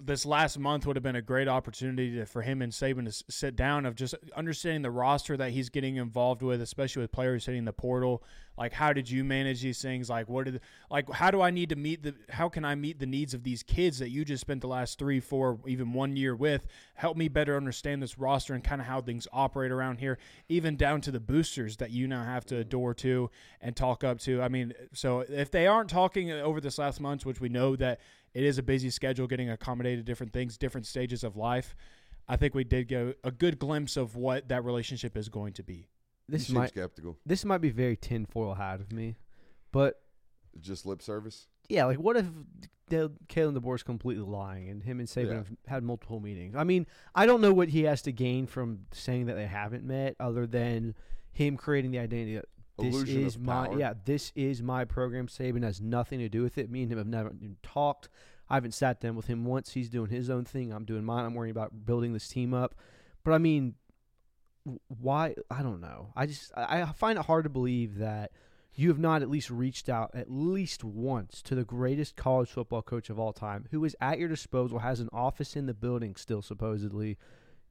this 0.02 0.26
last 0.26 0.58
month 0.58 0.88
would 0.88 0.96
have 0.96 1.04
been 1.04 1.16
a 1.16 1.22
great 1.22 1.48
opportunity 1.48 2.16
to, 2.16 2.26
for 2.26 2.42
him 2.42 2.64
and 2.64 2.72
Saban 2.72 3.06
to 3.06 3.24
sit 3.32 3.56
down 3.56 3.86
of 3.86 3.94
just 3.96 4.16
understanding 4.36 4.82
the 4.82 4.90
roster 4.90 5.38
that 5.38 5.52
he's 5.52 5.70
getting 5.70 5.98
involved 5.98 6.42
with, 6.42 6.62
especially 6.62 7.02
with 7.02 7.12
players 7.12 7.46
hitting 7.46 7.66
the 7.66 7.74
portal. 7.74 8.24
Like, 8.58 8.74
how 8.74 8.94
did 8.94 9.10
you 9.10 9.24
manage 9.24 9.62
these 9.62 9.82
things? 9.82 10.10
Like, 10.10 10.28
what 10.28 10.46
did 10.46 10.62
like 10.90 11.12
how 11.12 11.30
do 11.30 11.42
I 11.42 11.52
need 11.52 11.70
to 11.70 11.76
meet 11.76 12.02
the 12.02 12.16
how 12.30 12.50
can 12.50 12.66
I 12.66 12.74
meet 12.74 13.00
the 13.00 13.06
needs 13.06 13.36
of 13.36 13.44
these 13.44 13.62
kids 13.62 14.00
that 14.00 14.10
you 14.10 14.26
just 14.26 14.42
spent 14.42 14.62
the 14.62 14.68
last 14.68 14.98
three, 14.98 15.20
four, 15.20 15.60
even 15.68 15.94
one 15.94 16.16
year 16.16 16.36
with? 16.36 16.66
Help 16.96 17.16
me 17.16 17.28
better 17.28 17.56
understand 17.56 18.02
this 18.02 18.18
roster 18.18 18.56
and 18.56 18.64
kind 18.64 18.82
of 18.82 18.88
how 18.88 19.00
things 19.00 19.28
operate 19.32 19.72
around 19.72 20.00
here, 20.00 20.18
even 20.50 20.76
down 20.76 21.02
to 21.02 21.12
the 21.12 21.20
boosters 21.20 21.78
that 21.78 21.92
you 21.92 22.08
now 22.08 22.24
have 22.24 22.46
to 22.46 22.58
adore 22.58 22.96
to 22.96 23.30
and 23.62 23.76
talk 23.76 24.04
up 24.04 24.20
to. 24.22 24.42
I 24.42 24.48
mean, 24.48 24.74
so 24.92 25.20
if 25.22 25.52
they 25.52 25.68
aren't 25.68 25.90
talking 25.90 26.32
over 26.32 26.60
this 26.60 26.80
last 26.80 27.00
month, 27.00 27.26
which 27.26 27.40
we 27.40 27.50
know 27.50 27.76
that 27.76 28.00
it 28.34 28.44
is 28.44 28.58
a 28.58 28.64
busy 28.64 28.90
schedule, 28.90 29.28
getting 29.28 29.50
accommodated 29.50 30.06
different 30.06 30.34
things, 30.34 30.58
different 30.58 30.88
stages 30.88 31.24
of 31.24 31.36
life. 31.36 31.76
I 32.28 32.38
think 32.38 32.56
we 32.56 32.64
did 32.64 32.88
get 32.88 33.18
a 33.24 33.32
good 33.32 33.60
glimpse 33.60 33.98
of 33.98 34.16
what 34.16 34.48
that 34.50 34.64
relationship 34.64 35.18
is 35.18 35.30
going 35.30 35.54
to 35.54 35.64
be. 35.64 35.88
This 36.30 36.50
might 36.50 36.70
skeptical. 36.70 37.18
this 37.26 37.44
might 37.44 37.58
be 37.60 37.70
very 37.70 37.98
tinfoil 37.98 38.54
hat 38.54 38.80
of 38.80 38.92
me, 38.94 39.18
but 39.74 40.02
Just 40.62 40.86
lip 40.86 41.02
service. 41.02 41.48
yeah, 41.68 41.84
like 41.86 41.98
what 42.00 42.16
if 42.16 42.26
De- 42.90 43.10
Kalen 43.28 43.76
is 43.76 43.84
completely 43.84 44.24
lying 44.24 44.70
and 44.70 44.82
him 44.84 45.00
and 45.00 45.08
Saban 45.08 45.28
Yeah. 45.28 45.34
have 45.36 45.52
had 45.68 45.84
multiple 45.84 46.22
meetings? 46.22 46.56
I 46.56 46.64
mean, 46.64 46.88
I 47.14 47.26
don't 47.26 47.42
know 47.42 47.54
what 47.54 47.70
he 47.70 47.84
has 47.84 48.02
to 48.04 48.14
gain 48.14 48.48
from 48.48 48.86
saying 48.94 49.26
that 49.26 49.36
they 49.36 49.48
haven't 49.48 49.84
met, 49.84 50.16
other 50.20 50.48
than 50.48 50.96
him 51.34 51.58
creating 51.58 51.92
the 51.92 52.00
identity 52.00 52.36
that 52.36 52.46
this 52.92 53.04
is 53.10 53.38
my 53.38 53.68
power. 53.68 53.80
yeah, 53.80 53.94
this 54.06 54.32
is 54.36 54.62
my 54.62 54.86
program. 54.86 55.28
Saban 55.28 55.64
has 55.64 55.82
nothing 55.82 56.20
to 56.20 56.30
do 56.30 56.42
with 56.44 56.58
it. 56.58 56.70
Me 56.70 56.84
and 56.84 56.92
him 56.92 56.98
have 56.98 57.08
never 57.08 57.30
even 57.30 57.58
talked. 57.64 58.10
I 58.50 58.56
haven't 58.56 58.74
sat 58.74 59.00
down 59.00 59.16
with 59.16 59.28
him 59.28 59.46
once. 59.46 59.72
He's 59.72 59.90
doing 59.90 60.10
his 60.10 60.30
own 60.30 60.46
thing. 60.46 60.72
I'm 60.72 60.86
doing 60.86 61.04
mine. 61.04 61.26
I'm 61.26 61.34
worrying 61.34 61.52
about 61.52 61.86
building 61.86 62.14
this 62.14 62.28
team 62.28 62.54
up. 62.54 62.76
But 63.24 63.34
I 63.34 63.38
mean, 63.38 63.76
why? 64.88 65.36
I 65.50 65.62
don't 65.62 65.82
know. 65.82 66.12
I 66.16 66.26
just 66.26 66.52
I 66.56 66.86
find 66.86 67.18
it 67.18 67.26
hard 67.26 67.46
to 67.46 67.50
believe 67.50 67.98
that 67.98 68.32
you 68.76 68.90
have 68.90 69.00
not 69.00 69.22
at 69.22 69.30
least 69.30 69.50
reached 69.50 69.88
out 69.88 70.12
at 70.14 70.32
least 70.32 70.84
once 70.84 71.42
to 71.44 71.56
the 71.56 71.64
greatest 71.64 72.16
college 72.16 72.50
football 72.50 72.82
coach 72.82 73.10
of 73.10 73.20
all 73.20 73.34
time, 73.34 73.68
who 73.72 73.84
is 73.86 73.96
at 74.02 74.20
your 74.20 74.30
disposal, 74.30 74.80
has 74.80 75.00
an 75.00 75.10
office 75.14 75.56
in 75.56 75.66
the 75.66 75.74
building 75.74 76.16
still 76.16 76.42
supposedly. 76.42 77.18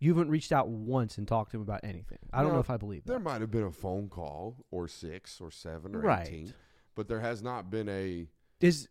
You 0.03 0.13
haven't 0.15 0.31
reached 0.31 0.51
out 0.51 0.69
once 0.69 1.17
and 1.17 1.29
talked 1.29 1.53
to 1.53 1.59
him 1.59 1.63
about 1.63 1.79
anything. 1.85 2.19
I 2.33 2.39
don't 2.41 2.49
No, 2.49 2.55
know 2.55 2.61
if 2.61 2.71
I 2.71 2.77
believe 2.77 3.05
There 3.05 3.21
might 3.21 3.41
have 3.41 3.53
been 3.53 3.63
a 3.63 3.71
phone 3.71 4.09
call 4.09 4.57
or 4.73 4.89
six 4.89 5.41
or 5.41 5.53
seven 5.53 5.95
or 5.95 6.01
Right. 6.01 6.27
18, 6.27 6.55
but 6.97 7.07
there 7.07 7.21
has 7.21 7.41
not 7.41 7.71
been 7.71 7.89
a. 7.89 8.27
Is 8.59 8.89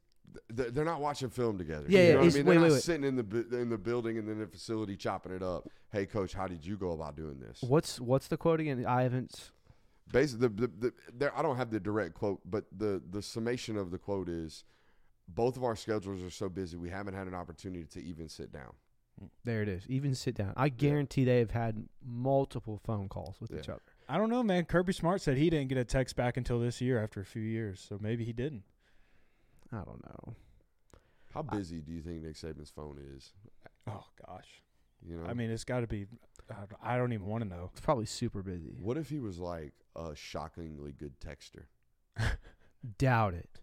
th- 0.55 0.70
They're 0.72 0.86
not 0.86 1.01
watching 1.01 1.30
film 1.30 1.57
together. 1.57 1.86
Yeah, 1.89 1.99
you 1.99 2.05
yeah, 2.07 2.14
know 2.14 2.20
what 2.20 2.22
I 2.22 2.24
mean? 2.24 2.34
They're 2.45 2.55
wait, 2.55 2.62
not 2.62 2.72
wait. 2.72 2.82
sitting 2.84 3.03
in 3.03 3.16
the 3.18 3.24
bu- 3.24 3.57
in 3.57 3.70
the 3.70 3.78
building 3.78 4.20
and 4.20 4.30
then 4.30 4.39
the 4.39 4.47
facility 4.47 4.95
chopping 4.95 5.34
it 5.34 5.43
up. 5.43 5.68
Hey, 5.91 6.05
coach, 6.05 6.34
how 6.34 6.47
did 6.47 6.66
you 6.66 6.78
go 6.78 6.91
about 6.91 7.18
doing 7.18 7.41
this? 7.41 7.62
what's 7.62 7.99
what's 7.99 8.30
the 8.30 8.38
quote 8.38 8.62
again? 8.62 8.86
I 8.86 9.01
haven't. 9.03 9.51
Basically, 10.14 10.47
the, 10.47 10.68
the, 10.68 10.68
the, 10.80 10.93
there, 11.14 11.38
I 11.38 11.41
don't 11.41 11.57
have 11.57 11.72
the 11.72 11.80
direct 11.82 12.14
quote, 12.14 12.39
but 12.45 12.68
the 12.72 13.01
the 13.09 13.22
summation 13.22 13.76
of 13.76 13.91
the 13.91 13.97
quote 13.97 14.30
is, 14.30 14.64
both 15.28 15.57
of 15.57 15.66
our 15.66 15.76
schedules 15.76 16.24
are 16.24 16.30
so 16.30 16.47
busy, 16.47 16.78
we 16.78 16.89
haven't 16.89 17.16
had 17.16 17.28
an 17.28 17.34
opportunity 17.36 17.84
to 17.88 18.01
even 18.01 18.30
sit 18.30 18.53
down. 18.53 18.72
There 19.43 19.61
it 19.61 19.69
is. 19.69 19.84
Even 19.88 20.15
sit 20.15 20.36
down. 20.36 20.53
I 20.57 20.69
guarantee 20.69 21.24
they 21.26 21.39
have 21.39 21.51
had 21.51 21.86
multiple 22.05 22.80
phone 22.86 23.07
calls 23.09 23.36
with 23.39 23.51
each 23.51 23.69
other. 23.69 23.82
I 24.09 24.17
don't 24.17 24.30
know, 24.30 24.43
man. 24.43 24.65
Kirby 24.65 24.93
Smart 24.93 25.22
said 25.22 25.38
he 25.38 25.49
didn't 25.49 25.69
get 25.69 25.78
a 25.78 25.86
text 25.86 26.15
back 26.15 26.38
until 26.38 26.59
this 26.59 26.82
year 26.82 27.01
after 27.01 27.22
a 27.22 27.26
few 27.26 27.41
years, 27.41 27.80
so 27.88 27.97
maybe 28.01 28.26
he 28.26 28.34
didn't. 28.34 28.63
I 29.72 29.78
don't 29.78 30.03
know. 30.03 30.36
How 31.34 31.41
busy 31.43 31.80
do 31.80 31.91
you 31.93 32.01
think 32.01 32.24
Nick 32.24 32.36
Saban's 32.36 32.72
phone 32.72 32.97
is? 33.15 33.32
Oh 33.88 34.03
gosh. 34.28 34.47
You 35.07 35.15
know, 35.17 35.26
I 35.28 35.34
mean, 35.34 35.49
it's 35.49 35.63
got 35.63 35.80
to 35.80 35.88
be. 35.88 36.05
I 36.84 36.97
don't 36.97 37.13
even 37.13 37.26
want 37.28 37.43
to 37.43 37.49
know. 37.49 37.69
It's 37.72 37.80
probably 37.82 38.05
super 38.05 38.43
busy. 38.43 38.76
what 38.82 38.97
if 38.97 39.09
he 39.09 39.19
was 39.19 39.39
like 39.39 39.72
a 39.95 40.13
shockingly 40.15 40.91
good 40.91 41.13
texter? 41.19 41.63
Doubt 42.97 43.34
it. 43.34 43.61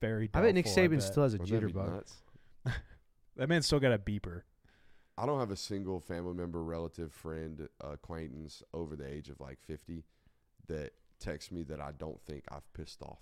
Very. 0.00 0.30
I 0.32 0.40
bet 0.40 0.54
Nick 0.54 0.66
Saban 0.66 0.92
bet. 0.92 1.02
still 1.02 1.24
has 1.24 1.34
a 1.34 1.38
Wouldn't 1.38 1.60
that 1.60 1.66
be 1.66 1.72
jitterbug. 1.72 1.92
nuts? 1.92 2.14
That 3.36 3.50
man's 3.50 3.66
still 3.66 3.80
got 3.80 3.92
a 3.92 3.98
beeper. 3.98 4.42
I 5.18 5.24
don't 5.26 5.40
have 5.40 5.50
a 5.50 5.56
single 5.56 5.98
family 6.00 6.34
member, 6.34 6.62
relative, 6.62 7.12
friend, 7.12 7.68
acquaintance 7.80 8.62
over 8.74 8.96
the 8.96 9.06
age 9.06 9.28
of 9.30 9.40
like 9.40 9.58
50 9.62 10.04
that 10.68 10.92
texts 11.20 11.50
me 11.50 11.62
that 11.64 11.80
I 11.80 11.92
don't 11.98 12.20
think 12.22 12.44
I've 12.50 12.70
pissed 12.74 13.02
off. 13.02 13.20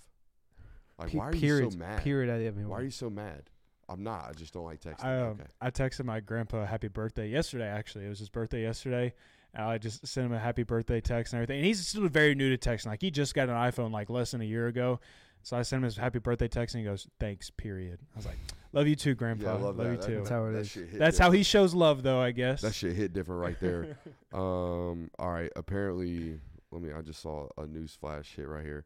Like, 0.99 1.11
Pe- 1.11 1.19
why 1.19 1.29
are 1.29 1.35
you 1.35 1.41
period, 1.41 1.73
so 1.73 1.79
mad? 1.79 2.03
Period. 2.03 2.31
I 2.31 2.51
mean, 2.51 2.69
Why 2.69 2.79
are 2.79 2.85
you 2.85 2.91
so 2.91 3.11
mad? 3.11 3.51
I'm 3.89 4.03
not. 4.03 4.27
I 4.29 4.33
just 4.33 4.55
don't 4.55 4.65
like 4.65 4.81
texting. 4.81 5.05
I, 5.05 5.21
um, 5.21 5.29
okay. 5.33 5.45
I 5.61 5.71
texted 5.71 6.05
my 6.05 6.21
grandpa 6.21 6.65
happy 6.65 6.89
birthday 6.89 7.29
yesterday. 7.29 7.67
Actually, 7.67 8.07
it 8.07 8.09
was 8.09 8.19
his 8.19 8.31
birthday 8.31 8.63
yesterday. 8.63 9.15
And 9.53 9.65
I 9.65 9.79
just 9.79 10.07
sent 10.07 10.27
him 10.27 10.33
a 10.33 10.39
happy 10.39 10.65
birthday 10.65 11.01
text 11.01 11.33
and 11.33 11.39
everything. 11.39 11.59
And 11.59 11.67
he's 11.67 11.87
still 11.87 12.09
very 12.09 12.35
new 12.35 12.57
to 12.57 12.69
texting. 12.69 12.87
Like 12.87 13.03
he 13.03 13.11
just 13.11 13.35
got 13.35 13.49
an 13.49 13.55
iPhone 13.55 13.93
like 13.93 14.11
less 14.11 14.33
than 14.33 14.41
a 14.41 14.45
year 14.45 14.67
ago. 14.67 15.01
So 15.43 15.57
I 15.57 15.63
sent 15.63 15.81
him 15.81 15.85
his 15.85 15.97
happy 15.97 16.19
birthday 16.19 16.49
text 16.49 16.75
and 16.75 16.83
he 16.83 16.89
goes, 16.89 17.07
"Thanks." 17.21 17.51
Period. 17.51 17.99
I 18.15 18.17
was 18.17 18.27
like, 18.27 18.39
"Love 18.75 18.87
you 18.89 18.97
too, 18.97 19.15
Grandpa. 19.15 19.45
Yeah, 19.45 19.53
I 19.55 19.59
love, 19.61 19.77
that. 19.77 19.85
you 19.91 19.97
That- 19.97 20.07
too." 20.07 20.17
That's 20.17 20.29
how 20.31 20.47
it 20.47 20.53
that 20.53 20.59
is. 20.59 20.69
shit 20.71 20.89
hit 20.91 20.99
That's 20.99 21.19
how 21.19 21.31
he 21.31 21.43
shows 21.43 21.75
love, 21.75 22.03
though. 22.03 22.21
I 22.21 22.33
guess. 22.33 22.61
That 22.63 22.75
shit 22.75 22.95
hit 22.97 23.13
different 23.13 23.41
right 23.41 23.59
there. 23.61 23.99
um. 24.33 25.11
All 25.19 25.31
right. 25.33 25.51
Apparently, 25.57 26.41
let 26.71 26.83
me. 26.83 26.93
I 26.93 27.03
just 27.03 27.21
saw 27.21 27.49
a 27.57 27.67
news 27.67 27.97
flash 27.99 28.35
hit 28.35 28.49
right 28.49 28.65
here. 28.65 28.85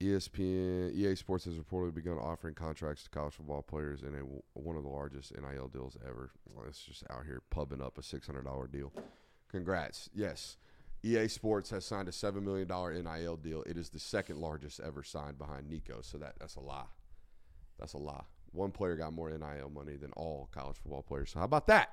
ESPN, 0.00 0.94
EA 0.94 1.14
Sports 1.14 1.46
has 1.46 1.54
reportedly 1.54 1.94
begun 1.94 2.18
offering 2.18 2.54
contracts 2.54 3.04
to 3.04 3.10
college 3.10 3.32
football 3.32 3.62
players 3.62 4.02
in 4.02 4.14
a, 4.14 4.18
one 4.58 4.76
of 4.76 4.82
the 4.82 4.90
largest 4.90 5.32
NIL 5.34 5.68
deals 5.68 5.96
ever. 6.06 6.32
It's 6.68 6.82
just 6.82 7.02
out 7.08 7.24
here 7.24 7.40
pubbing 7.50 7.80
up 7.80 7.96
a 7.96 8.02
six 8.02 8.26
hundred 8.26 8.44
dollar 8.44 8.66
deal. 8.66 8.92
Congrats. 9.50 10.10
Yes, 10.14 10.58
EA 11.02 11.28
Sports 11.28 11.70
has 11.70 11.86
signed 11.86 12.08
a 12.08 12.12
seven 12.12 12.44
million 12.44 12.68
dollar 12.68 12.92
NIL 12.92 13.36
deal. 13.36 13.62
It 13.62 13.78
is 13.78 13.88
the 13.88 13.98
second 13.98 14.38
largest 14.38 14.80
ever 14.80 15.02
signed 15.02 15.38
behind 15.38 15.70
Nico. 15.70 16.00
So 16.02 16.18
that 16.18 16.34
that's 16.38 16.56
a 16.56 16.60
lie. 16.60 16.84
That's 17.78 17.94
a 17.94 17.98
lie. 17.98 18.24
One 18.56 18.70
player 18.70 18.96
got 18.96 19.12
more 19.12 19.30
NIL 19.30 19.70
money 19.70 19.96
than 19.96 20.10
all 20.12 20.48
college 20.52 20.76
football 20.76 21.02
players. 21.02 21.30
So 21.30 21.38
how 21.38 21.44
about 21.44 21.66
that? 21.68 21.90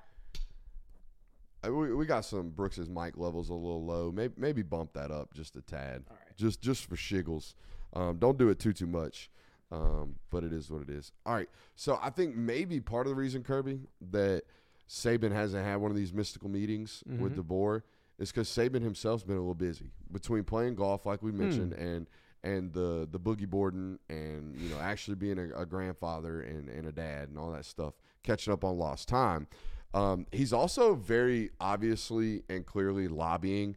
Uh, 1.66 1.74
We, 1.74 1.94
we 1.94 2.06
got 2.06 2.26
some 2.26 2.50
Brooks's 2.50 2.90
mic 2.90 3.18
levels 3.18 3.50
a 3.50 3.54
little 3.54 3.86
low. 3.86 4.12
Maybe 4.12 4.34
maybe 4.38 4.62
bump 4.62 4.94
that 4.94 5.12
up 5.12 5.34
just 5.34 5.56
a 5.56 5.62
tad. 5.62 6.04
All 6.10 6.16
right. 6.18 6.36
Just 6.38 6.62
just 6.62 6.86
for 6.86 6.96
shiggles. 6.96 7.54
Um, 7.94 8.18
don't 8.18 8.38
do 8.38 8.50
it 8.50 8.60
too 8.60 8.74
too 8.74 8.88
much. 8.88 9.30
Um, 9.72 10.16
but 10.30 10.44
it 10.44 10.54
is 10.54 10.70
what 10.70 10.82
it 10.84 10.90
is. 10.90 11.12
All 11.26 11.34
right. 11.34 11.50
So 11.76 11.98
I 12.02 12.10
think 12.12 12.36
maybe 12.36 12.80
part 12.80 13.08
of 13.08 13.12
the 13.12 13.16
reason 13.16 13.44
Kirby 13.44 13.82
that 14.12 14.44
Saban 14.88 15.32
hasn't 15.32 15.66
had 15.66 15.78
one 15.78 15.90
of 15.90 15.98
these 15.98 16.14
mystical 16.14 16.48
meetings 16.50 17.04
with 17.08 17.36
Mhm. 17.36 17.44
DeBoer 17.44 17.82
is 18.20 18.32
because 18.32 18.48
Saban 18.50 18.84
himself's 18.84 19.24
been 19.24 19.38
a 19.38 19.40
little 19.40 19.56
busy 19.56 19.90
between 20.12 20.44
playing 20.44 20.76
golf, 20.76 21.06
like 21.08 21.24
we 21.24 21.32
mentioned, 21.32 21.74
and 21.74 22.06
and 22.44 22.74
the 22.74 23.08
the 23.12 23.20
boogie 23.20 23.48
boarding, 23.48 24.00
and 24.10 24.56
you 24.58 24.70
know 24.70 24.80
actually 24.80 25.16
being 25.16 25.40
a, 25.40 25.62
a 25.62 25.66
grandfather 25.66 26.42
and, 26.42 26.70
and 26.70 26.88
a 26.88 26.92
dad 26.92 27.30
and 27.30 27.38
all 27.38 27.52
that 27.52 27.66
stuff, 27.66 27.94
catching 28.24 28.54
up 28.54 28.64
on 28.64 28.78
lost 28.78 29.08
time. 29.08 29.48
Um, 29.94 30.26
he's 30.32 30.54
also 30.54 30.96
very 30.96 31.52
obviously 31.60 32.44
and 32.50 32.66
clearly 32.66 33.08
lobbying 33.08 33.76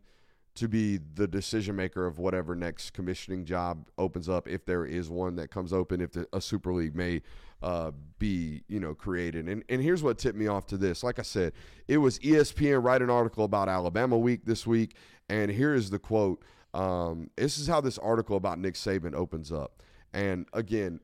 to 0.56 0.68
be 0.68 0.98
the 1.14 1.26
decision 1.26 1.76
maker 1.76 2.06
of 2.06 2.18
whatever 2.18 2.54
next 2.54 2.94
commissioning 2.94 3.44
job 3.44 3.88
opens 3.98 4.26
up, 4.28 4.48
if 4.48 4.64
there 4.64 4.86
is 4.86 5.10
one 5.10 5.36
that 5.36 5.50
comes 5.50 5.72
open, 5.72 6.00
if 6.00 6.12
the, 6.12 6.26
a 6.32 6.40
super 6.40 6.72
league 6.72 6.96
may 6.96 7.20
uh, 7.62 7.90
be 8.18 8.62
you 8.68 8.80
know 8.80 8.94
created. 8.94 9.48
And 9.48 9.62
and 9.68 9.82
here's 9.82 10.02
what 10.02 10.18
tipped 10.18 10.36
me 10.36 10.46
off 10.46 10.66
to 10.68 10.76
this. 10.76 11.02
Like 11.02 11.18
I 11.18 11.22
said, 11.22 11.52
it 11.86 11.98
was 11.98 12.18
ESPN 12.20 12.82
write 12.82 13.02
an 13.02 13.10
article 13.10 13.44
about 13.44 13.68
Alabama 13.68 14.18
week 14.18 14.44
this 14.44 14.66
week, 14.66 14.96
and 15.28 15.50
here 15.50 15.74
is 15.74 15.90
the 15.90 15.98
quote. 15.98 16.42
Um, 16.76 17.30
this 17.36 17.56
is 17.56 17.66
how 17.66 17.80
this 17.80 17.96
article 17.96 18.36
about 18.36 18.58
Nick 18.58 18.74
Saban 18.74 19.14
opens 19.14 19.50
up. 19.50 19.82
And 20.12 20.46
again, 20.52 21.00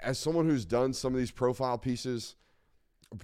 as 0.00 0.18
someone 0.18 0.48
who's 0.48 0.64
done 0.64 0.92
some 0.92 1.14
of 1.14 1.20
these 1.20 1.30
profile 1.30 1.78
pieces, 1.78 2.34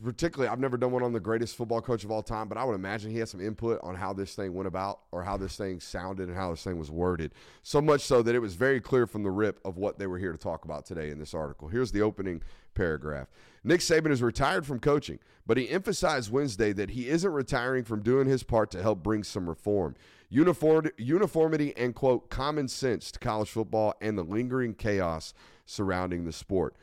particularly 0.04 0.48
I've 0.48 0.60
never 0.60 0.76
done 0.76 0.92
one 0.92 1.02
on 1.02 1.12
the 1.12 1.18
greatest 1.18 1.56
football 1.56 1.80
coach 1.80 2.04
of 2.04 2.12
all 2.12 2.22
time, 2.22 2.48
but 2.48 2.56
I 2.56 2.62
would 2.62 2.74
imagine 2.74 3.10
he 3.10 3.18
had 3.18 3.28
some 3.28 3.40
input 3.40 3.80
on 3.82 3.96
how 3.96 4.12
this 4.12 4.36
thing 4.36 4.54
went 4.54 4.68
about 4.68 5.00
or 5.10 5.24
how 5.24 5.36
this 5.36 5.56
thing 5.56 5.80
sounded 5.80 6.28
and 6.28 6.36
how 6.36 6.50
this 6.50 6.62
thing 6.62 6.78
was 6.78 6.92
worded. 6.92 7.34
So 7.64 7.80
much 7.80 8.02
so 8.02 8.22
that 8.22 8.36
it 8.36 8.38
was 8.38 8.54
very 8.54 8.80
clear 8.80 9.08
from 9.08 9.24
the 9.24 9.32
rip 9.32 9.58
of 9.64 9.76
what 9.76 9.98
they 9.98 10.06
were 10.06 10.18
here 10.18 10.30
to 10.30 10.38
talk 10.38 10.64
about 10.64 10.86
today 10.86 11.10
in 11.10 11.18
this 11.18 11.34
article. 11.34 11.66
Here's 11.66 11.90
the 11.90 12.02
opening 12.02 12.40
paragraph. 12.74 13.26
Nick 13.64 13.80
Saban 13.80 14.12
is 14.12 14.22
retired 14.22 14.64
from 14.64 14.78
coaching, 14.78 15.18
but 15.44 15.56
he 15.56 15.68
emphasized 15.68 16.30
Wednesday 16.30 16.72
that 16.72 16.90
he 16.90 17.08
isn't 17.08 17.32
retiring 17.32 17.82
from 17.82 18.00
doing 18.00 18.28
his 18.28 18.44
part 18.44 18.70
to 18.70 18.80
help 18.80 19.02
bring 19.02 19.24
some 19.24 19.48
reform. 19.48 19.96
Uniform, 20.30 20.88
uniformity 20.96 21.76
and 21.76 21.94
quote 21.94 22.30
common 22.30 22.68
sense 22.68 23.10
to 23.10 23.18
college 23.18 23.50
football 23.50 23.94
and 24.00 24.16
the 24.16 24.22
lingering 24.22 24.74
chaos 24.74 25.34
surrounding 25.66 26.24
the 26.24 26.32
sport. 26.32 26.76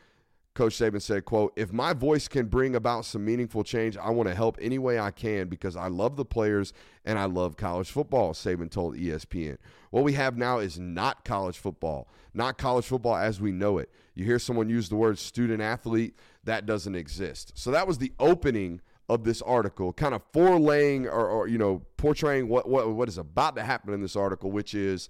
Coach 0.58 0.74
Saban 0.74 1.02
said, 1.02 1.24
quote, 1.24 1.54
if 1.56 1.72
my 1.72 1.94
voice 1.94 2.28
can 2.28 2.48
bring 2.48 2.76
about 2.76 3.06
some 3.06 3.24
meaningful 3.24 3.64
change, 3.64 3.96
I 3.96 4.10
want 4.10 4.28
to 4.28 4.34
help 4.34 4.58
any 4.60 4.80
way 4.80 5.00
I 5.00 5.12
can 5.12 5.50
because 5.50 5.76
I 5.76 5.88
love 5.88 6.16
the 6.16 6.26
players 6.26 6.74
and 7.06 7.20
I 7.20 7.26
love 7.26 7.58
college 7.58 7.92
football, 7.92 8.34
Saban 8.34 8.72
told 8.72 8.96
ESPN. 8.96 9.58
What 9.92 10.04
we 10.04 10.14
have 10.14 10.36
now 10.36 10.58
is 10.58 10.80
not 10.80 11.24
college 11.24 11.60
football, 11.60 12.08
not 12.34 12.58
college 12.58 12.86
football 12.86 13.16
as 13.16 13.40
we 13.40 13.52
know 13.52 13.78
it. 13.78 13.92
You 14.16 14.26
hear 14.26 14.40
someone 14.40 14.68
use 14.68 14.90
the 14.90 14.96
word 14.96 15.20
student 15.20 15.62
athlete, 15.62 16.18
that 16.44 16.66
doesn't 16.66 16.96
exist. 16.96 17.52
So 17.54 17.70
that 17.70 17.86
was 17.86 18.00
the 18.00 18.14
opening 18.20 18.82
of 19.10 19.24
this 19.24 19.42
article, 19.42 19.94
kind 19.94 20.14
of 20.14 20.22
forelaying 20.34 21.08
or, 21.08 21.28
or 21.28 21.48
you 21.48 21.58
know, 21.58 21.82
portraying 21.96 22.48
what, 22.48 22.68
what 22.68 22.90
what 22.94 23.08
is 23.08 23.18
about 23.18 23.56
to 23.56 23.64
happen 23.64 23.94
in 23.94 24.02
this 24.02 24.16
article, 24.16 24.52
which 24.52 24.74
is 24.74 25.10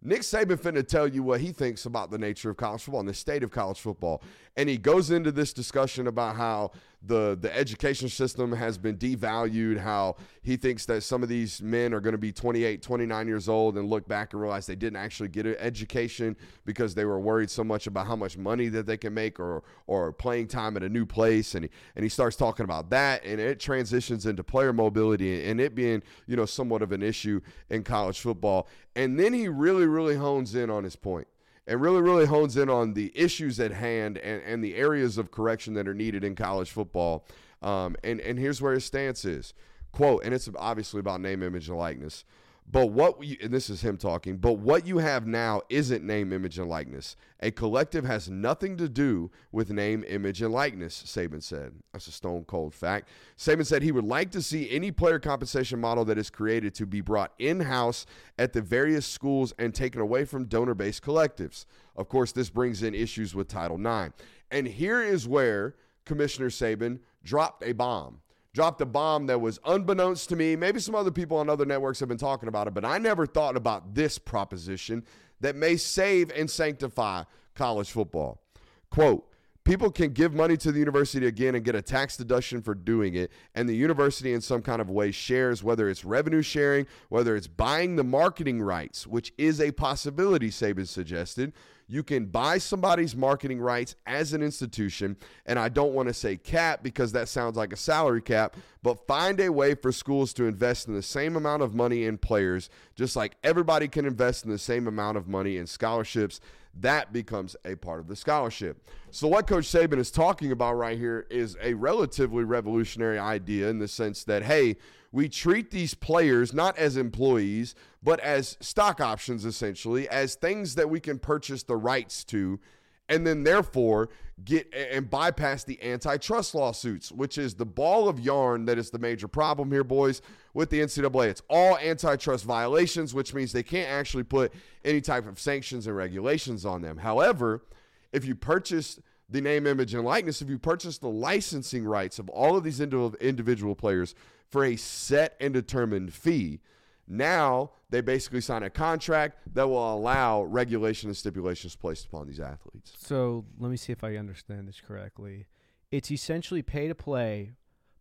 Nick 0.00 0.20
Saban 0.20 0.60
finna 0.60 0.86
tell 0.86 1.08
you 1.08 1.22
what 1.22 1.40
he 1.40 1.50
thinks 1.50 1.84
about 1.84 2.10
the 2.10 2.18
nature 2.18 2.50
of 2.50 2.56
college 2.56 2.82
football 2.82 3.00
and 3.00 3.08
the 3.08 3.14
state 3.14 3.42
of 3.42 3.50
college 3.50 3.80
football. 3.80 4.22
And 4.56 4.68
he 4.68 4.78
goes 4.78 5.10
into 5.10 5.32
this 5.32 5.52
discussion 5.52 6.06
about 6.06 6.36
how 6.36 6.70
the 7.00 7.38
the 7.40 7.54
education 7.56 8.08
system 8.08 8.52
has 8.52 8.76
been 8.76 8.96
devalued, 8.96 9.78
how 9.78 10.16
he 10.42 10.56
thinks 10.56 10.84
that 10.86 11.02
some 11.02 11.22
of 11.22 11.28
these 11.28 11.62
men 11.62 11.94
are 11.94 12.00
going 12.00 12.12
to 12.12 12.18
be 12.18 12.32
28, 12.32 12.82
29 12.82 13.28
years 13.28 13.48
old 13.48 13.78
and 13.78 13.88
look 13.88 14.08
back 14.08 14.32
and 14.32 14.42
realize 14.42 14.66
they 14.66 14.74
didn't 14.74 14.96
actually 14.96 15.28
get 15.28 15.46
an 15.46 15.54
education 15.60 16.36
because 16.64 16.94
they 16.94 17.04
were 17.04 17.20
worried 17.20 17.50
so 17.50 17.62
much 17.62 17.86
about 17.86 18.06
how 18.06 18.16
much 18.16 18.36
money 18.36 18.68
that 18.68 18.86
they 18.86 18.96
can 18.96 19.14
make 19.14 19.38
or 19.38 19.62
or 19.86 20.12
playing 20.12 20.48
time 20.48 20.76
at 20.76 20.82
a 20.82 20.88
new 20.88 21.06
place 21.06 21.54
and 21.54 21.66
he, 21.66 21.70
and 21.94 22.02
he 22.02 22.08
starts 22.08 22.36
talking 22.36 22.64
about 22.64 22.90
that 22.90 23.24
and 23.24 23.40
it 23.40 23.60
transitions 23.60 24.26
into 24.26 24.42
player 24.42 24.72
mobility 24.72 25.48
and 25.48 25.60
it 25.60 25.74
being, 25.74 26.02
you 26.26 26.34
know, 26.34 26.46
somewhat 26.46 26.82
of 26.82 26.90
an 26.90 27.02
issue 27.02 27.40
in 27.70 27.84
college 27.84 28.18
football. 28.18 28.68
And 28.96 29.18
then 29.18 29.32
he 29.32 29.48
really 29.48 29.86
really 29.86 30.16
hones 30.16 30.56
in 30.56 30.68
on 30.68 30.82
his 30.82 30.96
point 30.96 31.28
and 31.68 31.80
really, 31.82 32.00
really 32.00 32.24
hones 32.26 32.56
in 32.56 32.70
on 32.70 32.94
the 32.94 33.12
issues 33.14 33.60
at 33.60 33.70
hand 33.70 34.16
and, 34.18 34.42
and 34.42 34.64
the 34.64 34.74
areas 34.74 35.18
of 35.18 35.30
correction 35.30 35.74
that 35.74 35.86
are 35.86 35.94
needed 35.94 36.24
in 36.24 36.34
college 36.34 36.70
football. 36.70 37.26
Um, 37.62 37.94
and, 38.02 38.20
and 38.20 38.38
here's 38.38 38.62
where 38.62 38.72
his 38.72 38.84
stance 38.84 39.24
is 39.24 39.52
quote, 39.92 40.24
and 40.24 40.34
it's 40.34 40.48
obviously 40.56 41.00
about 41.00 41.20
name, 41.20 41.42
image, 41.42 41.68
and 41.68 41.78
likeness. 41.78 42.24
But 42.70 42.88
what 42.88 43.18
and 43.42 43.52
this 43.52 43.70
is 43.70 43.80
him 43.80 43.96
talking, 43.96 44.36
but 44.36 44.54
what 44.54 44.86
you 44.86 44.98
have 44.98 45.26
now 45.26 45.62
isn't 45.70 46.04
name, 46.04 46.34
image, 46.34 46.58
and 46.58 46.68
likeness. 46.68 47.16
A 47.40 47.50
collective 47.50 48.04
has 48.04 48.28
nothing 48.28 48.76
to 48.76 48.90
do 48.90 49.30
with 49.52 49.70
name, 49.70 50.04
image, 50.06 50.42
and 50.42 50.52
likeness, 50.52 51.02
Saban 51.06 51.42
said. 51.42 51.72
That's 51.92 52.08
a 52.08 52.12
stone 52.12 52.44
cold 52.44 52.74
fact. 52.74 53.08
Saban 53.38 53.64
said 53.64 53.82
he 53.82 53.92
would 53.92 54.04
like 54.04 54.30
to 54.32 54.42
see 54.42 54.70
any 54.70 54.90
player 54.90 55.18
compensation 55.18 55.80
model 55.80 56.04
that 56.06 56.18
is 56.18 56.28
created 56.28 56.74
to 56.74 56.84
be 56.84 57.00
brought 57.00 57.32
in 57.38 57.60
house 57.60 58.04
at 58.38 58.52
the 58.52 58.60
various 58.60 59.06
schools 59.06 59.54
and 59.58 59.74
taken 59.74 60.02
away 60.02 60.26
from 60.26 60.44
donor 60.44 60.74
based 60.74 61.02
collectives. 61.02 61.64
Of 61.96 62.10
course, 62.10 62.32
this 62.32 62.50
brings 62.50 62.82
in 62.82 62.94
issues 62.94 63.34
with 63.34 63.48
Title 63.48 63.78
IX. 63.78 64.14
And 64.50 64.66
here 64.66 65.02
is 65.02 65.26
where 65.26 65.74
Commissioner 66.04 66.50
Saban 66.50 66.98
dropped 67.24 67.64
a 67.64 67.72
bomb 67.72 68.20
dropped 68.58 68.80
a 68.80 68.86
bomb 68.86 69.26
that 69.26 69.40
was 69.40 69.60
unbeknownst 69.66 70.28
to 70.28 70.34
me. 70.34 70.56
Maybe 70.56 70.80
some 70.80 70.96
other 70.96 71.12
people 71.12 71.36
on 71.36 71.48
other 71.48 71.64
networks 71.64 72.00
have 72.00 72.08
been 72.08 72.18
talking 72.18 72.48
about 72.48 72.66
it, 72.66 72.74
but 72.74 72.84
I 72.84 72.98
never 72.98 73.24
thought 73.24 73.56
about 73.56 73.94
this 73.94 74.18
proposition 74.18 75.04
that 75.38 75.54
may 75.54 75.76
save 75.76 76.32
and 76.32 76.50
sanctify 76.50 77.22
college 77.54 77.92
football. 77.92 78.42
Quote, 78.90 79.24
People 79.62 79.92
can 79.92 80.12
give 80.12 80.34
money 80.34 80.56
to 80.56 80.72
the 80.72 80.78
university 80.80 81.26
again 81.26 81.54
and 81.54 81.64
get 81.64 81.76
a 81.76 81.82
tax 81.82 82.16
deduction 82.16 82.60
for 82.60 82.74
doing 82.74 83.14
it. 83.14 83.30
And 83.54 83.68
the 83.68 83.76
university, 83.76 84.32
in 84.32 84.40
some 84.40 84.62
kind 84.62 84.80
of 84.80 84.90
way, 84.90 85.12
shares 85.12 85.62
whether 85.62 85.88
it's 85.88 86.04
revenue 86.04 86.42
sharing, 86.42 86.88
whether 87.10 87.36
it's 87.36 87.46
buying 87.46 87.94
the 87.94 88.02
marketing 88.02 88.60
rights, 88.60 89.06
which 89.06 89.32
is 89.38 89.60
a 89.60 89.70
possibility, 89.70 90.50
Saban 90.50 90.88
suggested. 90.88 91.52
You 91.88 92.02
can 92.02 92.26
buy 92.26 92.58
somebody's 92.58 93.16
marketing 93.16 93.60
rights 93.60 93.96
as 94.06 94.34
an 94.34 94.42
institution. 94.42 95.16
And 95.46 95.58
I 95.58 95.70
don't 95.70 95.94
want 95.94 96.08
to 96.08 96.14
say 96.14 96.36
cap 96.36 96.82
because 96.82 97.12
that 97.12 97.28
sounds 97.28 97.56
like 97.56 97.72
a 97.72 97.76
salary 97.76 98.20
cap, 98.20 98.56
but 98.82 99.06
find 99.06 99.40
a 99.40 99.48
way 99.48 99.74
for 99.74 99.90
schools 99.90 100.34
to 100.34 100.44
invest 100.44 100.86
in 100.86 100.94
the 100.94 101.02
same 101.02 101.34
amount 101.34 101.62
of 101.62 101.74
money 101.74 102.04
in 102.04 102.18
players, 102.18 102.68
just 102.94 103.16
like 103.16 103.36
everybody 103.42 103.88
can 103.88 104.04
invest 104.04 104.44
in 104.44 104.50
the 104.50 104.58
same 104.58 104.86
amount 104.86 105.16
of 105.16 105.26
money 105.26 105.56
in 105.56 105.66
scholarships 105.66 106.40
that 106.80 107.12
becomes 107.12 107.56
a 107.64 107.74
part 107.76 108.00
of 108.00 108.08
the 108.08 108.16
scholarship. 108.16 108.88
So, 109.10 109.28
what 109.28 109.46
Coach 109.46 109.64
Saban 109.64 109.98
is 109.98 110.10
talking 110.10 110.52
about 110.52 110.74
right 110.74 110.98
here 110.98 111.26
is 111.30 111.56
a 111.62 111.74
relatively 111.74 112.44
revolutionary 112.44 113.18
idea 113.18 113.68
in 113.68 113.78
the 113.78 113.88
sense 113.88 114.24
that, 114.24 114.42
hey, 114.42 114.76
we 115.10 115.28
treat 115.28 115.70
these 115.70 115.94
players 115.94 116.52
not 116.52 116.76
as 116.76 116.96
employees, 116.96 117.74
but 118.02 118.20
as 118.20 118.56
stock 118.60 119.00
options, 119.00 119.44
essentially, 119.44 120.08
as 120.08 120.34
things 120.34 120.74
that 120.74 120.90
we 120.90 121.00
can 121.00 121.18
purchase 121.18 121.62
the 121.62 121.76
rights 121.76 122.24
to 122.24 122.60
and 123.08 123.26
then 123.26 123.44
therefore 123.44 124.08
get 124.44 124.72
and 124.72 125.10
bypass 125.10 125.64
the 125.64 125.82
antitrust 125.82 126.54
lawsuits, 126.54 127.10
which 127.10 127.38
is 127.38 127.54
the 127.54 127.66
ball 127.66 128.08
of 128.08 128.20
yarn 128.20 128.64
that 128.66 128.78
is 128.78 128.90
the 128.90 128.98
major 128.98 129.28
problem 129.28 129.70
here, 129.70 129.84
boys, 129.84 130.22
with 130.54 130.70
the 130.70 130.80
NCAA. 130.80 131.28
It's 131.28 131.42
all 131.50 131.76
antitrust 131.78 132.44
violations, 132.44 133.14
which 133.14 133.34
means 133.34 133.52
they 133.52 133.62
can't 133.62 133.90
actually 133.90 134.22
put 134.22 134.52
any 134.84 135.00
type 135.00 135.26
of 135.26 135.40
sanctions 135.40 135.86
and 135.86 135.96
regulations 135.96 136.64
on 136.64 136.82
them. 136.82 136.98
However, 136.98 137.64
if 138.12 138.24
you 138.24 138.34
purchase 138.34 139.00
the 139.28 139.40
name, 139.40 139.66
image, 139.66 139.92
and 139.92 140.04
likeness, 140.04 140.40
if 140.40 140.48
you 140.48 140.58
purchase 140.58 140.98
the 140.98 141.08
licensing 141.08 141.84
rights 141.84 142.18
of 142.18 142.28
all 142.30 142.56
of 142.56 142.64
these 142.64 142.80
individual 142.80 143.74
players 143.74 144.14
for 144.48 144.64
a 144.64 144.76
set 144.76 145.36
and 145.40 145.52
determined 145.52 146.14
fee, 146.14 146.60
now 147.08 147.70
they 147.90 148.00
basically 148.00 148.40
sign 148.40 148.62
a 148.62 148.70
contract 148.70 149.38
that 149.54 149.68
will 149.68 149.94
allow 149.94 150.42
regulation 150.42 151.08
and 151.08 151.16
stipulations 151.16 151.74
placed 151.74 152.06
upon 152.06 152.26
these 152.26 152.40
athletes. 152.40 152.92
So 152.98 153.44
let 153.58 153.70
me 153.70 153.76
see 153.76 153.92
if 153.92 154.04
I 154.04 154.16
understand 154.16 154.68
this 154.68 154.80
correctly. 154.80 155.46
It's 155.90 156.10
essentially 156.10 156.62
pay 156.62 156.88
to 156.88 156.94
play, 156.94 157.52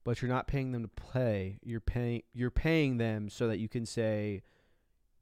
but 0.03 0.21
you're 0.21 0.29
not 0.29 0.47
paying 0.47 0.73
them 0.73 0.83
to 0.83 0.89
play. 0.89 1.59
You're 1.63 1.79
paying 1.79 2.23
you're 2.33 2.51
paying 2.51 2.97
them 2.97 3.29
so 3.29 3.47
that 3.47 3.59
you 3.59 3.69
can 3.69 3.85
say 3.85 4.43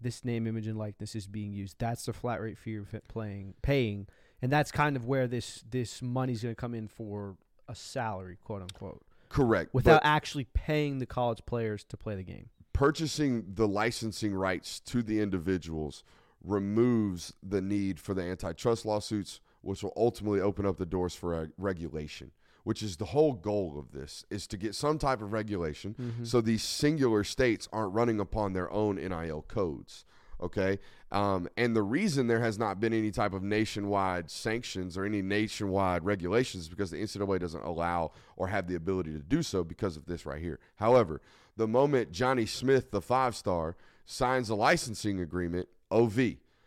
this 0.01 0.25
name, 0.25 0.47
image, 0.47 0.67
and 0.67 0.77
likeness 0.77 1.15
is 1.15 1.27
being 1.27 1.53
used. 1.53 1.77
That's 1.79 2.05
the 2.05 2.13
flat 2.13 2.41
rate 2.41 2.57
fee 2.57 2.71
you're 2.71 2.88
playing, 3.07 3.53
paying, 3.61 4.07
and 4.41 4.51
that's 4.51 4.71
kind 4.71 4.95
of 4.95 5.05
where 5.05 5.27
this 5.27 5.63
this 5.69 6.01
money's 6.01 6.43
going 6.43 6.55
to 6.55 6.59
come 6.59 6.73
in 6.73 6.88
for 6.88 7.38
a 7.67 7.75
salary, 7.75 8.38
quote 8.43 8.61
unquote, 8.61 9.03
Correct. 9.29 9.73
without 9.73 10.01
actually 10.03 10.45
paying 10.53 10.99
the 10.99 11.05
college 11.05 11.41
players 11.45 11.83
to 11.86 11.97
play 11.97 12.15
the 12.15 12.23
game. 12.23 12.49
Purchasing 12.76 13.45
the 13.53 13.67
licensing 13.67 14.36
rights 14.36 14.82
to 14.82 15.01
the 15.01 15.21
individuals 15.21 16.03
removes 16.43 17.34
the 17.41 17.61
need 17.61 17.99
for 17.99 18.13
the 18.13 18.21
antitrust 18.21 18.86
lawsuits, 18.86 19.39
which 19.61 19.82
will 19.82 19.93
ultimately 19.95 20.41
open 20.41 20.65
up 20.65 20.78
the 20.78 20.86
doors 20.86 21.15
for 21.15 21.34
uh, 21.34 21.45
regulation. 21.57 22.32
Which 22.65 22.82
is 22.84 22.97
the 22.97 23.05
whole 23.05 23.34
goal 23.34 23.76
of 23.78 23.91
this 23.91 24.26
is 24.30 24.45
to 24.47 24.57
get 24.57 24.73
some 24.76 24.97
type 24.97 25.21
of 25.21 25.32
regulation, 25.32 25.95
so 26.23 26.41
these 26.41 26.63
singular 26.63 27.23
states 27.23 27.69
aren't 27.71 27.93
running 27.93 28.19
upon 28.19 28.53
their 28.53 28.71
own 28.71 28.95
NIL 28.95 29.45
codes. 29.47 30.03
Okay, 30.41 30.80
um, 31.11 31.47
and 31.55 31.73
the 31.76 31.84
reason 31.84 32.28
there 32.28 32.41
has 32.41 32.59
not 32.59 32.82
been 32.82 32.91
any 32.91 33.11
type 33.11 33.34
of 33.34 33.41
nationwide 33.41 34.30
sanctions 34.30 34.97
or 34.97 35.05
any 35.05 35.21
nationwide 35.21 36.03
regulations 36.03 36.63
is 36.63 36.69
because 36.69 36.91
the 36.91 36.97
NCAA 36.97 37.39
doesn't 37.39 37.63
allow 37.63 38.11
or 38.36 38.47
have 38.47 38.67
the 38.67 38.76
ability 38.76 39.13
to 39.13 39.19
do 39.19 39.41
so 39.41 39.63
because 39.63 39.95
of 39.95 40.05
this 40.07 40.26
right 40.26 40.41
here. 40.41 40.59
However, 40.76 41.21
the 41.58 41.68
moment 41.68 42.12
Johnny 42.12 42.45
Smith, 42.45 42.91
the 42.91 43.01
five 43.01 43.36
star, 43.36 43.76
signs 44.06 44.49
a 44.49 44.56
licensing 44.56 45.20
agreement, 45.20 45.68
OV, 45.91 46.16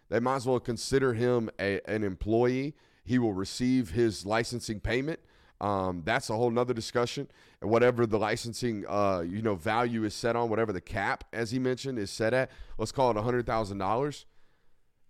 they 0.08 0.20
might 0.20 0.36
as 0.36 0.46
well 0.46 0.60
consider 0.60 1.14
him 1.14 1.50
a, 1.60 1.80
an 1.90 2.02
employee. 2.02 2.74
He 3.04 3.18
will 3.18 3.34
receive 3.34 3.90
his 3.90 4.24
licensing 4.24 4.80
payment. 4.80 5.20
Um, 5.60 6.02
that's 6.04 6.30
a 6.30 6.34
whole 6.34 6.50
nother 6.50 6.74
discussion. 6.74 7.28
And 7.60 7.70
whatever 7.70 8.06
the 8.06 8.18
licensing, 8.18 8.84
uh, 8.88 9.24
you 9.26 9.42
know, 9.42 9.56
value 9.56 10.04
is 10.04 10.14
set 10.14 10.36
on, 10.36 10.48
whatever 10.48 10.72
the 10.72 10.80
cap, 10.80 11.24
as 11.32 11.50
he 11.50 11.58
mentioned, 11.58 11.98
is 11.98 12.10
set 12.10 12.32
at, 12.32 12.50
let's 12.78 12.92
call 12.92 13.10
it 13.10 13.16
hundred 13.16 13.46
thousand 13.46 13.78
dollars. 13.78 14.24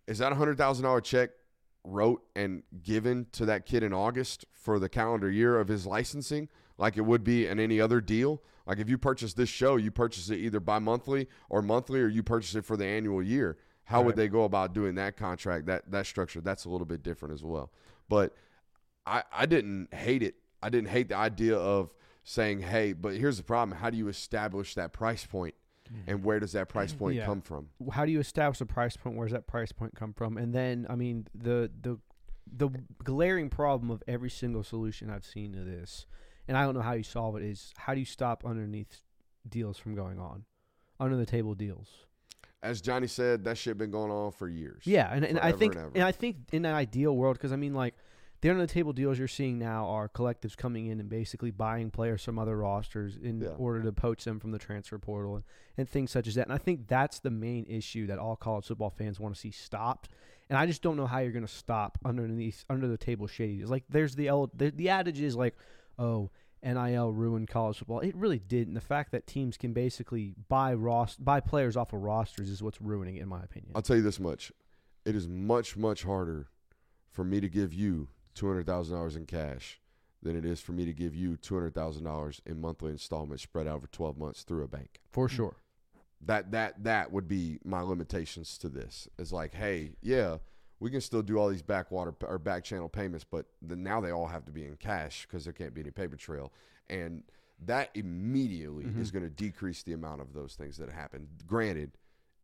Is 0.07 0.19
that 0.19 0.33
a 0.33 0.35
hundred 0.35 0.57
thousand 0.57 0.85
dollar 0.85 1.01
check 1.01 1.31
wrote 1.85 2.23
and 2.35 2.63
given 2.83 3.27
to 3.33 3.47
that 3.47 3.67
kid 3.67 3.83
in 3.83 3.93
August 3.93 4.47
for 4.53 4.79
the 4.79 4.89
calendar 4.89 5.31
year 5.31 5.59
of 5.59 5.69
his 5.69 5.87
licensing, 5.87 6.49
like 6.79 6.97
it 6.97 7.03
would 7.03 7.25
be 7.25 7.47
in 7.47 7.61
any 7.61 7.81
other 7.81 8.01
deal? 8.01 8.43
Like 8.69 8.79
if 8.79 8.89
you 8.91 8.99
purchase 8.99 9.33
this 9.33 9.49
show, 9.49 9.77
you 9.77 9.91
purchase 9.91 10.29
it 10.29 10.37
either 10.37 10.61
bi 10.61 10.79
monthly 10.79 11.27
or 11.49 11.63
monthly, 11.63 12.01
or 12.01 12.09
you 12.09 12.23
purchase 12.23 12.55
it 12.55 12.67
for 12.67 12.77
the 12.77 12.85
annual 12.85 13.23
year. 13.23 13.57
How 13.85 14.03
would 14.03 14.17
they 14.17 14.29
go 14.29 14.45
about 14.45 14.75
doing 14.75 14.97
that 14.97 15.17
contract? 15.17 15.65
That 15.65 15.91
that 15.91 16.05
structure 16.07 16.43
that's 16.43 16.67
a 16.67 16.69
little 16.69 16.87
bit 16.87 17.03
different 17.03 17.33
as 17.33 17.43
well. 17.43 17.73
But 18.11 18.35
I, 19.07 19.23
I 19.33 19.47
didn't 19.47 19.95
hate 19.95 20.23
it. 20.23 20.35
I 20.63 20.69
didn't 20.69 20.91
hate 20.91 21.09
the 21.09 21.17
idea 21.17 21.57
of 21.57 21.95
saying, 22.25 22.61
hey, 22.61 22.93
but 22.93 23.15
here's 23.15 23.39
the 23.39 23.43
problem. 23.43 23.79
How 23.79 23.89
do 23.89 23.97
you 23.97 24.09
establish 24.09 24.75
that 24.75 24.93
price 24.93 25.25
point? 25.25 25.55
Mm-hmm. 25.91 26.11
And 26.11 26.25
where 26.25 26.39
does 26.39 26.53
that 26.53 26.69
price 26.69 26.93
point 26.93 27.17
Yeah. 27.17 27.25
come 27.25 27.41
from? 27.41 27.71
how 27.93 28.05
do 28.05 28.13
you 28.13 28.21
establish 28.21 28.61
a 28.61 28.67
price 28.67 28.99
point? 28.99 29.17
Where 29.17 29.27
does 29.27 29.33
that 29.33 29.47
price 29.47 29.73
point 29.73 29.95
come 29.95 30.13
from? 30.13 30.37
And 30.37 30.55
then, 30.55 30.87
I 30.91 30.95
mean, 30.97 31.27
the 31.35 31.71
the 31.81 31.99
the 32.55 32.69
glaring 33.03 33.49
problem 33.49 33.91
of 33.91 34.03
every 34.07 34.29
single 34.31 34.63
solution 34.63 35.09
I've 35.09 35.25
seen 35.25 35.53
to 35.53 35.61
this, 35.61 36.05
and 36.49 36.57
I 36.57 36.65
don't 36.65 36.75
know 36.75 36.81
how 36.81 36.95
you 36.95 37.03
solve 37.03 37.37
it, 37.37 37.43
is 37.43 37.73
how 37.77 37.95
do 37.95 38.01
you 38.01 38.07
stop 38.07 38.45
underneath 38.45 39.03
deals 39.49 39.79
from 39.79 39.95
going 39.95 40.19
on, 40.19 40.45
under 40.99 41.17
the 41.17 41.27
table 41.27 41.55
deals? 41.55 41.89
As 42.63 42.81
Johnny 42.81 43.07
said, 43.07 43.45
that 43.45 43.57
shit 43.57 43.79
been 43.79 43.93
going 43.93 44.11
on 44.11 44.33
for 44.33 44.49
years. 44.49 44.83
Yeah, 44.85 45.09
and, 45.13 45.25
and 45.25 45.39
I 45.39 45.53
think 45.53 45.77
and 45.77 45.95
and 45.95 46.03
I 46.03 46.11
think 46.11 46.37
in 46.53 46.65
an 46.65 46.75
ideal 46.75 47.15
world, 47.17 47.37
because 47.37 47.53
I 47.53 47.57
mean, 47.57 47.73
like 47.73 47.95
the 48.41 48.51
under 48.51 48.67
the 48.67 48.73
table 48.73 48.93
deals 48.93 49.19
you're 49.19 49.29
seeing 49.29 49.59
now 49.59 49.87
are 49.87 50.09
collectives 50.09 50.57
coming 50.57 50.87
in 50.87 50.99
and 51.01 51.09
basically 51.09 51.51
buying 51.51 51.91
players 51.91 52.25
from 52.25 52.39
other 52.39 52.57
rosters 52.57 53.17
in 53.17 53.41
Yeah. 53.41 53.49
order 53.59 53.83
to 53.83 53.93
poach 53.93 54.25
them 54.25 54.41
from 54.41 54.51
the 54.53 54.59
transfer 54.59 54.99
portal 54.99 55.37
and, 55.37 55.45
and 55.77 55.89
things 55.89 56.11
such 56.11 56.27
as 56.27 56.35
that. 56.37 56.47
And 56.47 56.53
I 56.53 56.59
think 56.59 56.87
that's 56.89 57.21
the 57.21 57.31
main 57.31 57.65
issue 57.69 58.07
that 58.07 58.19
all 58.19 58.37
college 58.37 58.67
football 58.67 58.91
fans 58.91 59.19
want 59.21 59.35
to 59.35 59.41
see 59.41 59.51
stopped. 59.51 60.11
And 60.49 60.57
I 60.57 60.67
just 60.67 60.83
don't 60.83 60.97
know 60.97 61.07
how 61.07 61.19
you're 61.19 61.33
going 61.33 61.47
to 61.47 61.53
stop 61.53 61.99
underneath 62.05 62.65
under 62.71 62.89
the 62.89 62.97
table 62.97 63.27
shady 63.27 63.59
deals. 63.59 63.71
Like 63.71 63.85
there's 63.89 64.15
the 64.15 64.29
the, 64.55 64.71
the 64.71 64.89
adage 64.89 65.21
is 65.21 65.37
like, 65.37 65.55
oh. 65.99 66.31
NIL 66.61 67.13
ruined 67.13 67.47
college 67.47 67.79
football. 67.79 68.01
It 68.01 68.17
really 68.17 68.41
didn't. 68.41 68.75
The 68.75 68.81
fact 68.81 69.13
that 69.13 69.29
teams 69.29 69.57
can 69.57 69.73
basically 69.73 70.35
buy 70.49 70.75
rost- 70.75 71.25
buy 71.25 71.39
players 71.39 71.77
off 71.77 71.93
of 71.93 72.03
rosters 72.03 72.51
is 72.51 72.65
what's 72.65 72.81
ruining 72.81 73.15
it, 73.15 73.23
in 73.23 73.29
my 73.29 73.41
opinion. 73.41 73.71
I'll 73.77 73.83
tell 73.83 73.95
you 73.95 74.03
this 74.03 74.19
much: 74.19 74.51
it 75.05 75.15
is 75.15 75.29
much, 75.29 75.77
much 75.77 76.03
harder 76.03 76.49
for 77.13 77.23
me 77.23 77.41
to 77.41 77.49
give 77.49 77.73
you 77.73 78.09
two 78.35 78.49
hundred 78.49 78.67
thousand 78.67 78.97
dollars 78.97 79.15
in 79.15 79.25
cash 79.25 79.81
than 80.21 80.37
it 80.37 80.45
is 80.45 80.61
for 80.61 80.73
me 80.73 80.85
to 80.85 80.93
give 80.93 81.15
you 81.15 81.37
two 81.37 81.55
hundred 81.55 81.75
thousand 81.75 82.05
dollars 82.05 82.43
in 82.45 82.61
monthly 82.61 82.91
installments 82.91 83.45
spread 83.45 83.69
out 83.69 83.77
over 83.77 83.87
twelve 83.87 84.19
months 84.19 84.43
through 84.43 84.65
a 84.65 84.69
bank. 84.69 85.01
For 85.13 85.29
sure. 85.29 85.57
That 86.21 86.51
that 86.51 86.83
that 86.83 87.13
would 87.13 87.29
be 87.29 87.61
my 87.65 87.83
limitations 87.83 88.59
to 88.59 88.69
this. 88.69 89.07
It's 89.17 89.31
like, 89.31 89.55
hey, 89.55 89.93
yeah, 90.03 90.39
we 90.81 90.91
can 90.91 91.01
still 91.01 91.23
do 91.23 91.39
all 91.39 91.49
these 91.49 91.63
backwater 91.63 92.15
or 92.23 92.39
back 92.39 92.65
channel 92.65 92.89
payments, 92.89 93.25
but 93.25 93.47
then 93.63 93.83
now 93.83 94.01
they 94.01 94.11
all 94.11 94.27
have 94.29 94.45
to 94.47 94.53
be 94.53 94.65
in 94.65 94.77
cash 94.77 95.27
because 95.27 95.45
there 95.45 95.53
can't 95.53 95.75
be 95.75 95.81
any 95.81 95.91
paper 95.91 96.17
trail, 96.17 96.53
and 96.89 97.23
that 97.67 97.91
immediately 97.95 98.85
Mm-hmm. 98.85 99.01
is 99.03 99.11
going 99.11 99.25
to 99.25 99.31
decrease 99.31 99.83
the 99.83 99.93
amount 99.93 100.21
of 100.21 100.33
those 100.33 100.55
things 100.55 100.77
that 100.79 100.91
happen. 100.91 101.27
Granted, 101.47 101.93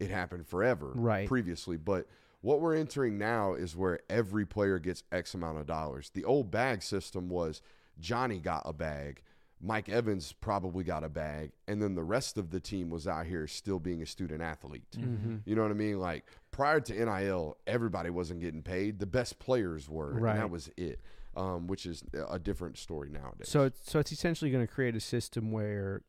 it 0.00 0.10
happened 0.10 0.46
forever 0.46 0.90
Right. 0.94 1.28
previously, 1.28 1.76
but 1.76 2.06
what 2.40 2.60
we're 2.60 2.74
entering 2.74 3.16
now 3.16 3.54
is 3.54 3.76
where 3.76 4.00
every 4.10 4.44
player 4.44 4.78
gets 4.78 5.02
X 5.12 5.32
amount 5.34 5.58
of 5.58 5.66
dollars. 5.66 6.10
The 6.12 6.24
old 6.24 6.50
bag 6.50 6.82
system 6.82 7.28
was 7.28 7.62
Johnny 8.00 8.38
got 8.40 8.62
a 8.66 8.72
bag, 8.72 9.22
Mike 9.64 9.88
Evans 9.88 10.32
probably 10.32 10.84
got 10.84 11.04
a 11.04 11.08
bag, 11.08 11.52
and 11.66 11.80
then 11.80 11.94
the 11.94 12.04
rest 12.04 12.36
of 12.36 12.50
the 12.50 12.60
team 12.60 12.90
was 12.90 13.08
out 13.08 13.24
here 13.24 13.46
still 13.46 13.78
being 13.78 14.02
a 14.02 14.06
student 14.06 14.42
athlete. 14.42 14.84
Mm-hmm. 14.96 15.36
You 15.46 15.56
know 15.56 15.62
what 15.62 15.70
I 15.70 15.74
mean? 15.74 15.98
Like 15.98 16.26
prior 16.50 16.80
to 16.80 16.92
NIL, 16.92 17.56
everybody 17.66 18.10
wasn't 18.10 18.40
getting 18.40 18.62
paid. 18.62 18.98
The 18.98 19.06
best 19.06 19.38
players 19.38 19.88
were, 19.88 20.18
and 20.18 20.38
that 20.38 20.50
was 20.50 20.70
it. 20.76 21.00
Um, 21.36 21.66
which 21.66 21.84
is 21.84 22.04
a 22.28 22.38
different 22.38 22.78
story 22.78 23.10
nowadays. 23.10 23.48
So 23.48 23.64
it's 23.64 23.90
so 23.90 23.98
it's 23.98 24.12
essentially 24.12 24.52
going 24.52 24.64
to 24.64 24.72
create 24.72 24.94
a 24.94 25.00
system 25.00 25.50
where 25.50 26.02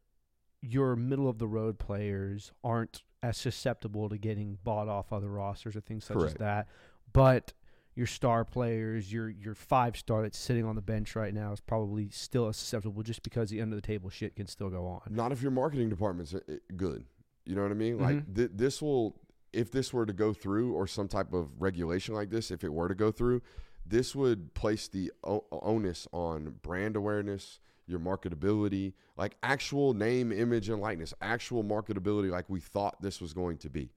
your 0.61 0.95
middle 0.95 1.27
of 1.27 1.39
the 1.39 1.47
road 1.47 1.79
players 1.79 2.51
aren't 2.63 3.01
as 3.23 3.35
susceptible 3.35 4.07
to 4.09 4.19
getting 4.19 4.59
bought 4.63 4.87
off 4.87 5.11
other 5.11 5.29
rosters 5.29 5.75
or 5.75 5.81
things 5.81 6.05
such 6.05 6.17
as 6.17 6.35
that, 6.35 6.67
but 7.11 7.53
your 7.95 8.07
star 8.07 8.43
players, 8.43 9.11
your 9.11 9.29
your 9.29 9.55
five 9.55 9.95
star 9.97 10.21
that's 10.21 10.37
sitting 10.37 10.65
on 10.65 10.75
the 10.75 10.81
bench 10.81 11.15
right 11.15 11.33
now 11.33 11.51
is 11.53 11.61
probably 11.61 12.09
still 12.09 12.51
susceptible 12.51 13.01
just 13.03 13.23
because 13.23 13.49
the 13.49 13.61
under 13.61 13.75
the 13.75 13.81
table 13.81 14.09
shit 14.09 14.35
can 14.35 14.47
still 14.47 14.69
go 14.69 14.85
on. 14.85 15.01
Not 15.09 15.31
if 15.31 15.41
your 15.41 15.51
marketing 15.51 15.89
department's 15.89 16.33
uh, 16.33 16.39
good. 16.75 17.05
You 17.45 17.55
know 17.55 17.61
what 17.61 17.71
I 17.71 17.75
mean? 17.75 17.99
Like 17.99 18.17
Mhm. 18.17 18.35
th- 18.35 18.51
this 18.53 18.81
will, 18.81 19.15
if 19.53 19.71
this 19.71 19.93
were 19.93 20.05
to 20.05 20.13
go 20.13 20.33
through, 20.33 20.73
or 20.73 20.87
some 20.87 21.07
type 21.07 21.31
of 21.33 21.49
regulation 21.61 22.13
like 22.15 22.29
this, 22.29 22.51
if 22.51 22.63
it 22.63 22.73
were 22.73 22.87
to 22.89 22.95
go 22.95 23.11
through, 23.11 23.41
this 23.85 24.15
would 24.15 24.53
place 24.55 24.87
the 24.87 25.11
o- 25.23 25.45
onus 25.51 26.07
on 26.11 26.55
brand 26.63 26.95
awareness, 26.95 27.59
your 27.87 27.99
marketability, 27.99 28.93
like 29.15 29.37
actual 29.43 29.93
name, 29.93 30.31
image, 30.31 30.69
and 30.69 30.81
likeness, 30.81 31.13
actual 31.21 31.63
marketability, 31.63 32.31
like 32.31 32.49
we 32.49 32.59
thought 32.59 32.99
this 33.01 33.21
was 33.21 33.31
going 33.33 33.57
to 33.59 33.69
be. 33.69 33.91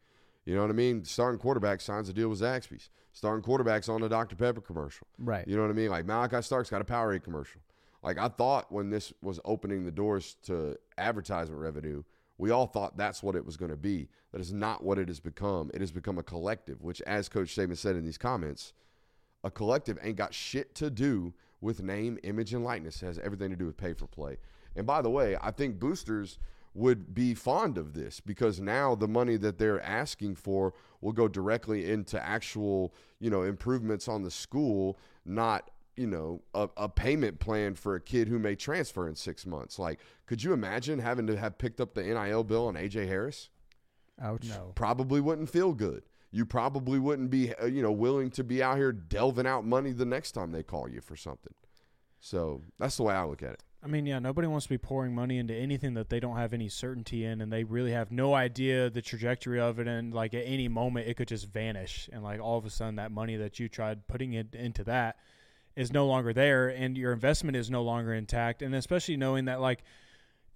You 0.49 0.55
know 0.55 0.62
what 0.62 0.70
I 0.70 0.74
mean? 0.74 1.05
Starting 1.05 1.38
quarterback 1.38 1.82
signs 1.82 2.09
a 2.09 2.12
deal 2.14 2.30
with 2.30 2.40
Zaxby's. 2.40 2.88
Starting 3.12 3.42
quarterback's 3.42 3.86
on 3.86 4.01
the 4.01 4.09
Dr. 4.09 4.34
Pepper 4.34 4.62
commercial. 4.62 5.07
Right. 5.18 5.46
You 5.46 5.57
know 5.57 5.61
what 5.61 5.70
I 5.70 5.74
mean? 5.74 5.90
Like 5.90 6.07
Malaki 6.07 6.42
Starks 6.42 6.70
got 6.70 6.80
a 6.80 6.86
Powerade 6.86 7.22
commercial. 7.22 7.61
Like 8.03 8.16
I 8.16 8.28
thought 8.28 8.72
when 8.72 8.88
this 8.88 9.12
was 9.20 9.38
opening 9.44 9.84
the 9.84 9.90
doors 9.90 10.36
to 10.44 10.78
advertisement 10.96 11.61
revenue, 11.61 12.03
we 12.38 12.51
all 12.51 12.66
thought 12.66 12.96
that's 12.96 13.22
what 13.22 13.36
it 13.36 13.44
was 13.44 13.59
going 13.59 13.70
to 13.70 13.76
be. 13.76 14.09
That 14.32 14.40
is 14.40 14.51
not 14.51 14.82
what 14.82 14.99
it 14.99 15.09
has 15.09 15.20
become. 15.20 15.70
It 15.74 15.82
has 15.82 15.92
become 15.92 16.16
a 16.16 16.22
collective, 16.22 16.80
which, 16.80 17.03
as 17.03 17.28
Coach 17.28 17.55
Saban 17.55 17.76
said 17.76 17.94
in 17.94 18.07
these 18.07 18.16
comments, 18.16 18.72
a 19.44 19.51
collective 19.51 19.99
ain't 20.01 20.16
got 20.16 20.32
shit 20.32 20.74
to 20.76 20.88
do 20.88 21.34
with 21.61 21.82
name, 21.82 22.18
image, 22.22 22.55
and 22.55 22.64
likeness. 22.64 23.03
It 23.03 23.07
has 23.07 23.18
everything 23.18 23.51
to 23.51 23.57
do 23.57 23.66
with 23.66 23.76
pay 23.76 23.92
for 23.92 24.07
play. 24.07 24.38
And 24.74 24.86
by 24.86 25.03
the 25.03 25.11
way, 25.11 25.36
I 25.42 25.51
think 25.51 25.78
boosters 25.78 26.38
would 26.79 27.12
be 27.12 27.35
fond 27.35 27.76
of 27.76 27.93
this 27.93 28.20
because 28.20 28.61
now 28.61 28.95
the 28.95 29.09
money 29.09 29.37
that 29.37 29.59
they're 29.59 29.83
asking 29.83 30.37
for 30.37 30.72
will 31.01 31.12
go 31.12 31.26
directly 31.26 31.91
into 31.91 32.22
actual, 32.24 32.95
you 33.18 33.29
know, 33.29 33.43
improvements 33.43 34.07
on 34.07 34.22
the 34.22 34.31
school, 34.31 34.99
not 35.24 35.70
you 35.97 36.07
know 36.07 36.41
a, 36.55 36.68
a 36.76 36.89
payment 36.89 37.41
plan 37.41 37.74
for 37.74 37.97
a 37.97 38.01
kid 38.01 38.29
who 38.29 38.39
may 38.39 38.55
transfer 38.55 39.09
in 39.09 39.16
six 39.16 39.45
months. 39.45 39.79
Like, 39.79 39.99
could 40.26 40.43
you 40.43 40.53
imagine 40.53 41.01
having 41.01 41.26
to 41.26 41.37
have 41.37 41.59
picked 41.59 41.81
up 41.81 41.95
the 41.95 42.03
NIL 42.03 42.45
bill 42.45 42.68
on 42.68 42.74
AJ 42.74 43.09
Harris? 43.09 43.51
Ouch. 44.22 44.47
No. 44.49 44.72
probably 44.74 45.20
wouldn't 45.20 45.51
feel 45.51 45.72
good. 45.72 46.03
You 46.31 46.45
probably 46.45 46.99
wouldn't 46.99 47.31
be, 47.31 47.55
uh, 47.55 47.66
you 47.66 47.83
know, 47.83 47.93
willing 47.93 48.31
to 48.33 48.45
be 48.45 48.62
out 48.62 48.76
here 48.76 48.93
delving 48.93 49.47
out 49.47 49.64
money 49.64 49.93
the 49.93 50.05
next 50.05 50.33
time 50.33 50.53
they 50.53 50.62
call 50.62 50.89
you 50.89 51.01
for 51.01 51.16
something. 51.16 51.55
So 52.20 52.62
that's 52.79 52.97
the 52.97 53.05
way 53.05 53.14
I 53.14 53.24
look 53.24 53.43
at 53.43 53.55
it. 53.55 53.62
I 53.83 53.87
mean, 53.87 54.07
yeah, 54.07 54.18
nobody 54.18 54.49
wants 54.49 54.66
to 54.66 54.70
be 54.70 54.79
pouring 54.79 55.14
money 55.14 55.39
into 55.39 55.55
anything 55.55 55.95
that 55.95 56.09
they 56.09 56.18
don't 56.18 56.37
have 56.37 56.53
any 56.53 56.68
certainty 56.68 57.24
in, 57.24 57.41
and 57.41 57.53
they 57.53 57.62
really 57.62 57.93
have 57.93 58.11
no 58.11 58.35
idea 58.35 58.91
the 58.91 59.03
trajectory 59.03 59.61
of 59.61 59.79
it. 59.79 59.87
And 59.87 60.12
like 60.12 60.35
at 60.35 60.43
any 60.45 60.66
moment, 60.66 61.07
it 61.07 61.16
could 61.16 61.29
just 61.29 61.47
vanish, 61.47 62.11
and 62.12 62.24
like 62.24 62.41
all 62.41 62.59
of 62.59 62.66
a 62.66 62.70
sudden, 62.70 62.97
that 62.97 63.12
money 63.12 63.37
that 63.37 63.61
you 63.61 63.68
tried 63.68 64.09
putting 64.09 64.33
it 64.33 64.55
into 64.55 64.83
that 64.85 65.16
is 65.76 65.93
no 65.93 66.07
longer 66.07 66.33
there, 66.33 66.68
and 66.68 66.99
your 66.99 67.12
investment 67.12 67.57
is 67.57 67.70
no 67.70 67.83
longer 67.83 68.12
intact. 68.12 68.62
And 68.62 68.74
especially 68.74 69.16
knowing 69.16 69.45
that 69.45 69.61
like 69.61 69.85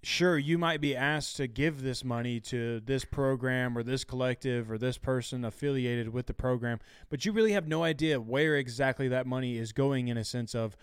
sure 0.05 0.37
you 0.37 0.57
might 0.57 0.81
be 0.81 0.93
asked 0.93 1.37
to 1.37 1.47
give 1.47 1.81
this 1.81 2.03
money 2.03 2.37
to 2.37 2.81
this 2.81 3.05
program 3.05 3.77
or 3.77 3.83
this 3.83 4.03
collective 4.03 4.69
or 4.69 4.77
this 4.77 4.97
person 4.97 5.45
affiliated 5.45 6.09
with 6.09 6.25
the 6.25 6.33
program 6.33 6.77
but 7.09 7.23
you 7.23 7.31
really 7.31 7.53
have 7.53 7.69
no 7.69 7.83
idea 7.83 8.19
where 8.19 8.57
exactly 8.57 9.07
that 9.07 9.25
money 9.25 9.57
is 9.57 9.71
going 9.71 10.09
in 10.09 10.17
a 10.17 10.23
sense 10.25 10.53
of 10.53 10.75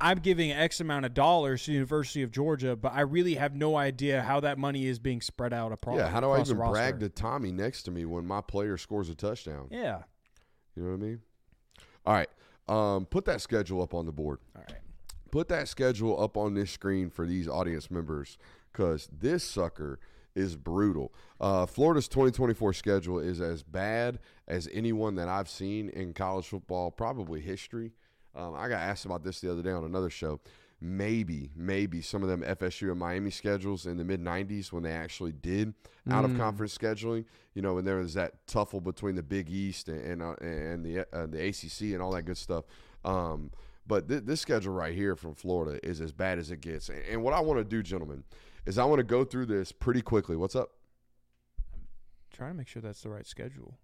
i'm 0.00 0.18
giving 0.18 0.52
x 0.52 0.80
amount 0.80 1.04
of 1.04 1.14
dollars 1.14 1.64
to 1.64 1.70
the 1.70 1.74
university 1.74 2.22
of 2.22 2.30
georgia 2.30 2.76
but 2.76 2.92
i 2.92 3.00
really 3.00 3.34
have 3.34 3.54
no 3.54 3.76
idea 3.76 4.22
how 4.22 4.40
that 4.40 4.58
money 4.58 4.86
is 4.86 4.98
being 4.98 5.20
spread 5.20 5.52
out 5.52 5.72
across 5.72 5.96
yeah, 5.96 6.08
how 6.08 6.20
do 6.20 6.30
I 6.30 6.40
even 6.40 6.56
brag 6.56 7.00
to 7.00 7.08
Tommy 7.08 7.52
next 7.52 7.82
to 7.84 7.90
me 7.90 8.04
when 8.04 8.26
my 8.26 8.40
player 8.40 8.76
scores 8.76 9.08
a 9.08 9.14
touchdown? 9.14 9.68
yeah 9.70 10.02
You 10.76 10.84
know 10.84 10.90
what 10.90 10.96
I 10.96 11.00
mean? 11.00 11.20
All 12.06 12.14
right. 12.14 12.28
Um, 12.68 13.06
put 13.06 13.24
that 13.24 13.40
schedule 13.40 13.82
up 13.82 13.94
on 13.94 14.06
the 14.06 14.12
board. 14.12 14.38
all 14.56 14.62
right 14.68 14.78
Put 15.30 15.48
that 15.48 15.68
schedule 15.68 16.22
up 16.22 16.36
on 16.36 16.54
this 16.54 16.70
screen 16.70 17.10
for 17.10 17.26
these 17.26 17.48
audience 17.48 17.90
members 17.90 18.38
because 18.72 19.08
this 19.12 19.44
sucker 19.44 19.98
is 20.34 20.56
brutal. 20.56 21.12
Uh, 21.40 21.66
Florida's 21.66 22.08
2024 22.08 22.72
schedule 22.72 23.18
is 23.18 23.40
as 23.40 23.62
bad 23.62 24.20
as 24.46 24.68
anyone 24.72 25.16
that 25.16 25.28
I've 25.28 25.48
seen 25.50 25.88
in 25.90 26.14
college 26.14 26.46
football, 26.46 26.90
probably 26.90 27.40
history. 27.40 27.92
Um, 28.34 28.54
I 28.54 28.68
got 28.68 28.80
asked 28.80 29.04
about 29.04 29.24
this 29.24 29.40
the 29.40 29.50
other 29.50 29.62
day 29.62 29.70
on 29.70 29.84
another 29.84 30.10
show. 30.10 30.40
Maybe, 30.80 31.50
maybe 31.56 32.00
some 32.02 32.22
of 32.22 32.28
them 32.28 32.42
FSU 32.42 32.90
and 32.90 33.00
Miami 33.00 33.30
schedules 33.30 33.86
in 33.86 33.96
the 33.96 34.04
mid 34.04 34.22
90s 34.22 34.70
when 34.70 34.84
they 34.84 34.92
actually 34.92 35.32
did 35.32 35.74
out 36.08 36.24
of 36.24 36.36
conference 36.36 36.76
scheduling. 36.78 37.24
You 37.54 37.62
know, 37.62 37.74
when 37.74 37.84
there 37.84 37.96
was 37.96 38.14
that 38.14 38.46
tuffle 38.46 38.82
between 38.82 39.16
the 39.16 39.22
Big 39.22 39.50
East 39.50 39.88
and 39.88 40.00
and, 40.00 40.22
uh, 40.22 40.34
and 40.40 40.84
the 40.84 41.00
uh, 41.12 41.26
the 41.26 41.48
ACC 41.48 41.94
and 41.94 42.00
all 42.00 42.12
that 42.12 42.22
good 42.22 42.38
stuff. 42.38 42.64
Um, 43.04 43.50
but 43.88 44.08
th- 44.08 44.22
this 44.24 44.40
schedule 44.40 44.72
right 44.72 44.94
here 44.94 45.16
from 45.16 45.34
Florida 45.34 45.84
is 45.84 46.00
as 46.00 46.12
bad 46.12 46.38
as 46.38 46.52
it 46.52 46.60
gets. 46.60 46.90
And, 46.90 47.02
and 47.10 47.22
what 47.24 47.34
I 47.34 47.40
want 47.40 47.58
to 47.58 47.64
do, 47.64 47.82
gentlemen, 47.82 48.22
is 48.64 48.78
I 48.78 48.84
want 48.84 49.00
to 49.00 49.04
go 49.04 49.24
through 49.24 49.46
this 49.46 49.72
pretty 49.72 50.02
quickly. 50.02 50.36
What's 50.36 50.54
up? 50.54 50.70
I'm 51.74 51.86
trying 52.32 52.52
to 52.52 52.56
make 52.56 52.68
sure 52.68 52.82
that's 52.82 53.02
the 53.02 53.08
right 53.08 53.26
schedule 53.26 53.78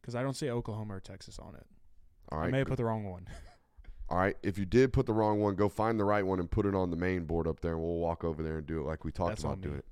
because 0.00 0.14
i 0.14 0.22
don't 0.22 0.34
see 0.34 0.50
oklahoma 0.50 0.94
or 0.94 1.00
texas 1.00 1.38
on 1.38 1.54
it 1.54 1.66
All 2.32 2.38
i 2.38 2.48
may 2.48 2.58
have 2.58 2.68
put 2.68 2.76
the 2.76 2.84
wrong 2.84 3.04
one 3.04 3.26
All 4.08 4.18
right. 4.18 4.36
If 4.42 4.58
you 4.58 4.66
did 4.66 4.92
put 4.92 5.06
the 5.06 5.12
wrong 5.12 5.40
one, 5.40 5.54
go 5.54 5.68
find 5.68 5.98
the 5.98 6.04
right 6.04 6.26
one 6.26 6.40
and 6.40 6.50
put 6.50 6.66
it 6.66 6.74
on 6.74 6.90
the 6.90 6.96
main 6.96 7.24
board 7.24 7.46
up 7.46 7.60
there, 7.60 7.74
and 7.74 7.80
we'll 7.80 7.94
walk 7.94 8.24
over 8.24 8.42
there 8.42 8.58
and 8.58 8.66
do 8.66 8.80
it 8.80 8.84
like 8.84 9.04
we 9.04 9.12
talked 9.12 9.30
That's 9.30 9.44
about 9.44 9.60
doing 9.60 9.76
it. 9.76 9.84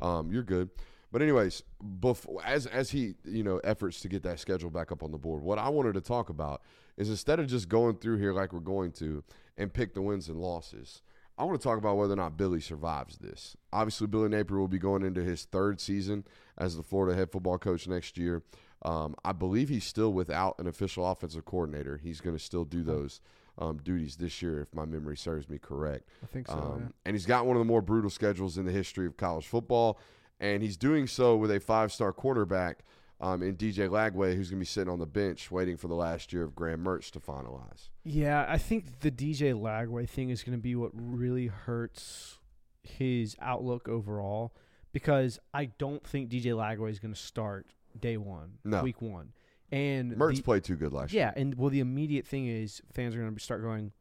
Um, 0.00 0.30
you're 0.30 0.44
good. 0.44 0.70
But 1.12 1.22
anyways, 1.22 1.62
before 2.00 2.40
as 2.44 2.66
as 2.66 2.90
he 2.90 3.14
you 3.24 3.42
know 3.42 3.58
efforts 3.64 4.00
to 4.00 4.08
get 4.08 4.22
that 4.24 4.38
schedule 4.38 4.70
back 4.70 4.92
up 4.92 5.02
on 5.02 5.10
the 5.12 5.18
board, 5.18 5.42
what 5.42 5.58
I 5.58 5.68
wanted 5.68 5.94
to 5.94 6.00
talk 6.00 6.28
about 6.28 6.62
is 6.96 7.10
instead 7.10 7.40
of 7.40 7.46
just 7.46 7.68
going 7.68 7.96
through 7.96 8.18
here 8.18 8.32
like 8.32 8.52
we're 8.52 8.60
going 8.60 8.92
to 8.92 9.24
and 9.56 9.72
pick 9.72 9.94
the 9.94 10.02
wins 10.02 10.28
and 10.28 10.38
losses, 10.40 11.02
I 11.38 11.44
want 11.44 11.60
to 11.60 11.64
talk 11.66 11.78
about 11.78 11.96
whether 11.96 12.12
or 12.12 12.16
not 12.16 12.36
Billy 12.36 12.60
survives 12.60 13.18
this. 13.18 13.56
Obviously, 13.72 14.06
Billy 14.06 14.28
Napier 14.28 14.58
will 14.58 14.68
be 14.68 14.78
going 14.78 15.02
into 15.02 15.22
his 15.22 15.44
third 15.44 15.80
season 15.80 16.24
as 16.56 16.76
the 16.76 16.82
Florida 16.82 17.16
head 17.16 17.30
football 17.30 17.58
coach 17.58 17.86
next 17.86 18.16
year. 18.16 18.42
Um, 18.82 19.14
I 19.24 19.32
believe 19.32 19.68
he's 19.68 19.84
still 19.84 20.12
without 20.12 20.58
an 20.58 20.66
official 20.66 21.10
offensive 21.10 21.44
coordinator. 21.44 21.96
He's 21.96 22.20
going 22.20 22.36
to 22.36 22.42
still 22.42 22.64
do 22.64 22.82
those 22.82 23.20
um, 23.58 23.78
duties 23.78 24.16
this 24.16 24.42
year, 24.42 24.60
if 24.60 24.74
my 24.74 24.84
memory 24.84 25.16
serves 25.16 25.48
me 25.48 25.58
correct. 25.58 26.08
I 26.22 26.26
think 26.26 26.46
so. 26.46 26.54
Um, 26.54 26.94
And 27.04 27.14
he's 27.14 27.26
got 27.26 27.46
one 27.46 27.56
of 27.56 27.60
the 27.60 27.64
more 27.66 27.82
brutal 27.82 28.10
schedules 28.10 28.58
in 28.58 28.66
the 28.66 28.72
history 28.72 29.06
of 29.06 29.16
college 29.16 29.46
football. 29.46 29.98
And 30.38 30.62
he's 30.62 30.76
doing 30.76 31.06
so 31.06 31.36
with 31.36 31.50
a 31.50 31.58
five 31.58 31.90
star 31.90 32.12
quarterback 32.12 32.80
um, 33.20 33.42
in 33.42 33.56
DJ 33.56 33.88
Lagway, 33.88 34.36
who's 34.36 34.50
going 34.50 34.58
to 34.58 34.62
be 34.62 34.66
sitting 34.66 34.92
on 34.92 34.98
the 34.98 35.06
bench 35.06 35.50
waiting 35.50 35.78
for 35.78 35.88
the 35.88 35.94
last 35.94 36.32
year 36.32 36.44
of 36.44 36.54
Graham 36.54 36.84
Mertz 36.84 37.10
to 37.12 37.20
finalize. 37.20 37.88
Yeah, 38.04 38.44
I 38.46 38.58
think 38.58 39.00
the 39.00 39.10
DJ 39.10 39.54
Lagway 39.54 40.06
thing 40.06 40.28
is 40.28 40.42
going 40.42 40.56
to 40.56 40.62
be 40.62 40.76
what 40.76 40.90
really 40.92 41.46
hurts 41.46 42.38
his 42.82 43.36
outlook 43.40 43.88
overall 43.88 44.54
because 44.92 45.38
I 45.54 45.66
don't 45.66 46.06
think 46.06 46.30
DJ 46.30 46.52
Lagway 46.52 46.90
is 46.90 46.98
going 46.98 47.14
to 47.14 47.20
start 47.20 47.66
day 48.00 48.16
one, 48.16 48.58
No. 48.64 48.82
week 48.82 49.00
one. 49.02 49.32
And 49.72 50.12
Mertz 50.12 50.36
the- 50.36 50.42
played 50.42 50.64
too 50.64 50.76
good 50.76 50.92
last 50.92 51.12
year. 51.12 51.32
yeah, 51.34 51.40
and 51.40 51.54
well, 51.56 51.70
the 51.70 51.80
immediate 51.80 52.26
thing 52.26 52.46
is 52.46 52.80
fans 52.92 53.14
are 53.14 53.18
going 53.20 53.34
to 53.34 53.40
start 53.40 53.62
going, 53.62 53.92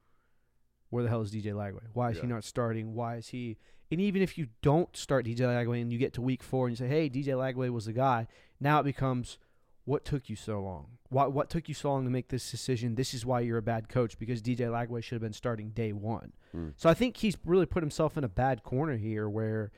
"Where 0.90 1.04
the 1.04 1.10
hell 1.10 1.22
is 1.22 1.32
DJ 1.32 1.54
Lagway? 1.54 1.88
Why 1.94 2.12
is 2.12 2.20
he 2.20 2.28
not 2.28 2.44
starting? 2.44 2.94
Why 2.94 3.16
is 3.18 3.30
he?" 3.30 3.58
And 3.92 4.00
even 4.02 4.22
if 4.22 4.38
you 4.38 4.48
don't 4.62 4.96
start 4.96 5.26
DJ 5.26 5.40
Lagway 5.46 5.82
and 5.82 5.92
you 5.92 5.98
get 6.00 6.14
to 6.14 6.22
week 6.22 6.44
four 6.44 6.68
and 6.68 6.74
you 6.80 6.86
say, 6.86 6.88
"Hey, 6.88 7.10
DJ 7.10 7.34
Lagway 7.34 7.70
was 7.72 7.86
the 7.86 7.94
guy," 7.94 8.28
now 8.60 8.80
it 8.80 8.84
becomes, 8.84 9.38
"What 9.86 10.06
took 10.06 10.30
you 10.30 10.36
so 10.36 10.62
long? 10.62 10.98
What 11.10 11.34
what 11.34 11.50
took 11.50 11.68
you 11.68 11.74
so 11.76 11.92
long 11.92 12.04
to 12.06 12.12
make 12.12 12.28
this 12.30 12.50
decision? 12.52 12.96
This 12.96 13.14
is 13.16 13.26
why 13.26 13.40
you're 13.42 13.58
a 13.58 13.62
bad 13.64 13.90
coach 13.90 14.18
because 14.20 14.42
DJ 14.44 14.68
Lagway 14.68 15.04
should 15.04 15.16
have 15.16 15.22
been 15.22 15.34
starting 15.34 15.70
day 15.72 15.94
one." 15.94 16.34
Hmm. 16.52 16.70
So 16.76 16.90
I 16.90 16.94
think 16.94 17.18
he's 17.18 17.38
really 17.44 17.66
put 17.66 17.82
himself 17.84 18.18
in 18.18 18.24
a 18.24 18.30
bad 18.30 18.62
corner 18.64 18.98
here, 18.98 19.28
where 19.28 19.72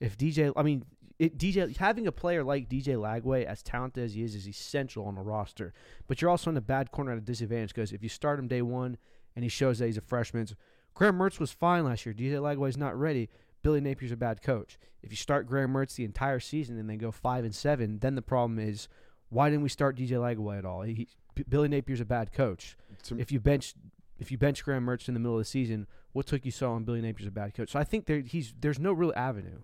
if 0.00 0.16
DJ, 0.16 0.52
I 0.56 0.62
mean, 0.62 0.84
it, 1.18 1.38
DJ 1.38 1.76
having 1.76 2.06
a 2.06 2.12
player 2.12 2.42
like 2.42 2.68
DJ 2.68 2.96
Lagway, 2.96 3.44
as 3.44 3.62
talented 3.62 4.04
as 4.04 4.14
he 4.14 4.22
is, 4.22 4.34
is 4.34 4.48
essential 4.48 5.06
on 5.06 5.16
a 5.16 5.22
roster. 5.22 5.72
But 6.08 6.20
you're 6.20 6.30
also 6.30 6.50
in 6.50 6.56
a 6.56 6.60
bad 6.62 6.90
corner 6.90 7.12
at 7.12 7.18
a 7.18 7.20
disadvantage 7.20 7.74
because 7.74 7.92
if 7.92 8.02
you 8.02 8.08
start 8.08 8.38
him 8.38 8.48
day 8.48 8.62
one 8.62 8.98
and 9.36 9.42
he 9.44 9.48
shows 9.48 9.78
that 9.78 9.86
he's 9.86 9.96
a 9.96 10.00
freshman, 10.02 10.46
Graham 10.94 11.18
Mertz 11.18 11.38
was 11.38 11.50
fine 11.52 11.84
last 11.84 12.04
year. 12.06 12.14
DJ 12.14 12.34
Lagway's 12.34 12.76
not 12.76 12.98
ready. 12.98 13.28
Billy 13.62 13.80
Napier's 13.80 14.12
a 14.12 14.16
bad 14.16 14.42
coach. 14.42 14.78
If 15.02 15.10
you 15.10 15.16
start 15.16 15.46
Graham 15.46 15.72
Mertz 15.72 15.94
the 15.96 16.04
entire 16.04 16.40
season 16.40 16.78
and 16.78 16.88
they 16.88 16.96
go 16.96 17.10
five 17.10 17.44
and 17.44 17.54
seven, 17.54 17.98
then 18.00 18.14
the 18.14 18.22
problem 18.22 18.58
is 18.58 18.88
why 19.30 19.48
didn't 19.50 19.62
we 19.62 19.68
start 19.68 19.96
DJ 19.96 20.10
Lagway 20.12 20.58
at 20.58 20.64
all? 20.64 20.82
He, 20.82 21.08
Billy 21.48 21.68
Napier's 21.68 22.00
a 22.00 22.04
bad 22.04 22.32
coach. 22.32 22.76
To- 23.04 23.18
If 23.18 23.30
you 23.32 23.40
bench 23.40 23.74
if 24.18 24.30
you 24.30 24.38
bench 24.38 24.64
Graham 24.64 24.86
Mertz 24.86 25.08
in 25.08 25.14
the 25.14 25.20
middle 25.20 25.36
of 25.36 25.40
the 25.40 25.44
season, 25.44 25.86
what 26.12 26.26
took 26.26 26.44
you 26.44 26.52
so 26.52 26.70
long? 26.70 26.84
Billy 26.84 27.00
Napier's 27.00 27.26
a 27.26 27.30
bad 27.32 27.54
coach. 27.54 27.70
So 27.70 27.78
I 27.78 27.84
think 27.84 28.06
there 28.06 28.20
he's 28.20 28.54
there's 28.60 28.78
no 28.78 28.92
real 28.92 29.12
avenue. 29.16 29.60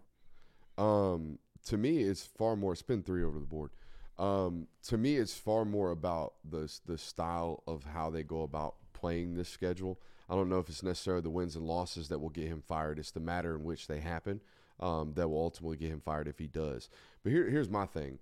Um, 0.80 1.38
to 1.66 1.76
me, 1.76 1.98
it's 1.98 2.24
far 2.24 2.56
more. 2.56 2.74
Spin 2.74 3.02
three 3.02 3.22
over 3.22 3.38
the 3.38 3.46
board. 3.46 3.70
Um, 4.18 4.66
to 4.84 4.98
me, 4.98 5.16
it's 5.16 5.34
far 5.34 5.64
more 5.64 5.90
about 5.90 6.34
the 6.48 6.72
the 6.86 6.98
style 6.98 7.62
of 7.66 7.84
how 7.84 8.10
they 8.10 8.22
go 8.22 8.42
about 8.42 8.76
playing 8.92 9.34
this 9.34 9.48
schedule. 9.48 10.00
I 10.28 10.34
don't 10.34 10.48
know 10.48 10.58
if 10.58 10.68
it's 10.68 10.82
necessarily 10.82 11.22
the 11.22 11.30
wins 11.30 11.56
and 11.56 11.66
losses 11.66 12.08
that 12.08 12.20
will 12.20 12.30
get 12.30 12.46
him 12.46 12.62
fired. 12.66 12.98
It's 12.98 13.10
the 13.10 13.20
matter 13.20 13.54
in 13.56 13.64
which 13.64 13.88
they 13.88 14.00
happen 14.00 14.40
um, 14.78 15.12
that 15.14 15.28
will 15.28 15.42
ultimately 15.42 15.76
get 15.76 15.90
him 15.90 16.00
fired 16.00 16.28
if 16.28 16.38
he 16.38 16.46
does. 16.46 16.88
But 17.22 17.32
here, 17.32 17.48
here's 17.50 17.68
my 17.68 17.84
thing: 17.86 18.18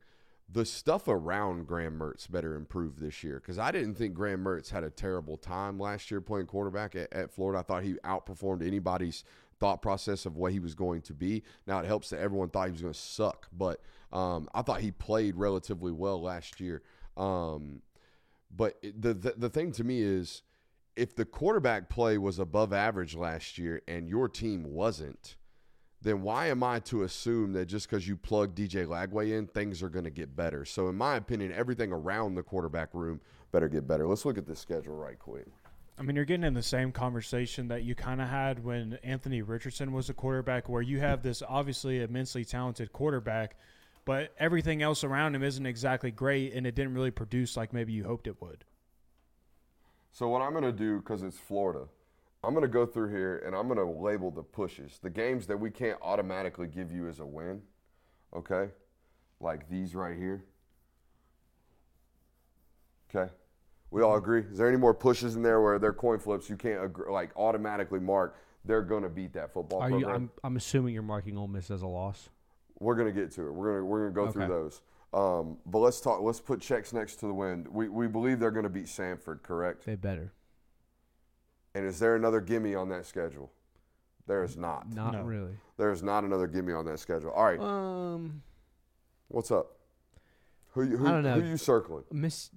the 0.51 0.65
stuff 0.65 1.07
around 1.07 1.67
Graham 1.67 1.99
Mertz 1.99 2.31
better 2.31 2.55
improve 2.55 2.99
this 2.99 3.23
year 3.23 3.41
because 3.41 3.59
I 3.59 3.71
didn't 3.71 3.95
think 3.95 4.15
Graham 4.15 4.43
Mertz 4.43 4.71
had 4.71 4.83
a 4.83 4.91
terrible 4.91 5.37
time 5.37 5.79
last 5.79 6.11
year 6.11 6.21
playing 6.21 6.47
quarterback 6.47 6.97
at, 6.97 7.13
at 7.13 7.31
Florida. 7.31 7.61
I 7.61 7.63
thought 7.63 7.85
he 7.85 7.95
outperformed 8.05 8.67
anybody's 8.67 9.25
thought 9.61 9.83
process 9.83 10.27
of 10.27 10.37
what 10.37 10.53
he 10.53 10.61
was 10.61 10.75
going 10.75 11.03
to 11.03 11.15
be. 11.15 11.43
Now 11.67 11.81
it 11.81 11.87
helps 11.87 12.11
that 12.11 12.21
everyone 12.21 12.51
thought 12.51 12.67
he 12.67 12.73
was 12.73 12.83
going 12.83 12.95
to 12.95 12.99
suck, 12.99 13.49
but 13.53 13.81
um, 14.13 14.49
I 14.55 14.63
thought 14.63 14.81
he 14.81 14.91
played 14.91 15.37
relatively 15.37 15.93
well 15.93 16.21
last 16.23 16.61
year. 16.61 16.83
Um, 17.17 17.83
but 18.55 18.81
the, 18.83 19.15
the 19.15 19.35
the 19.37 19.51
thing 19.51 19.73
to 19.73 19.85
me 19.85 20.01
is, 20.01 20.43
if 20.97 21.15
the 21.15 21.25
quarterback 21.25 21.89
play 21.89 22.19
was 22.19 22.39
above 22.39 22.73
average 22.73 23.15
last 23.15 23.59
year 23.59 23.83
and 23.87 24.09
your 24.09 24.29
team 24.29 24.65
wasn't, 24.65 25.37
then 26.01 26.23
why 26.23 26.47
am 26.47 26.63
I 26.63 26.81
to 26.81 27.03
assume 27.03 27.53
that 27.55 27.67
just 27.67 27.89
because 27.89 28.07
you 28.07 28.17
plug 28.17 28.55
DJ 28.55 28.87
Lagway 28.87 29.37
in, 29.37 29.47
things 29.47 29.83
are 29.83 29.89
going 29.89 30.05
to 30.05 30.11
get 30.11 30.37
better? 30.37 30.65
So, 30.65 30.89
in 30.89 30.95
my 30.95 31.17
opinion, 31.17 31.53
everything 31.53 31.93
around 31.93 32.35
the 32.35 32.43
quarterback 32.43 32.95
room 32.95 33.21
better 33.51 33.69
get 33.69 33.87
better. 33.87 34.07
Let's 34.07 34.25
look 34.25 34.39
at 34.39 34.47
the 34.47 34.57
schedule 34.57 34.95
right 34.95 35.19
quick. 35.19 35.47
I 35.99 36.03
mean, 36.03 36.15
you're 36.15 36.25
getting 36.25 36.45
in 36.45 36.55
the 36.55 36.63
same 36.63 36.93
conversation 36.93 37.69
that 37.69 37.83
you 37.83 37.97
kind 37.97 38.21
of 38.21 38.29
had 38.29 38.63
when 38.63 38.99
Anthony 39.03 39.43
Richardson 39.43 39.93
was 39.93 40.09
a 40.09 40.15
quarterback, 40.15 40.69
where 40.69 40.83
you 40.83 41.01
have 41.01 41.23
this 41.23 41.43
obviously 41.47 42.03
immensely 42.03 42.45
talented 42.45 42.93
quarterback, 42.93 43.57
but 44.05 44.33
everything 44.39 44.81
else 44.81 45.03
around 45.03 45.35
him 45.35 45.43
isn't 45.43 45.67
exactly 45.67 46.13
great, 46.13 46.55
and 46.55 46.67
it 46.67 46.77
didn't 46.77 46.95
really 46.95 47.11
produce 47.11 47.57
like 47.57 47.73
maybe 47.73 47.93
you 47.93 48.05
hoped 48.05 48.29
it 48.29 48.41
would. 48.41 48.65
So 50.13 50.29
what 50.29 50.41
I'm 50.41 50.53
going 50.53 50.65
to 50.65 50.73
do, 50.73 50.99
because 50.99 51.23
it's 51.23 51.37
Florida, 51.37 51.87
I'm 52.45 52.55
going 52.55 52.63
to 52.63 52.69
go 52.69 52.87
through 52.87 53.11
here 53.11 53.43
and 53.45 53.55
I'm 53.55 53.67
going 53.67 53.79
to 53.79 53.85
label 53.85 54.31
the 54.31 54.43
pushes, 54.43 54.99
the 55.03 55.11
games 55.11 55.47
that 55.49 55.59
we 55.59 55.71
can't 55.71 55.99
automatically 56.01 56.69
give 56.69 56.93
you 56.93 57.09
as 57.09 57.19
a 57.19 57.27
win. 57.27 57.63
Okay, 58.35 58.69
like 59.41 59.69
these 59.69 59.95
right 59.95 60.17
here. 60.17 60.45
Okay, 63.15 63.33
we 63.91 64.03
all 64.03 64.17
agree. 64.17 64.43
Is 64.51 64.59
there 64.59 64.69
any 64.69 64.77
more 64.77 64.95
pushes 64.95 65.37
in 65.37 65.43
there 65.43 65.61
where 65.61 65.79
they're 65.79 65.93
coin 65.93 66.19
flips? 66.19 66.49
You 66.51 66.57
can't 66.57 66.85
agree, 66.85 67.11
like 67.11 67.31
automatically 67.37 68.01
mark 68.01 68.37
they're 68.65 68.83
going 68.83 69.03
to 69.05 69.09
beat 69.09 69.33
that 69.33 69.53
football 69.53 69.81
Are 69.81 69.89
program. 69.89 70.09
you? 70.11 70.15
I'm 70.17 70.31
I'm 70.45 70.57
assuming 70.57 70.93
you're 70.95 71.03
marking 71.03 71.37
Ole 71.39 71.49
Miss 71.49 71.71
as 71.71 71.83
a 71.83 71.87
loss. 71.87 72.29
We're 72.81 72.95
gonna 72.97 73.13
get 73.13 73.31
to 73.33 73.47
it. 73.49 73.53
We're 73.53 73.73
gonna 73.75 73.85
we're 73.85 74.11
gonna 74.11 74.27
go 74.27 74.31
through 74.33 74.49
those. 74.49 74.83
Um, 75.15 75.57
but 75.67 75.79
let's 75.79 76.01
talk. 76.01 76.21
Let's 76.21 76.41
put 76.41 76.61
checks 76.61 76.93
next 76.93 77.17
to 77.17 77.27
the 77.27 77.33
win. 77.35 77.67
We 77.71 77.89
we 77.89 78.07
believe 78.09 78.39
they're 78.41 78.51
gonna 78.51 78.69
beat 78.69 78.87
Samford, 78.87 79.43
correct? 79.43 79.87
They 79.87 79.95
better. 79.95 80.33
And 81.75 81.87
is 81.87 81.99
there 81.99 82.15
another 82.17 82.41
gimme 82.41 82.75
on 82.75 82.89
that 82.91 83.07
schedule? 83.07 83.51
There 84.27 84.45
is 84.45 84.57
not. 84.57 84.93
Not 84.93 85.15
No. 85.15 85.23
really. 85.23 85.57
There 85.79 85.91
is 85.93 86.03
not 86.03 86.25
another 86.25 86.47
gimme 86.47 86.73
on 86.73 86.85
that 86.87 86.99
schedule. 86.99 87.31
All 87.31 87.45
right, 87.45 87.61
Um, 87.61 88.43
what's 89.29 89.51
up? 89.51 89.77
Who 90.73 90.83
you 90.83 90.97
who, 90.99 91.07
I 91.07 91.11
don't 91.13 91.23
know. 91.23 91.41
who 91.41 91.49
you 91.49 91.57
circling? 91.57 92.05
Miss 92.13 92.51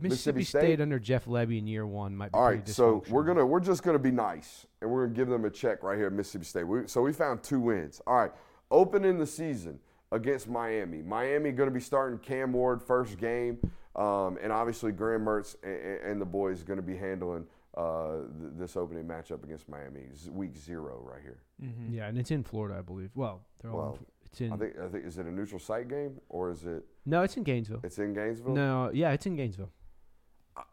Mississippi 0.00 0.44
State? 0.44 0.60
State? 0.60 0.80
under 0.80 0.98
Jeff 0.98 1.24
Lebby 1.26 1.58
in 1.58 1.66
year 1.66 1.86
one 1.86 2.16
might 2.16 2.32
be 2.32 2.38
All 2.38 2.46
pretty 2.46 2.60
right, 2.60 2.68
so 2.68 3.02
we're 3.08 3.24
gonna 3.24 3.44
we're 3.44 3.60
just 3.60 3.82
gonna 3.82 3.98
be 3.98 4.10
nice, 4.10 4.66
and 4.80 4.90
we're 4.90 5.04
gonna 5.06 5.16
give 5.16 5.28
them 5.28 5.44
a 5.44 5.50
check 5.50 5.82
right 5.82 5.96
here 5.96 6.06
at 6.06 6.12
Mississippi 6.12 6.44
State. 6.44 6.64
We, 6.64 6.86
so 6.86 7.02
we 7.02 7.12
found 7.12 7.42
two 7.42 7.60
wins. 7.60 8.00
All 8.06 8.16
right, 8.16 8.32
opening 8.70 9.18
the 9.18 9.26
season 9.26 9.78
against 10.12 10.48
Miami. 10.48 11.02
Miami 11.02 11.52
gonna 11.52 11.70
be 11.70 11.80
starting 11.80 12.18
Cam 12.18 12.52
Ward 12.52 12.82
first 12.82 13.18
game, 13.18 13.58
um, 13.96 14.38
and 14.42 14.52
obviously 14.52 14.92
Graham 14.92 15.24
Mertz 15.24 15.56
and, 15.62 16.00
and 16.12 16.20
the 16.20 16.26
boys 16.26 16.62
gonna 16.62 16.82
be 16.82 16.96
handling 16.96 17.44
uh, 17.76 18.16
th- 18.40 18.52
this 18.56 18.76
opening 18.76 19.04
matchup 19.04 19.44
against 19.44 19.68
Miami. 19.68 20.02
Z- 20.16 20.30
Week 20.30 20.56
zero 20.56 21.00
right 21.02 21.22
here. 21.22 21.42
Mm-hmm. 21.62 21.94
Yeah, 21.94 22.08
and 22.08 22.18
it's 22.18 22.30
in 22.30 22.42
Florida, 22.42 22.76
I 22.78 22.82
believe. 22.82 23.10
Well, 23.14 23.42
they're 23.62 23.70
all. 23.70 23.78
Well, 23.78 23.98
in, 24.00 24.06
it's 24.30 24.40
in. 24.40 24.52
I 24.52 24.56
think 24.56 24.78
I 24.78 24.88
think 24.88 25.06
is 25.06 25.18
it 25.18 25.26
a 25.26 25.30
neutral 25.32 25.58
site 25.60 25.88
game 25.88 26.20
or 26.28 26.50
is 26.50 26.64
it 26.64 26.84
no, 27.06 27.22
it's 27.22 27.36
in 27.36 27.42
Gainesville. 27.44 27.80
it's 27.82 27.98
in 27.98 28.12
Gainesville? 28.14 28.54
No, 28.54 28.90
yeah, 28.92 29.12
it's 29.12 29.26
in 29.26 29.36
Gainesville. 29.36 29.70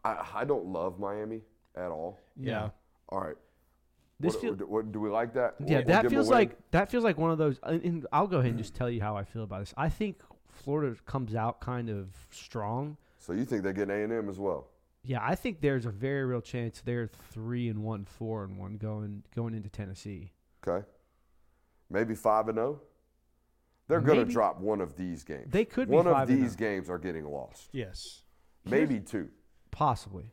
I, 0.04 0.26
I 0.34 0.44
don't 0.44 0.66
love 0.66 0.98
Miami 0.98 1.42
at 1.76 1.90
all. 1.90 2.18
Yeah. 2.36 2.70
All 3.08 3.20
right. 3.20 3.36
This 4.18 4.34
what, 4.34 4.42
feel- 4.42 4.54
what- 4.54 4.68
what- 4.68 4.92
do 4.92 5.00
we 5.00 5.10
like 5.10 5.34
that? 5.34 5.54
Yeah, 5.60 5.66
We'll- 5.66 5.76
we'll 5.78 5.86
that 5.86 6.02
give 6.02 6.12
'em 6.12 6.18
a 6.18 6.22
feels 6.22 6.30
like 6.30 6.70
that 6.70 6.90
feels 6.90 7.04
like 7.04 7.18
one 7.18 7.30
of 7.30 7.38
those. 7.38 7.58
And 7.62 7.82
and 7.84 8.06
I'll 8.12 8.26
go 8.26 8.38
ahead 8.38 8.50
and 8.50 8.58
just 8.58 8.74
tell 8.74 8.90
you 8.90 9.00
how 9.00 9.16
I 9.16 9.24
feel 9.24 9.42
about 9.42 9.60
this. 9.60 9.74
I 9.76 9.88
think 9.88 10.22
Florida 10.48 10.96
comes 11.04 11.34
out 11.34 11.60
kind 11.60 11.90
of 11.90 12.08
strong. 12.30 12.96
So 13.18 13.32
you 13.32 13.44
think 13.44 13.62
they're 13.62 13.72
getting 13.72 13.94
A 13.94 14.04
and 14.04 14.12
M 14.12 14.28
as 14.28 14.38
well? 14.38 14.68
Yeah, 15.02 15.20
I 15.22 15.34
think 15.36 15.60
there's 15.60 15.86
a 15.86 15.90
very 15.90 16.24
real 16.24 16.40
chance 16.40 16.80
they're 16.80 17.06
three 17.06 17.68
and 17.68 17.84
one, 17.84 18.04
four 18.04 18.44
and 18.44 18.58
one 18.58 18.76
going 18.76 19.22
going 19.34 19.54
into 19.54 19.68
Tennessee. 19.68 20.32
Okay. 20.66 20.84
Maybe 21.90 22.14
five 22.14 22.48
and 22.48 22.56
zero. 22.56 22.80
They're 23.88 24.00
going 24.00 24.26
to 24.26 24.32
drop 24.32 24.58
one 24.60 24.80
of 24.80 24.96
these 24.96 25.22
games. 25.22 25.52
They 25.52 25.64
could 25.64 25.88
one 25.88 26.08
of 26.08 26.14
five 26.14 26.28
and 26.28 26.38
oh. 26.38 26.42
these 26.42 26.54
oh. 26.54 26.58
games 26.58 26.90
are 26.90 26.98
getting 26.98 27.24
lost. 27.24 27.68
Yes. 27.72 28.22
Maybe 28.64 28.98
two. 28.98 29.28
Possibly. 29.76 30.32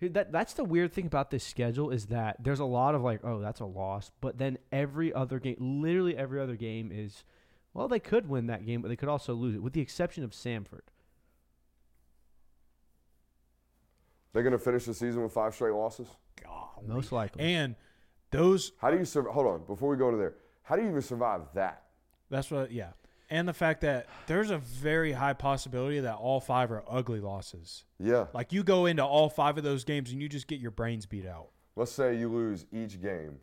That 0.00 0.32
that's 0.32 0.54
the 0.54 0.64
weird 0.64 0.92
thing 0.92 1.06
about 1.06 1.30
this 1.30 1.44
schedule 1.44 1.90
is 1.90 2.06
that 2.06 2.36
there's 2.42 2.58
a 2.58 2.64
lot 2.64 2.96
of 2.96 3.02
like, 3.02 3.20
oh, 3.22 3.40
that's 3.40 3.60
a 3.60 3.64
loss, 3.64 4.10
but 4.20 4.38
then 4.38 4.58
every 4.72 5.14
other 5.14 5.38
game, 5.38 5.56
literally 5.60 6.16
every 6.16 6.40
other 6.40 6.56
game 6.56 6.90
is, 6.92 7.22
well, 7.74 7.86
they 7.86 8.00
could 8.00 8.28
win 8.28 8.48
that 8.48 8.66
game, 8.66 8.82
but 8.82 8.88
they 8.88 8.96
could 8.96 9.08
also 9.08 9.34
lose 9.34 9.54
it, 9.54 9.62
with 9.62 9.72
the 9.72 9.80
exception 9.80 10.24
of 10.24 10.32
Samford. 10.32 10.82
They're 14.32 14.42
going 14.42 14.52
to 14.52 14.58
finish 14.58 14.84
the 14.84 14.92
season 14.92 15.22
with 15.22 15.32
five 15.32 15.54
straight 15.54 15.72
losses. 15.72 16.08
God. 16.42 16.88
Most 16.88 17.12
likely. 17.12 17.54
And 17.54 17.76
those 18.32 18.72
How 18.80 18.90
do 18.90 18.98
you 18.98 19.04
survive? 19.04 19.32
Hold 19.32 19.46
on, 19.46 19.64
before 19.64 19.88
we 19.88 19.96
go 19.96 20.08
into 20.08 20.18
there, 20.18 20.34
how 20.64 20.74
do 20.74 20.82
you 20.82 20.88
even 20.88 21.02
survive 21.02 21.42
that? 21.54 21.84
That's 22.30 22.50
what, 22.50 22.72
yeah. 22.72 22.90
And 23.28 23.48
the 23.48 23.52
fact 23.52 23.80
that 23.80 24.06
there's 24.26 24.50
a 24.50 24.58
very 24.58 25.12
high 25.12 25.32
possibility 25.32 26.00
that 26.00 26.14
all 26.14 26.40
five 26.40 26.70
are 26.70 26.84
ugly 26.88 27.20
losses. 27.20 27.84
Yeah. 27.98 28.26
Like 28.32 28.52
you 28.52 28.62
go 28.62 28.86
into 28.86 29.04
all 29.04 29.28
five 29.28 29.58
of 29.58 29.64
those 29.64 29.84
games 29.84 30.12
and 30.12 30.22
you 30.22 30.28
just 30.28 30.46
get 30.46 30.60
your 30.60 30.70
brains 30.70 31.06
beat 31.06 31.26
out. 31.26 31.48
Let's 31.74 31.92
say 31.92 32.16
you 32.16 32.28
lose 32.28 32.66
each 32.72 33.02
game. 33.02 33.38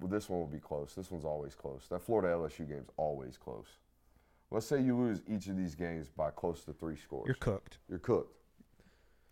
Well, 0.00 0.08
this 0.08 0.28
one 0.28 0.40
will 0.40 0.46
be 0.46 0.58
close. 0.58 0.94
This 0.94 1.10
one's 1.10 1.24
always 1.24 1.54
close. 1.54 1.86
That 1.88 2.02
Florida 2.02 2.28
LSU 2.34 2.68
game's 2.68 2.90
always 2.96 3.38
close. 3.38 3.78
Let's 4.50 4.66
say 4.66 4.80
you 4.80 4.96
lose 4.96 5.22
each 5.26 5.46
of 5.46 5.56
these 5.56 5.74
games 5.74 6.10
by 6.10 6.30
close 6.30 6.62
to 6.64 6.72
three 6.72 6.96
scores. 6.96 7.26
You're 7.26 7.36
cooked. 7.36 7.78
You're 7.88 7.98
cooked. 7.98 8.38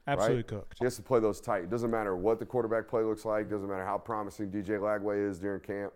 Absolutely 0.07 0.39
right? 0.39 0.47
cooked. 0.47 0.77
He 0.79 0.85
has 0.85 0.97
to 0.97 1.03
play 1.03 1.21
those 1.21 1.41
tight. 1.41 1.65
It 1.65 1.71
doesn't 1.71 1.91
matter 1.91 2.17
what 2.17 2.39
the 2.39 2.47
quarterback 2.47 2.89
play 2.89 3.03
looks 3.03 3.25
like. 3.25 3.49
Doesn't 3.49 3.69
matter 3.69 3.85
how 3.85 3.99
promising 3.99 4.51
DJ 4.51 4.81
Lagway 4.81 5.29
is 5.29 5.39
during 5.39 5.61
camp. 5.61 5.93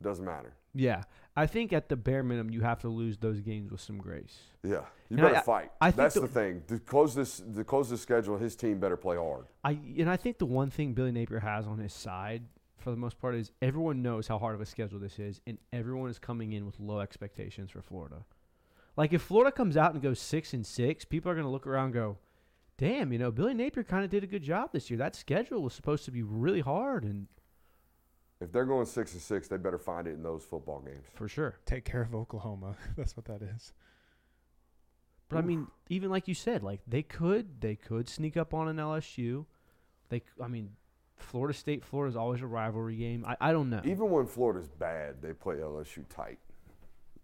Doesn't 0.00 0.24
matter. 0.24 0.54
Yeah, 0.78 1.04
I 1.34 1.46
think 1.46 1.72
at 1.72 1.88
the 1.88 1.96
bare 1.96 2.22
minimum 2.22 2.52
you 2.52 2.60
have 2.60 2.80
to 2.80 2.88
lose 2.88 3.16
those 3.18 3.40
games 3.40 3.70
with 3.72 3.80
some 3.80 3.98
grace. 3.98 4.38
Yeah, 4.62 4.82
you 5.08 5.16
And 5.16 5.20
better 5.20 5.36
I- 5.36 5.40
fight. 5.40 5.72
I 5.80 5.90
think 5.90 5.96
That's 5.96 6.14
the- 6.16 6.20
the, 6.22 6.28
thing. 6.28 6.62
To 6.68 6.78
close 6.78 7.14
this, 7.14 7.40
to 7.54 7.64
close 7.64 7.88
this 7.90 8.00
schedule, 8.02 8.36
his 8.36 8.54
team 8.56 8.78
better 8.78 8.96
play 8.96 9.16
hard. 9.16 9.46
I 9.64 9.72
and 9.98 10.10
I 10.10 10.16
think 10.16 10.38
the 10.38 10.46
one 10.46 10.70
thing 10.70 10.92
Billy 10.92 11.12
Napier 11.12 11.40
has 11.40 11.66
on 11.66 11.78
his 11.78 11.92
side 11.92 12.42
for 12.78 12.90
the 12.90 12.96
most 12.96 13.18
part 13.18 13.34
is 13.34 13.52
everyone 13.62 14.02
knows 14.02 14.28
how 14.28 14.38
hard 14.38 14.54
of 14.54 14.60
a 14.60 14.66
schedule 14.66 14.98
this 15.00 15.18
is, 15.18 15.40
and 15.46 15.58
everyone 15.72 16.10
is 16.10 16.18
coming 16.18 16.52
in 16.52 16.66
with 16.66 16.78
low 16.78 17.00
expectations 17.00 17.70
for 17.70 17.80
Florida. 17.82 18.24
Like 18.96 19.12
if 19.12 19.22
Florida 19.22 19.50
comes 19.52 19.76
out 19.76 19.92
and 19.94 20.02
goes 20.02 20.20
six 20.20 20.52
and 20.52 20.64
six, 20.64 21.04
people 21.04 21.30
are 21.30 21.34
going 21.34 21.44
to 21.46 21.50
look 21.50 21.66
around 21.66 21.86
and 21.86 21.94
go, 21.94 22.18
"Damn, 22.78 23.12
you 23.12 23.18
know, 23.18 23.30
Billy 23.30 23.54
Napier 23.54 23.82
kind 23.84 24.04
of 24.04 24.10
did 24.10 24.22
a 24.24 24.26
good 24.26 24.42
job 24.42 24.72
this 24.72 24.90
year. 24.90 24.98
That 24.98 25.16
schedule 25.16 25.62
was 25.62 25.72
supposed 25.74 26.04
to 26.04 26.10
be 26.10 26.22
really 26.22 26.60
hard, 26.60 27.04
and 27.04 27.26
If 28.40 28.52
they're 28.52 28.64
going 28.66 28.86
six 28.86 29.12
and 29.14 29.22
six, 29.22 29.48
they 29.48 29.56
better 29.56 29.78
find 29.78 30.06
it 30.06 30.10
in 30.14 30.22
those 30.22 30.44
football 30.44 30.80
games. 30.80 31.06
for 31.14 31.28
sure." 31.28 31.56
Take 31.64 31.84
care 31.84 32.02
of 32.02 32.14
Oklahoma. 32.14 32.76
That's 32.96 33.16
what 33.16 33.26
that 33.26 33.42
is. 33.42 33.72
But 35.28 35.38
I 35.38 35.40
mean, 35.40 35.66
even 35.88 36.10
like 36.10 36.28
you 36.28 36.34
said, 36.34 36.62
like 36.62 36.80
they 36.86 37.02
could 37.02 37.60
they 37.60 37.74
could 37.76 38.08
sneak 38.08 38.36
up 38.36 38.54
on 38.54 38.68
an 38.68 38.76
LSU. 38.76 39.46
They, 40.08 40.22
I 40.40 40.46
mean, 40.46 40.70
Florida 41.16 41.52
State 41.56 41.84
Florida 41.84 42.10
is 42.10 42.16
always 42.16 42.42
a 42.42 42.46
rivalry 42.46 42.96
game. 42.96 43.24
I, 43.26 43.36
I 43.40 43.52
don't 43.52 43.68
know. 43.70 43.80
Even 43.84 44.10
when 44.10 44.26
Florida's 44.26 44.68
bad, 44.68 45.20
they 45.22 45.32
play 45.32 45.56
LSU 45.56 46.04
tight. 46.08 46.38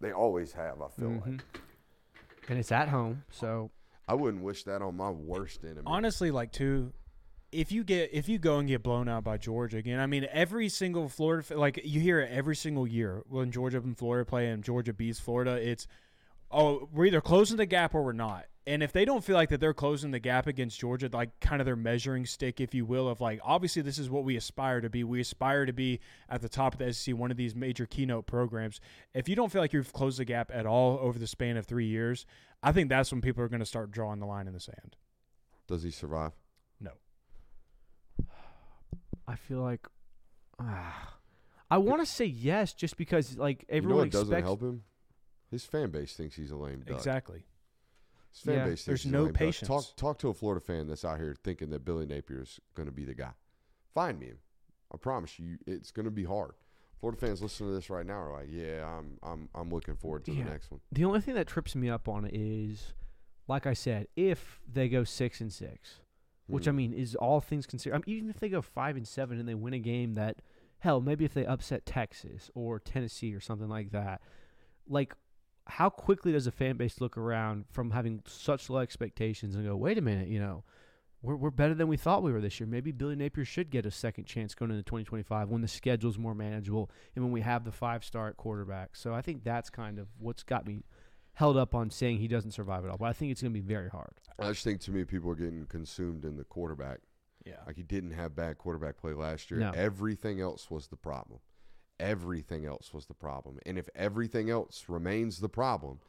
They 0.01 0.11
always 0.11 0.51
have. 0.53 0.81
I 0.81 0.89
feel 0.89 1.09
Mhm. 1.11 1.25
like. 1.31 1.61
and 2.49 2.59
it's 2.59 2.73
at 2.73 2.89
home, 2.89 3.23
so 3.31 3.71
I 4.05 4.15
wouldn't 4.15 4.43
wish 4.43 4.65
that 4.65 4.81
on 4.81 4.97
my 4.97 5.09
worst 5.11 5.63
enemy. 5.63 5.83
Honestly, 5.85 6.29
like 6.29 6.51
too, 6.51 6.91
if 7.53 7.71
you 7.71 7.83
get 7.83 8.09
if 8.11 8.27
you 8.27 8.37
go 8.37 8.59
and 8.59 8.67
get 8.67 8.83
blown 8.83 9.07
out 9.07 9.23
by 9.23 9.37
Georgia 9.37 9.77
again, 9.77 9.99
I 9.99 10.07
mean, 10.07 10.27
every 10.31 10.69
single 10.69 11.07
Florida 11.07 11.57
like 11.57 11.79
you 11.83 12.01
hear 12.01 12.19
it 12.19 12.31
every 12.31 12.55
single 12.55 12.87
year 12.87 13.23
when 13.29 13.51
Georgia 13.51 13.77
and 13.77 13.97
Florida 13.97 14.25
play 14.25 14.49
and 14.49 14.63
Georgia 14.63 14.93
beats 14.93 15.19
Florida, 15.19 15.51
it's 15.53 15.87
oh 16.51 16.89
we're 16.91 17.05
either 17.05 17.21
closing 17.21 17.57
the 17.57 17.65
gap 17.65 17.93
or 17.93 18.03
we're 18.03 18.13
not. 18.13 18.45
And 18.65 18.81
if 18.81 18.93
they 18.93 19.03
don't 19.03 19.23
feel 19.23 19.35
like 19.35 19.49
that 19.49 19.59
they're 19.59 19.73
closing 19.73 20.11
the 20.11 20.19
gap 20.19 20.47
against 20.47 20.79
Georgia, 20.79 21.09
like 21.11 21.37
kind 21.41 21.61
of 21.61 21.65
their 21.65 21.75
measuring 21.75 22.25
stick, 22.25 22.61
if 22.61 22.73
you 22.73 22.85
will, 22.85 23.09
of 23.09 23.19
like 23.19 23.39
obviously 23.43 23.81
this 23.81 23.97
is 23.97 24.09
what 24.09 24.23
we 24.23 24.37
aspire 24.37 24.81
to 24.81 24.89
be. 24.89 25.03
We 25.03 25.19
aspire 25.19 25.65
to 25.65 25.73
be 25.73 25.99
at 26.29 26.41
the 26.41 26.49
top 26.49 26.73
of 26.73 26.79
the 26.79 26.93
SEC, 26.93 27.15
one 27.15 27.29
of 27.29 27.37
these 27.37 27.55
major 27.55 27.85
keynote 27.85 28.25
programs. 28.25 28.79
If 29.13 29.27
you 29.27 29.35
don't 29.35 29.51
feel 29.51 29.61
like 29.61 29.73
you've 29.73 29.93
closed 29.93 30.17
the 30.17 30.25
gap 30.25 30.49
at 30.53 30.65
all 30.65 30.97
over 31.01 31.19
the 31.19 31.27
span 31.27 31.57
of 31.57 31.65
three 31.65 31.87
years, 31.87 32.25
I 32.61 32.71
think 32.71 32.89
that's 32.89 33.11
when 33.11 33.21
people 33.21 33.43
are 33.43 33.49
going 33.49 33.59
to 33.59 33.65
start 33.65 33.91
drawing 33.91 34.19
the 34.19 34.25
line 34.25 34.47
in 34.47 34.53
the 34.53 34.59
sand. 34.61 34.95
Does 35.67 35.83
he 35.83 35.91
survive? 35.91 36.31
I 39.27 39.35
feel 39.35 39.61
like 39.61 39.87
ah, 40.59 41.13
I 41.71 41.77
want 41.77 42.01
to 42.01 42.05
say 42.05 42.25
yes, 42.25 42.73
just 42.73 42.97
because 42.97 43.37
like 43.37 43.65
you 43.69 43.75
know 43.81 43.85
everyone 43.89 44.09
doesn't 44.09 44.41
help 44.43 44.61
him? 44.61 44.83
His 45.49 45.65
fan 45.65 45.89
base 45.91 46.13
thinks 46.15 46.35
he's 46.35 46.51
a 46.51 46.55
lame 46.55 46.81
duck. 46.85 46.97
Exactly. 46.97 47.45
His 48.31 48.41
fan 48.41 48.53
Yeah. 48.55 48.59
base 48.65 48.69
thinks 48.69 48.85
There's 48.85 49.03
he's 49.03 49.11
a 49.11 49.15
no 49.15 49.23
lame 49.25 49.33
duck. 49.33 49.55
Talk 49.55 49.85
talk 49.95 50.19
to 50.19 50.29
a 50.29 50.33
Florida 50.33 50.61
fan 50.61 50.87
that's 50.87 51.05
out 51.05 51.19
here 51.19 51.35
thinking 51.43 51.69
that 51.71 51.85
Billy 51.85 52.05
Napier's 52.05 52.59
going 52.75 52.87
to 52.87 52.91
be 52.91 53.05
the 53.05 53.13
guy. 53.13 53.31
Find 53.93 54.19
me 54.19 54.27
him. 54.27 54.39
I 54.93 54.97
promise 54.97 55.37
you, 55.39 55.57
it's 55.67 55.91
going 55.91 56.05
to 56.05 56.11
be 56.11 56.23
hard. 56.23 56.51
Florida 56.99 57.19
fans 57.19 57.41
listening 57.41 57.69
to 57.71 57.75
this 57.75 57.89
right 57.89 58.05
now 58.05 58.13
are 58.21 58.31
like, 58.31 58.47
"Yeah, 58.49 58.85
I'm 58.87 59.17
I'm 59.21 59.49
I'm 59.53 59.69
looking 59.69 59.95
forward 59.95 60.23
to 60.25 60.31
Yeah. 60.33 60.43
the 60.45 60.49
next 60.51 60.71
one." 60.71 60.79
The 60.91 61.03
only 61.05 61.19
thing 61.21 61.35
that 61.35 61.47
trips 61.47 61.75
me 61.75 61.89
up 61.89 62.07
on 62.07 62.25
it 62.25 62.33
is, 62.33 62.93
like 63.47 63.65
I 63.67 63.73
said, 63.73 64.07
if 64.15 64.59
they 64.71 64.87
go 64.89 65.03
six 65.03 65.41
and 65.41 65.51
six, 65.51 65.99
which 66.47 66.67
I 66.67 66.71
Hmm. 66.71 66.77
mean 66.77 66.93
is 66.93 67.15
all 67.15 67.39
things 67.41 67.65
considered. 67.65 67.95
I 67.95 67.97
mean, 67.99 68.17
even 68.17 68.29
if 68.29 68.39
they 68.39 68.49
go 68.49 68.61
five 68.61 68.95
and 68.97 69.07
seven 69.07 69.39
and 69.39 69.47
they 69.47 69.55
win 69.55 69.73
a 69.73 69.79
game 69.79 70.15
that, 70.15 70.37
hell, 70.79 70.99
maybe 71.01 71.25
if 71.25 71.33
they 71.33 71.45
upset 71.45 71.85
Texas 71.85 72.51
or 72.53 72.79
Tennessee 72.79 73.33
or 73.33 73.39
something 73.39 73.69
like 73.69 73.91
that, 73.91 74.21
like 74.87 75.15
how 75.67 75.89
quickly 75.89 76.31
does 76.33 76.45
a 76.47 76.51
fan 76.51 76.75
base 76.75 76.99
look 76.99 77.17
around 77.17 77.65
from 77.71 77.91
having 77.91 78.21
such 78.27 78.69
low 78.69 78.79
expectations 78.79 79.55
and 79.55 79.65
go, 79.65 79.75
wait 79.77 79.97
a 79.97 80.01
minute, 80.01 80.27
you 80.27 80.39
know, 80.39 80.63
we're 81.21 81.37
we're 81.37 81.51
better 81.51 81.73
than 81.73 81.87
we 81.87 81.95
thought 81.95 82.21
we 82.21 82.33
were 82.33 82.41
this 82.41 82.59
year. 82.59 82.67
Maybe 82.67 82.91
Billy 82.91 83.15
Napier 83.15 83.45
should 83.45 83.69
get 83.69 83.85
a 83.85 83.91
second 83.91 84.25
chance 84.25 84.53
going 84.53 84.71
into 84.71 84.83
2025 84.83 85.47
when 85.49 85.61
the 85.61 85.69
schedule's 85.69 86.17
more 86.17 86.35
manageable 86.35 86.91
and 87.15 87.23
when 87.23 87.31
we 87.31 87.39
have 87.39 87.63
the 87.63 87.71
five 87.71 88.03
star 88.03 88.33
quarterback. 88.33 88.97
So 88.97 89.13
I 89.13 89.21
think 89.21 89.45
that's 89.45 89.69
kind 89.69 89.99
of 89.99 90.09
what's 90.19 90.43
got 90.43 90.67
me 90.67 90.83
held 91.33 91.57
up 91.57 91.73
on 91.73 91.89
saying 91.89 92.17
he 92.17 92.27
doesn't 92.27 92.51
survive 92.51 92.85
at 92.85 92.91
all. 92.91 92.97
But 92.97 93.05
I 93.05 93.13
think 93.13 93.31
it's 93.31 93.41
going 93.41 93.53
to 93.53 93.59
be 93.59 93.65
very 93.65 93.89
hard. 93.89 94.13
I 94.39 94.49
just 94.49 94.63
think 94.63 94.81
too 94.81 94.91
many 94.91 95.05
people 95.05 95.29
are 95.31 95.35
getting 95.35 95.65
consumed 95.65 96.25
in 96.25 96.37
the 96.37 96.43
quarterback. 96.43 96.99
Yeah. 97.45 97.55
Like 97.65 97.75
he 97.75 97.83
didn't 97.83 98.11
have 98.11 98.35
bad 98.35 98.57
quarterback 98.57 98.97
play 98.97 99.13
last 99.13 99.51
year. 99.51 99.59
No. 99.59 99.71
Everything 99.71 100.39
else 100.39 100.69
was 100.69 100.87
the 100.87 100.95
problem. 100.95 101.39
Everything 101.99 102.65
else 102.65 102.93
was 102.93 103.05
the 103.05 103.13
problem. 103.13 103.59
And 103.65 103.77
if 103.77 103.89
everything 103.95 104.49
else 104.49 104.85
remains 104.87 105.39
the 105.39 105.49
problem, 105.49 105.99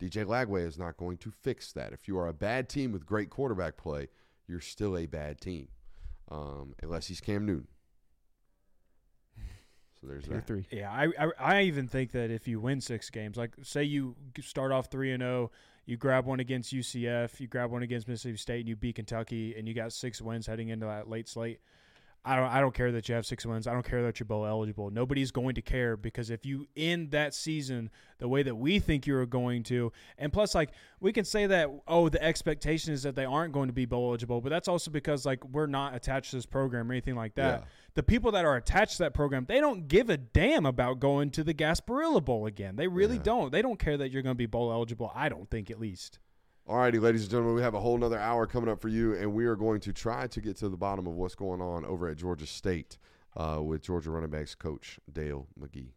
DJ 0.00 0.24
Lagway 0.24 0.66
is 0.66 0.78
not 0.78 0.96
going 0.96 1.16
to 1.18 1.30
fix 1.30 1.72
that. 1.72 1.92
If 1.92 2.08
you 2.08 2.18
are 2.18 2.28
a 2.28 2.32
bad 2.32 2.68
team 2.68 2.92
with 2.92 3.06
great 3.06 3.30
quarterback 3.30 3.76
play, 3.76 4.08
you're 4.48 4.60
still 4.60 4.96
a 4.96 5.06
bad 5.06 5.40
team, 5.40 5.68
um, 6.30 6.74
unless 6.82 7.06
he's 7.06 7.20
Cam 7.20 7.46
Newton. 7.46 7.68
So 10.02 10.08
there's 10.08 10.24
Tier 10.24 10.36
that. 10.36 10.46
three. 10.46 10.66
Yeah, 10.72 10.90
I, 10.90 11.08
I 11.18 11.30
I 11.38 11.62
even 11.62 11.86
think 11.86 12.10
that 12.12 12.30
if 12.30 12.48
you 12.48 12.58
win 12.58 12.80
six 12.80 13.08
games, 13.08 13.36
like 13.36 13.52
say 13.62 13.84
you 13.84 14.16
start 14.40 14.72
off 14.72 14.86
three 14.90 15.12
and 15.12 15.22
zero, 15.22 15.52
you 15.86 15.96
grab 15.96 16.26
one 16.26 16.40
against 16.40 16.74
UCF, 16.74 17.38
you 17.38 17.46
grab 17.46 17.70
one 17.70 17.84
against 17.84 18.08
Mississippi 18.08 18.36
State, 18.36 18.60
and 18.60 18.68
you 18.68 18.74
beat 18.74 18.96
Kentucky, 18.96 19.54
and 19.56 19.68
you 19.68 19.74
got 19.74 19.92
six 19.92 20.20
wins 20.20 20.46
heading 20.46 20.70
into 20.70 20.86
that 20.86 21.08
late 21.08 21.28
slate. 21.28 21.60
I 22.24 22.36
don't 22.36 22.46
I 22.48 22.60
don't 22.60 22.72
care 22.72 22.92
that 22.92 23.08
you 23.08 23.16
have 23.16 23.26
six 23.26 23.44
wins. 23.44 23.66
I 23.66 23.72
don't 23.72 23.84
care 23.84 24.02
that 24.04 24.20
you're 24.20 24.26
bowl 24.26 24.46
eligible. 24.46 24.90
Nobody's 24.90 25.32
going 25.32 25.56
to 25.56 25.62
care 25.62 25.96
because 25.96 26.30
if 26.30 26.46
you 26.46 26.68
end 26.76 27.10
that 27.10 27.34
season 27.34 27.90
the 28.18 28.28
way 28.28 28.44
that 28.44 28.54
we 28.54 28.78
think 28.78 29.08
you're 29.08 29.26
going 29.26 29.64
to, 29.64 29.90
and 30.18 30.32
plus 30.32 30.54
like 30.54 30.70
we 31.00 31.12
can 31.12 31.24
say 31.24 31.46
that 31.48 31.68
oh 31.88 32.08
the 32.08 32.22
expectation 32.22 32.92
is 32.92 33.02
that 33.02 33.16
they 33.16 33.24
aren't 33.24 33.52
going 33.52 33.66
to 33.66 33.72
be 33.72 33.86
bowl 33.86 34.10
eligible, 34.10 34.40
but 34.40 34.50
that's 34.50 34.68
also 34.68 34.88
because 34.90 35.26
like 35.26 35.44
we're 35.46 35.66
not 35.66 35.96
attached 35.96 36.30
to 36.30 36.36
this 36.36 36.46
program 36.46 36.88
or 36.88 36.92
anything 36.92 37.16
like 37.16 37.34
that. 37.34 37.62
Yeah. 37.62 37.66
The 37.94 38.04
people 38.04 38.30
that 38.32 38.44
are 38.44 38.54
attached 38.56 38.98
to 38.98 39.02
that 39.02 39.14
program, 39.14 39.44
they 39.48 39.58
don't 39.60 39.88
give 39.88 40.08
a 40.08 40.16
damn 40.16 40.64
about 40.64 41.00
going 41.00 41.30
to 41.32 41.42
the 41.42 41.52
Gasparilla 41.54 42.24
Bowl 42.24 42.46
again. 42.46 42.76
They 42.76 42.86
really 42.86 43.16
Yeah. 43.16 43.22
don't. 43.24 43.52
They 43.52 43.62
don't 43.62 43.78
care 43.80 43.96
that 43.96 44.10
you're 44.12 44.22
going 44.22 44.34
to 44.34 44.38
be 44.38 44.46
bowl 44.46 44.70
eligible. 44.72 45.10
I 45.14 45.28
don't 45.28 45.50
think 45.50 45.70
at 45.72 45.80
least. 45.80 46.20
Alrighty, 46.68 47.00
ladies 47.00 47.22
and 47.22 47.30
gentlemen, 47.32 47.56
we 47.56 47.62
have 47.62 47.74
a 47.74 47.80
whole 47.80 47.98
nother 47.98 48.20
hour 48.20 48.46
coming 48.46 48.70
up 48.70 48.80
for 48.80 48.86
you, 48.86 49.16
and 49.16 49.34
we 49.34 49.46
are 49.46 49.56
going 49.56 49.80
to 49.80 49.92
try 49.92 50.28
to 50.28 50.40
get 50.40 50.56
to 50.58 50.68
the 50.68 50.76
bottom 50.76 51.08
of 51.08 51.14
what's 51.14 51.34
going 51.34 51.60
on 51.60 51.84
over 51.84 52.08
at 52.08 52.16
Georgia 52.16 52.46
State 52.46 52.98
uh, 53.36 53.60
with 53.60 53.82
Georgia 53.82 54.12
running 54.12 54.30
backs 54.30 54.54
coach 54.54 55.00
Dell 55.12 55.48
McGee. 55.60 55.90